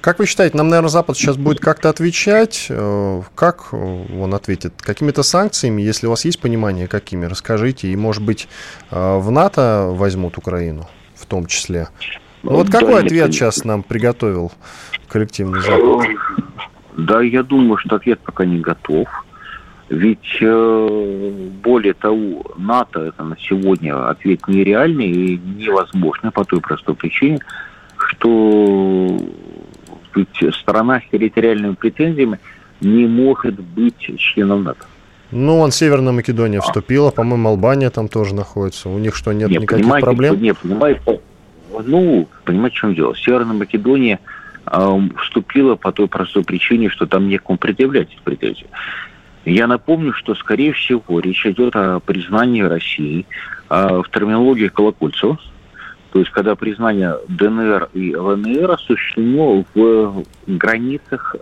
Как 0.00 0.20
вы 0.20 0.26
считаете, 0.26 0.56
нам, 0.56 0.68
наверное, 0.68 0.90
Запад 0.90 1.16
сейчас 1.16 1.36
будет 1.36 1.60
как-то 1.60 1.88
отвечать? 1.88 2.66
Э, 2.70 3.22
как 3.34 3.72
он 3.72 4.32
ответит? 4.32 4.74
Какими-то 4.80 5.22
санкциями? 5.22 5.82
Если 5.82 6.06
у 6.06 6.10
вас 6.10 6.24
есть 6.24 6.40
понимание, 6.40 6.86
какими, 6.86 7.26
расскажите. 7.26 7.88
И, 7.88 7.96
может 7.96 8.22
быть, 8.22 8.48
э, 8.90 9.18
в 9.18 9.30
НАТО 9.30 9.88
возьмут 9.90 10.38
Украину 10.38 10.86
в 11.14 11.26
том 11.26 11.46
числе? 11.46 11.88
Ну, 12.42 12.52
вот 12.52 12.68
да, 12.68 12.78
какой 12.78 13.00
ответ 13.02 13.32
сейчас 13.32 13.64
нам 13.64 13.82
приготовил 13.82 14.52
коллективный 15.08 15.60
Запад? 15.60 16.06
Да, 16.96 17.20
я 17.20 17.42
думаю, 17.42 17.78
что 17.78 17.96
ответ 17.96 18.20
пока 18.20 18.44
не 18.44 18.60
готов. 18.60 19.08
Ведь, 19.88 20.38
э, 20.40 21.48
более 21.62 21.94
того, 21.94 22.44
НАТО 22.56 23.00
это 23.00 23.24
на 23.24 23.36
сегодня 23.38 24.08
ответ 24.08 24.46
нереальный 24.46 25.10
и 25.10 25.38
невозможный 25.38 26.30
по 26.30 26.44
той 26.44 26.60
простой 26.60 26.94
причине, 26.94 27.40
что 27.96 29.16
ведь 30.18 30.54
страна 30.54 31.00
с 31.00 31.10
территориальными 31.10 31.74
претензиями 31.74 32.38
не 32.80 33.06
может 33.06 33.60
быть 33.60 34.10
членом 34.18 34.64
НАТО. 34.64 34.86
Ну, 35.30 35.58
он 35.58 35.72
Северная 35.72 36.12
Македония 36.12 36.60
вступила, 36.60 37.10
по-моему, 37.10 37.50
Албания 37.50 37.90
там 37.90 38.08
тоже 38.08 38.34
находится. 38.34 38.88
У 38.88 38.98
них 38.98 39.14
что, 39.14 39.32
нет 39.32 39.50
не, 39.50 39.58
никаких 39.58 40.00
проблем? 40.00 40.40
Не, 40.40 40.54
понимаете, 40.54 41.20
ну, 41.84 42.26
понимаете, 42.44 42.76
в 42.76 42.80
чем 42.80 42.94
дело? 42.94 43.14
Северная 43.14 43.54
Македония 43.54 44.20
э, 44.66 45.00
вступила 45.22 45.74
по 45.74 45.92
той 45.92 46.08
простой 46.08 46.44
причине, 46.44 46.88
что 46.88 47.06
там 47.06 47.28
некому 47.28 47.58
предъявлять 47.58 48.08
претензии. 48.24 48.66
Я 49.44 49.66
напомню, 49.66 50.14
что, 50.14 50.34
скорее 50.34 50.72
всего, 50.72 51.20
речь 51.20 51.44
идет 51.46 51.76
о 51.76 52.00
признании 52.00 52.62
России 52.62 53.26
э, 53.68 54.02
в 54.02 54.10
терминологии 54.10 54.68
Колокольцева, 54.68 55.38
то 56.12 56.20
есть 56.20 56.30
когда 56.30 56.54
признание 56.54 57.16
ДНР 57.28 57.90
и 57.92 58.14
ЛНР 58.14 58.70
осуществлено 58.70 59.64
в 59.74 60.24
границах 60.46 61.36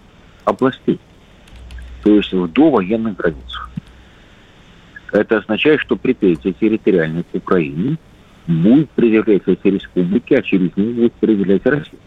областей, 0.44 0.98
то 2.02 2.10
есть 2.10 2.32
в 2.32 2.48
довоенных 2.52 3.16
границах. 3.16 3.70
Это 5.12 5.38
означает, 5.38 5.80
что 5.80 5.96
претензии 5.96 6.54
территориальные 6.58 7.24
к 7.24 7.34
Украине 7.34 7.96
будет 8.46 8.90
предъявлять 8.90 9.42
эти 9.46 9.68
республики, 9.68 10.34
а 10.34 10.42
через 10.42 10.76
них 10.76 10.94
будет 10.94 11.12
предъявлять 11.14 11.64
Россия. 11.64 11.98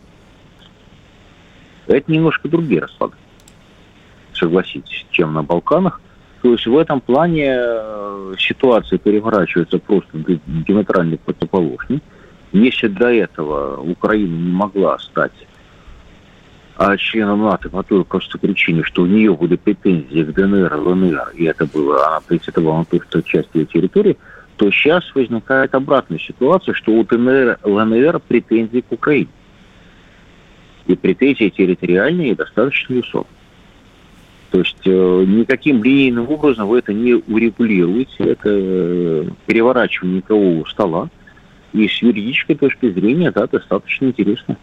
Это 1.88 2.12
немножко 2.12 2.48
другие 2.48 2.82
расклады. 2.82 3.16
согласитесь, 4.34 5.06
чем 5.12 5.34
на 5.34 5.44
Балканах. 5.44 6.02
То 6.42 6.54
есть 6.54 6.66
в 6.66 6.78
этом 6.78 7.02
плане 7.02 7.58
э, 7.58 8.34
ситуация 8.38 8.98
переворачивается 9.00 9.80
просто 9.80 10.18
диаметрально 10.18 11.18
противоположной. 11.18 12.02
Если 12.52 12.88
до 12.88 13.12
этого 13.12 13.80
Украина 13.82 14.36
не 14.36 14.52
могла 14.52 14.98
стать 15.00 15.34
а 16.80 16.96
членом 16.96 17.44
НАТО 17.44 17.70
по 17.70 17.84
той 17.84 18.06
простой 18.06 18.40
причине, 18.40 18.84
что 18.84 19.02
у 19.02 19.06
нее 19.06 19.36
были 19.36 19.58
претензии 19.58 20.24
к 20.24 20.34
ДНР, 20.34 20.74
ЛНР, 20.76 21.34
и 21.36 21.44
это 21.44 21.66
было, 21.66 22.08
она 22.08 22.22
претендовала 22.22 22.80
на 22.80 22.86
то, 22.86 23.04
что 23.04 23.22
часть 23.22 23.50
ее 23.54 23.66
территории, 23.66 24.18
то 24.56 24.72
сейчас 24.72 25.04
возникает 25.14 25.76
обратная 25.76 26.20
ситуация, 26.20 26.74
что 26.74 26.94
у 26.94 27.04
ДНР, 27.04 27.60
ЛНР 27.64 28.22
претензии 28.22 28.80
к 28.80 28.94
Украине. 28.94 29.28
И 30.88 30.96
претензии 30.96 31.50
территориальные 31.50 32.36
достаточно 32.36 32.96
высокие. 32.96 33.36
То 34.52 34.60
есть 34.60 34.82
э, 34.86 35.26
никаким 35.28 35.84
линейным 35.84 36.30
образом 36.30 36.70
вы 36.70 36.80
это 36.80 36.94
не 36.94 37.14
урегулируете, 37.14 38.24
это 38.24 38.50
э, 38.50 39.26
переворачивание 39.46 40.18
никого 40.18 40.66
стола. 40.66 41.10
И 41.74 41.88
с 41.88 42.02
юридической 42.02 42.56
точки 42.56 42.92
зрения, 42.92 43.28
это 43.28 43.48
достаточно 43.48 44.06
интересно. 44.06 44.58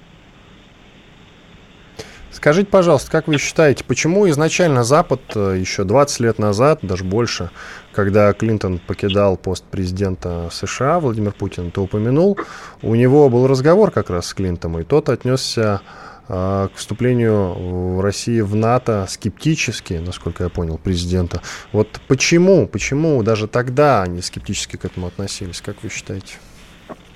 Скажите, 2.37 2.69
пожалуйста, 2.69 3.11
как 3.11 3.29
вы 3.29 3.39
считаете, 3.39 3.83
почему 3.83 4.29
изначально 4.29 4.85
Запад 4.85 5.23
э, 5.35 5.57
еще 5.59 5.85
20 5.85 6.21
лет 6.21 6.39
назад, 6.39 6.81
даже 6.83 7.03
больше, 7.03 7.51
когда 7.93 8.31
Клинтон 8.35 8.79
покидал 8.79 9.39
пост 9.39 9.65
президента 9.65 10.51
США, 10.53 11.01
Владимир 11.01 11.33
Путин, 11.33 11.71
то 11.71 11.83
упомянул, 11.83 12.39
у 12.83 12.95
него 12.95 13.31
был 13.31 13.47
разговор 13.47 13.91
как 13.91 14.11
раз 14.11 14.27
с 14.27 14.35
Клинтоном, 14.35 14.83
и 14.83 14.85
тот 14.85 15.09
отнесся 15.09 15.81
э, 16.29 16.69
к 16.75 16.77
вступлению 16.77 18.03
России 18.03 18.43
в 18.43 18.55
НАТО 18.55 19.07
скептически, 19.09 19.95
насколько 19.95 20.45
я 20.45 20.51
понял, 20.51 20.77
президента. 20.77 21.41
Вот 21.73 22.01
почему, 22.07 22.67
почему 22.67 23.23
даже 23.23 23.49
тогда 23.49 24.03
они 24.03 24.21
скептически 24.21 24.77
к 24.77 24.85
этому 24.85 25.07
относились, 25.07 25.63
как 25.63 25.83
вы 25.83 25.89
считаете? 25.89 26.35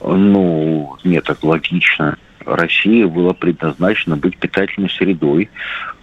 Ну, 0.03 0.97
нет, 1.05 1.25
так 1.25 1.43
логично. 1.45 2.17
Россия 2.45 3.07
была 3.07 3.35
предназначена 3.35 4.17
быть 4.17 4.37
питательной 4.39 4.91
средой, 4.91 5.51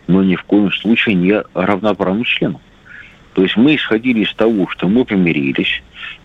но 0.05 0.23
ни 0.23 0.35
в 0.35 0.43
коем 0.43 0.71
случае 0.71 1.15
не 1.15 1.41
равноправным 1.53 2.23
членом. 2.23 2.61
То 3.33 3.41
есть 3.43 3.57
мы 3.57 3.75
исходили 3.75 4.21
из 4.21 4.33
того, 4.33 4.67
что 4.67 4.87
мы 4.87 5.03
помирились, 5.05 5.81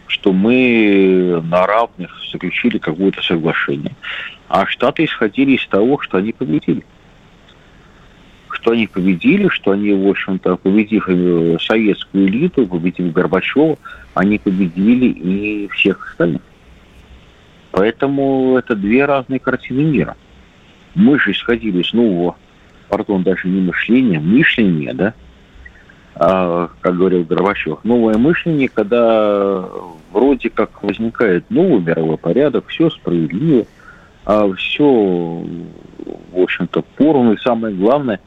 что 0.06 0.32
мы 0.32 1.42
на 1.44 1.66
равных 1.66 2.10
заключили 2.30 2.78
какое-то 2.78 3.22
соглашение, 3.22 3.94
а 4.48 4.66
Штаты 4.66 5.04
исходили 5.04 5.52
из 5.52 5.66
того, 5.66 6.00
что 6.00 6.18
они 6.18 6.32
победили. 6.32 6.84
Что 8.50 8.72
они 8.72 8.86
победили, 8.86 9.48
что 9.48 9.72
они, 9.72 9.92
в 9.92 10.08
общем-то, 10.08 10.56
победив 10.56 11.08
э, 11.08 11.56
советскую 11.58 12.28
элиту, 12.28 12.66
победив 12.66 13.12
Горбачева, 13.12 13.78
они 14.14 14.38
победили 14.38 15.06
и 15.06 15.68
всех 15.68 16.10
остальных. 16.10 16.42
Поэтому 17.72 18.56
это 18.58 18.76
две 18.76 19.04
разные 19.04 19.40
картины 19.40 19.82
мира. 19.82 20.16
Мы 20.94 21.18
же 21.18 21.32
исходили 21.32 21.82
из 21.82 21.92
нового, 21.94 22.36
пардон, 22.88 23.22
даже 23.22 23.48
не 23.48 23.62
мышления, 23.62 24.20
мышления, 24.20 24.92
да, 24.92 25.14
а, 26.14 26.68
как 26.82 26.96
говорил 26.96 27.24
Горбачев, 27.24 27.82
новое 27.82 28.18
мышление, 28.18 28.68
когда 28.68 29.66
вроде 30.12 30.50
как 30.50 30.82
возникает 30.82 31.50
новый 31.50 31.80
мировой 31.80 32.18
порядок, 32.18 32.68
все 32.68 32.90
справедливо, 32.90 33.64
а 34.26 34.52
все, 34.52 34.84
в 34.84 36.38
общем-то, 36.38 36.82
поровну. 36.96 37.32
И 37.32 37.38
самое 37.38 37.74
главное, 37.74 38.20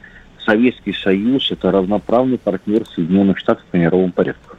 Советский 0.43 0.93
Союз– 0.93 1.51
это 1.51 1.69
равноправный 1.69 2.39
партнер 2.39 2.87
Соединенных 2.87 3.37
Штатов 3.37 3.63
по 3.69 3.75
мировому 3.75 4.11
порядку. 4.11 4.54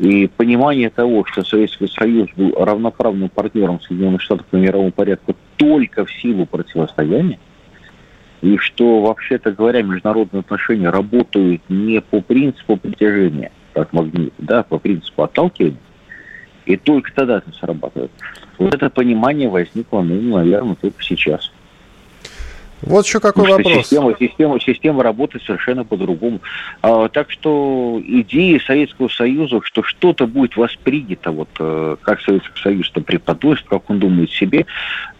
И 0.00 0.28
понимание 0.28 0.88
того, 0.88 1.26
что 1.26 1.44
Советский 1.44 1.86
Союз 1.86 2.30
был 2.34 2.54
равноправным 2.54 3.28
партнером 3.28 3.82
Соединенных 3.82 4.22
Штатов 4.22 4.46
по 4.46 4.56
мировому 4.56 4.92
порядку 4.92 5.36
только 5.58 6.06
в 6.06 6.10
силу 6.10 6.46
противостояния, 6.46 7.38
и 8.40 8.56
что, 8.56 9.02
вообще-то 9.02 9.52
говоря, 9.52 9.82
международные 9.82 10.40
отношения 10.40 10.88
работают 10.88 11.60
не 11.68 12.00
по 12.00 12.22
принципу 12.22 12.78
притяжения, 12.78 13.52
как 13.74 13.92
магнит, 13.92 14.32
да, 14.38 14.62
по 14.62 14.78
принципу 14.78 15.24
отталкивания, 15.24 15.76
и 16.64 16.78
только 16.78 17.12
тогда 17.12 17.36
это 17.36 17.52
срабатывает. 17.52 18.10
Вот 18.56 18.74
это 18.74 18.88
понимание 18.88 19.50
возникло, 19.50 20.00
ну, 20.00 20.38
наверное, 20.38 20.76
только 20.76 21.02
сейчас. 21.02 21.52
Вот 22.82 23.04
еще 23.06 23.20
какой 23.20 23.44
Потому 23.44 23.58
вопрос. 23.58 23.86
Система, 23.86 24.14
система, 24.18 24.60
система 24.60 25.02
работает 25.02 25.44
совершенно 25.44 25.84
по-другому. 25.84 26.40
А, 26.82 27.08
так 27.08 27.30
что 27.30 28.00
идея 28.04 28.58
Советского 28.60 29.08
Союза, 29.08 29.60
что 29.64 29.82
что-то 29.82 30.26
будет 30.26 30.56
воспринято, 30.56 31.30
вот 31.30 31.48
э, 31.58 31.96
как 32.02 32.20
Советский 32.22 32.60
Союз 32.62 32.90
это 32.90 33.02
преподносит, 33.02 33.66
как 33.68 33.90
он 33.90 33.98
думает 33.98 34.30
себе, 34.30 34.66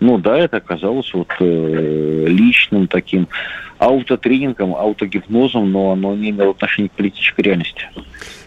ну 0.00 0.18
да, 0.18 0.38
это 0.38 0.56
оказалось 0.56 1.12
вот 1.12 1.28
э, 1.40 2.24
личным 2.28 2.86
таким 2.86 3.28
аутотренингом, 3.78 4.74
аутогипнозом, 4.74 5.70
но 5.70 5.92
оно 5.92 6.14
не 6.14 6.30
имело 6.30 6.50
отношения 6.50 6.88
к 6.88 6.92
политической 6.92 7.42
реальности. 7.42 7.88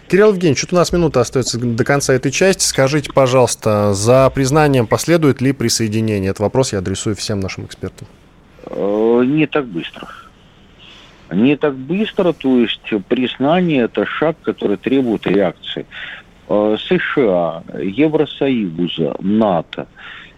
Кирилл 0.08 0.32
Евгеньевич, 0.32 0.58
что 0.58 0.74
у 0.74 0.78
нас 0.78 0.92
минута 0.92 1.20
остается 1.20 1.58
до 1.58 1.84
конца 1.84 2.14
этой 2.14 2.30
части. 2.30 2.64
Скажите, 2.64 3.10
пожалуйста, 3.12 3.94
за 3.94 4.30
признанием 4.30 4.86
последует 4.86 5.40
ли 5.40 5.52
присоединение? 5.52 6.30
Этот 6.30 6.40
вопрос 6.40 6.72
я 6.72 6.80
адресую 6.80 7.16
всем 7.16 7.40
нашим 7.40 7.64
экспертам. 7.64 8.06
Э, 8.66 9.22
не 9.26 9.46
так 9.46 9.66
быстро. 9.66 10.08
Не 11.30 11.56
так 11.56 11.74
быстро, 11.74 12.32
то 12.32 12.58
есть 12.58 12.82
признание– 13.08 13.82
это 13.84 14.06
шаг, 14.06 14.36
который 14.42 14.76
требует 14.76 15.26
реакции. 15.26 15.86
Э, 16.48 16.76
США, 16.78 17.62
Евросоюза, 17.80 19.16
НАТО. 19.20 19.86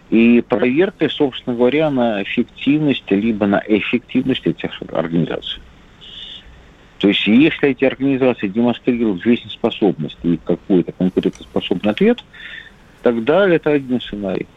И 0.09 0.41
проверкой, 0.47 1.09
собственно 1.09 1.55
говоря, 1.55 1.89
на 1.89 2.23
эффективность, 2.23 3.09
либо 3.11 3.45
на 3.45 3.61
эффективность 3.67 4.47
этих 4.47 4.71
организаций. 4.93 5.61
То 6.99 7.09
есть, 7.09 7.27
если 7.27 7.69
эти 7.69 7.83
организации 7.83 8.47
демонстрируют 8.47 9.21
жизнеспособность 9.21 10.17
и 10.23 10.39
какой-то 10.43 10.93
конкурентоспособный 10.93 11.91
ответ, 11.91 12.23
тогда 13.03 13.47
это 13.47 13.71
один 13.71 13.99
сценарий. 14.01 14.47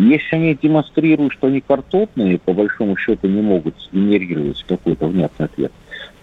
Если 0.00 0.34
они 0.34 0.54
демонстрируют, 0.54 1.34
что 1.34 1.48
они 1.48 1.60
картотные, 1.60 2.38
по 2.38 2.54
большому 2.54 2.96
счету 2.96 3.28
не 3.28 3.42
могут 3.42 3.74
генерировать 3.92 4.64
какой-то 4.66 5.06
внятный 5.06 5.46
ответ, 5.46 5.72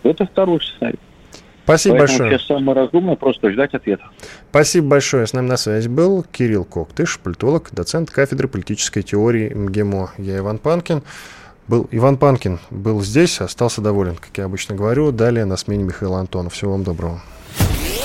то 0.01 0.09
это 0.09 0.25
второй 0.25 0.59
сценарий. 0.61 0.97
Спасибо 1.63 1.97
Поэтому 1.97 2.17
большое. 2.17 2.31
сейчас 2.31 2.47
самое 2.47 2.75
разумное 2.75 3.15
просто 3.15 3.51
ждать 3.51 3.73
ответа. 3.75 4.05
Спасибо 4.49 4.87
большое. 4.87 5.27
С 5.27 5.33
нами 5.33 5.47
на 5.47 5.57
связи 5.57 5.89
был 5.89 6.23
Кирилл 6.23 6.63
Коктыш, 6.63 7.19
политолог, 7.19 7.69
доцент 7.71 8.09
кафедры 8.09 8.47
политической 8.47 9.03
теории 9.03 9.53
МГИМО. 9.53 10.11
Я 10.17 10.39
Иван 10.39 10.57
Панкин. 10.57 11.03
Был 11.67 11.87
Иван 11.91 12.17
Панкин 12.17 12.59
был 12.71 13.01
здесь, 13.01 13.41
остался 13.41 13.81
доволен, 13.81 14.15
как 14.15 14.35
я 14.37 14.45
обычно 14.45 14.75
говорю. 14.75 15.11
Далее 15.11 15.45
на 15.45 15.57
смене 15.57 15.83
Михаил 15.83 16.15
Антонов. 16.15 16.53
Всего 16.53 16.71
вам 16.71 16.83
доброго. 16.83 17.21